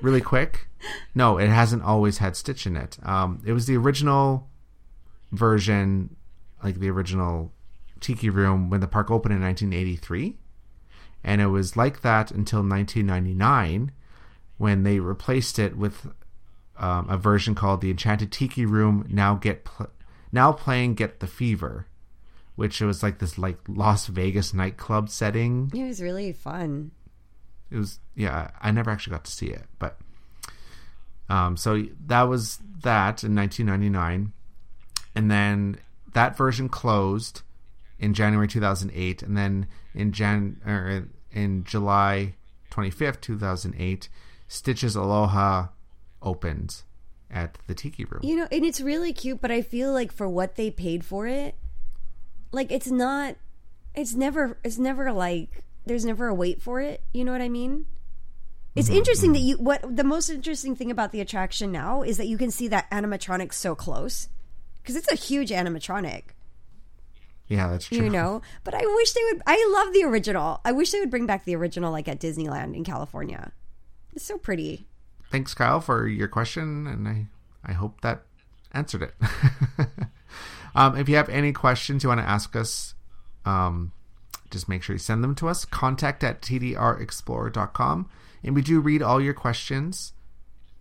really 0.03 0.21
quick. 0.21 0.69
No, 1.15 1.39
it 1.39 1.49
hasn't 1.49 1.83
always 1.83 2.19
had 2.19 2.37
Stitch 2.37 2.67
in 2.67 2.77
it. 2.77 2.99
Um, 3.03 3.43
it 3.45 3.53
was 3.53 3.67
the 3.67 3.77
original 3.77 4.49
version, 5.33 6.17
like 6.63 6.79
the 6.79 6.91
original 6.91 7.53
Tiki 8.01 8.31
Room 8.31 8.71
when 8.71 8.81
the 8.81 8.87
park 8.87 9.11
opened 9.11 9.35
in 9.35 9.43
1983 9.43 10.37
and 11.25 11.41
it 11.41 11.47
was 11.47 11.77
like 11.77 12.03
that 12.03 12.31
until 12.31 12.61
1999 12.61 13.93
when 14.57 14.83
they 14.83 14.99
replaced 14.99 15.59
it 15.59 15.77
with 15.77 16.07
um, 16.79 17.09
a 17.09 17.17
version 17.17 17.55
called 17.55 17.81
the 17.81 17.91
Enchanted 17.91 18.33
Tiki 18.33 18.65
Room. 18.65 19.07
Now 19.09 19.35
get 19.35 19.65
pl- 19.65 19.91
now 20.33 20.53
playing 20.53 20.95
Get 20.95 21.21
the 21.21 21.27
Fever, 21.27 21.87
which 22.59 22.81
was 22.81 23.05
like 23.05 23.21
this 23.21 23.39
like 23.39 23.57
Las 23.69 24.09
Vegas 24.09 24.53
nightclub 24.53 25.09
setting. 25.11 25.71
It 25.73 25.85
was 25.85 26.03
really 26.03 26.33
fun. 26.33 26.91
It 27.71 27.77
was 27.77 28.01
yeah. 28.17 28.51
I 28.61 28.73
never 28.73 28.91
actually 28.91 29.13
got 29.13 29.25
to 29.27 29.31
see 29.31 29.47
it, 29.47 29.63
but 29.79 29.97
um, 31.29 31.57
so 31.57 31.85
that 32.07 32.23
was 32.23 32.59
that 32.83 33.23
in 33.23 33.37
1999, 33.37 34.33
and 35.15 35.31
then 35.31 35.77
that 36.15 36.37
version 36.37 36.69
closed 36.69 37.43
in 38.01 38.13
January 38.13 38.49
2008, 38.49 39.23
and 39.23 39.37
then 39.37 39.69
in 39.95 40.11
Jan 40.11 40.61
or 40.67 41.07
in 41.31 41.63
July 41.63 42.35
25th, 42.73 43.21
2008, 43.21 44.09
Stitches 44.49 44.97
Aloha 44.97 45.69
opened 46.21 46.83
at 47.31 47.57
the 47.69 47.75
Tiki 47.75 48.05
Room. 48.05 48.23
You 48.25 48.35
know, 48.35 48.49
and 48.51 48.65
it's 48.65 48.81
really 48.81 49.13
cute, 49.13 49.41
but 49.41 49.53
I 49.53 49.63
feel 49.63 49.93
like 49.93 50.11
for 50.11 50.29
what 50.29 50.57
they 50.57 50.73
paid 50.73 51.05
for 51.05 51.29
it, 51.29 51.55
like 52.53 52.71
it's 52.71 52.91
not 52.91 53.37
it's 53.95 54.15
never 54.15 54.59
it's 54.65 54.79
never 54.79 55.13
like 55.13 55.65
there's 55.87 56.05
never 56.05 56.29
a 56.29 56.35
wait 56.35 56.61
for 56.61 56.81
it, 56.81 57.03
you 57.13 57.25
know 57.25 57.33
what 57.33 57.41
I 57.41 57.49
mean? 57.49 57.87
It's 58.75 58.89
mm-hmm, 58.89 58.99
interesting 58.99 59.33
that 59.33 59.39
mm-hmm. 59.39 59.49
you 59.49 59.59
what 59.59 59.97
the 59.97 60.05
most 60.05 60.29
interesting 60.29 60.77
thing 60.77 60.91
about 60.91 61.13
the 61.13 61.21
attraction 61.21 61.73
now 61.73 62.03
is 62.03 62.17
that 62.19 62.27
you 62.27 62.39
can 62.39 62.51
see 62.51 62.69
that 62.69 62.91
animatronic 62.91 63.53
so 63.53 63.75
close 63.75 64.29
because 64.83 64.97
it's 64.97 65.11
a 65.11 65.17
huge 65.17 65.51
animatronic. 65.51 66.25
Yeah, 67.47 67.71
that's 67.71 67.87
true. 67.87 67.97
you 67.97 68.11
know 68.11 68.43
but 68.63 68.75
i 68.75 68.85
wish 68.85 69.13
they 69.13 69.23
would 69.25 69.41
i 69.47 69.73
love 69.75 69.95
the 69.95 70.05
original 70.05 70.61
i 70.67 70.73
wish 70.73 70.91
they 70.91 71.01
would 71.01 71.09
bring 71.11 71.25
back 71.25 71.47
the 71.47 71.57
original 71.57 71.91
like 71.91 72.07
at 72.07 72.21
disneyland 72.21 72.77
in 72.77 72.85
california 72.85 73.53
it's 74.13 74.27
so 74.27 74.37
pretty 74.37 74.87
Thanks, 75.31 75.53
Kyle, 75.53 75.81
for 75.81 76.07
your 76.07 76.29
question, 76.29 76.87
and 76.87 77.07
I 77.07 77.27
I 77.65 77.73
hope 77.73 78.01
that 78.01 78.23
answered 78.73 79.03
it. 79.03 79.15
um, 80.75 80.97
if 80.97 81.09
you 81.09 81.17
have 81.17 81.29
any 81.29 81.53
questions 81.53 82.03
you 82.03 82.09
want 82.09 82.21
to 82.21 82.29
ask 82.29 82.55
us, 82.57 82.95
um, 83.45 83.93
just 84.51 84.69
make 84.69 84.83
sure 84.83 84.95
you 84.95 84.99
send 84.99 85.23
them 85.23 85.35
to 85.37 85.49
us. 85.49 85.65
Contact 85.65 86.25
at 86.25 86.41
tdrexplorer.com. 86.43 88.09
And 88.43 88.55
we 88.55 88.63
do 88.63 88.81
read 88.81 89.03
all 89.03 89.21
your 89.21 89.35
questions. 89.35 90.13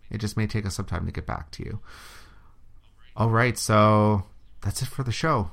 It 0.10 0.20
just 0.20 0.38
may 0.38 0.48
take 0.48 0.66
us 0.66 0.76
some 0.76 0.86
time 0.86 1.06
to 1.06 1.12
get 1.12 1.26
back 1.26 1.52
to 1.52 1.64
you. 1.64 1.80
All 3.16 3.30
right, 3.30 3.58
so 3.58 4.24
that's 4.62 4.82
it 4.82 4.88
for 4.88 5.04
the 5.04 5.12
show. 5.12 5.52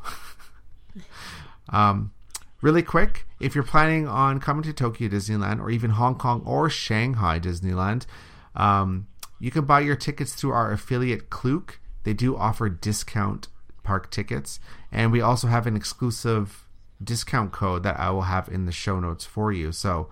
um, 1.71 2.13
really 2.61 2.83
quick, 2.83 3.27
if 3.41 3.55
you're 3.55 3.65
planning 3.65 4.07
on 4.07 4.39
coming 4.39 4.63
to 4.65 4.73
Tokyo 4.73 5.09
Disneyland 5.09 5.61
or 5.61 5.71
even 5.71 5.91
Hong 5.91 6.17
Kong 6.17 6.43
or 6.45 6.69
Shanghai 6.69 7.41
Disneyland, 7.41 8.07
um, 8.55 9.07
you 9.41 9.51
can 9.51 9.65
buy 9.65 9.81
your 9.81 9.97
tickets 9.97 10.35
through 10.35 10.53
our 10.53 10.71
affiliate 10.73 11.31
Klook. 11.31 11.81
They 12.05 12.13
do 12.13 12.37
offer 12.37 12.69
discount 12.69 13.49
park 13.85 14.11
tickets, 14.11 14.59
and 14.91 15.13
we 15.13 15.21
also 15.21 15.47
have 15.47 15.67
an 15.67 15.77
exclusive 15.77 16.67
discount 17.03 17.53
code 17.53 17.83
that 17.85 17.99
I 17.99 18.11
will 18.11 18.23
have 18.23 18.49
in 18.49 18.67
the 18.67 18.73
show 18.73 18.99
notes 18.99 19.25
for 19.25 19.53
you. 19.53 19.73
So 19.73 20.09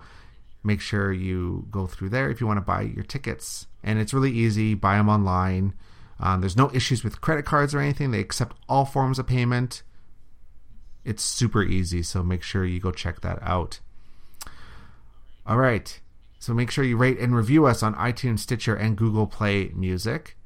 make 0.63 0.79
sure 0.79 1.11
you 1.11 1.67
go 1.69 1.87
through 1.87 2.09
there 2.09 2.29
if 2.29 2.39
you 2.39 2.47
want 2.47 2.57
to 2.57 2.61
buy 2.61 2.81
your 2.81 3.03
tickets. 3.03 3.67
And 3.83 3.99
it's 3.99 4.13
really 4.13 4.31
easy. 4.31 4.73
Buy 4.75 4.97
them 4.97 5.09
online. 5.09 5.73
Um, 6.19 6.41
there's 6.41 6.55
no 6.55 6.71
issues 6.73 7.03
with 7.03 7.21
credit 7.21 7.45
cards 7.45 7.73
or 7.73 7.79
anything. 7.79 8.11
They 8.11 8.19
accept 8.19 8.55
all 8.69 8.85
forms 8.85 9.19
of 9.19 9.27
payment. 9.27 9.83
It's 11.03 11.23
super 11.23 11.63
easy, 11.63 12.01
so 12.01 12.23
make 12.23 12.43
sure 12.43 12.63
you 12.63 12.79
go 12.79 12.91
check 12.91 13.21
that 13.21 13.39
out. 13.41 13.81
All 15.45 15.57
right. 15.57 15.99
So 16.39 16.53
make 16.53 16.71
sure 16.71 16.83
you 16.83 16.95
rate 16.95 17.19
and 17.19 17.35
review 17.35 17.65
us 17.65 17.83
on 17.83 17.95
iTunes, 17.95 18.39
Stitcher, 18.39 18.75
and 18.75 18.97
Google 18.97 19.27
Play 19.27 19.71
Music. 19.75 20.37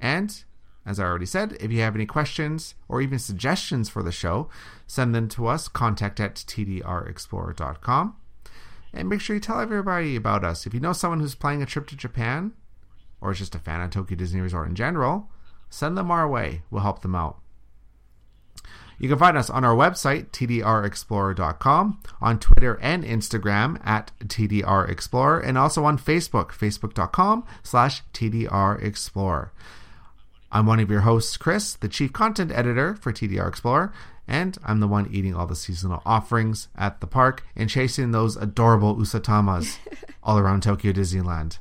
And 0.00 0.44
as 0.84 0.98
I 0.98 1.04
already 1.04 1.26
said, 1.26 1.56
if 1.60 1.70
you 1.70 1.80
have 1.80 1.94
any 1.94 2.06
questions 2.06 2.74
or 2.88 3.00
even 3.00 3.18
suggestions 3.18 3.88
for 3.88 4.02
the 4.02 4.12
show, 4.12 4.48
send 4.86 5.14
them 5.14 5.28
to 5.28 5.46
us, 5.46 5.68
contact 5.68 6.18
at 6.20 6.34
tdrexplorer.com. 6.34 8.16
And 8.92 9.08
make 9.08 9.20
sure 9.20 9.34
you 9.34 9.40
tell 9.40 9.60
everybody 9.60 10.16
about 10.16 10.44
us. 10.44 10.66
If 10.66 10.74
you 10.74 10.80
know 10.80 10.92
someone 10.92 11.20
who's 11.20 11.34
planning 11.34 11.62
a 11.62 11.66
trip 11.66 11.86
to 11.88 11.96
Japan 11.96 12.52
or 13.20 13.30
is 13.30 13.38
just 13.38 13.54
a 13.54 13.60
fan 13.60 13.80
of 13.80 13.90
Tokyo 13.90 14.16
Disney 14.16 14.40
Resort 14.40 14.68
in 14.68 14.74
general, 14.74 15.30
send 15.70 15.96
them 15.96 16.10
our 16.10 16.28
way. 16.28 16.62
We'll 16.70 16.82
help 16.82 17.02
them 17.02 17.14
out. 17.14 17.38
You 18.98 19.08
can 19.08 19.18
find 19.18 19.36
us 19.36 19.50
on 19.50 19.64
our 19.64 19.74
website, 19.74 20.30
tdrexplorer.com, 20.30 22.00
on 22.20 22.38
Twitter 22.38 22.78
and 22.80 23.02
Instagram 23.02 23.80
at 23.84 24.12
tdrexplorer, 24.20 25.44
and 25.44 25.58
also 25.58 25.84
on 25.84 25.98
Facebook, 25.98 26.50
facebook.com 26.50 27.44
slash 27.64 28.02
tdrexplorer. 28.12 29.50
I'm 30.54 30.66
one 30.66 30.80
of 30.80 30.90
your 30.90 31.00
hosts, 31.00 31.38
Chris, 31.38 31.74
the 31.74 31.88
chief 31.88 32.12
content 32.12 32.52
editor 32.52 32.94
for 32.94 33.10
TDR 33.10 33.48
Explorer, 33.48 33.90
and 34.28 34.58
I'm 34.62 34.80
the 34.80 34.86
one 34.86 35.08
eating 35.10 35.34
all 35.34 35.46
the 35.46 35.56
seasonal 35.56 36.02
offerings 36.04 36.68
at 36.76 37.00
the 37.00 37.06
park 37.06 37.42
and 37.56 37.70
chasing 37.70 38.10
those 38.12 38.36
adorable 38.36 38.94
usatamas 38.96 39.78
all 40.22 40.38
around 40.38 40.62
Tokyo 40.62 40.92
Disneyland 40.92 41.58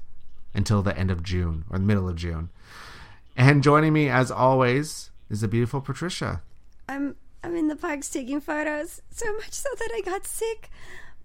until 0.54 0.82
the 0.82 0.96
end 0.98 1.10
of 1.10 1.24
June 1.24 1.64
or 1.70 1.78
the 1.80 1.86
middle 1.86 2.10
of 2.10 2.18
June. 2.18 2.50
And 3.38 3.64
joining 3.64 3.94
me, 3.94 4.10
as 4.10 4.30
always, 4.30 5.10
is 5.30 5.40
the 5.40 5.48
beautiful 5.48 5.80
Patricia. 5.80 6.42
i'm 6.90 7.16
i'm 7.44 7.56
in 7.56 7.70
the 7.70 7.76
parks 7.78 8.10
taking 8.10 8.42
photos 8.42 9.02
so 9.10 9.34
much 9.38 9.54
so 9.54 9.70
that 9.80 9.90
i 9.96 10.02
got 10.02 10.28
sick 10.28 10.70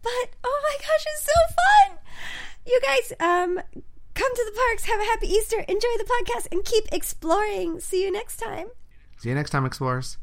but 0.02 0.28
oh 0.44 0.60
my 0.62 0.76
gosh 0.78 1.04
it's 1.12 1.24
so 1.24 1.32
fun 1.56 1.98
you 2.64 2.80
guys 2.82 3.12
um 3.20 3.60
come 4.16 4.34
to 4.34 4.44
the 4.50 4.58
parks 4.58 4.84
have 4.86 5.00
a 5.00 5.04
happy 5.04 5.28
easter 5.28 5.60
enjoy 5.60 5.94
the 5.98 6.10
podcast 6.14 6.48
and 6.50 6.64
keep 6.64 6.84
exploring 6.90 7.78
see 7.78 8.02
you 8.02 8.10
next 8.10 8.38
time 8.38 8.66
See 9.18 9.30
you 9.30 9.34
next 9.34 9.50
time, 9.50 9.64
Explorers. 9.64 10.18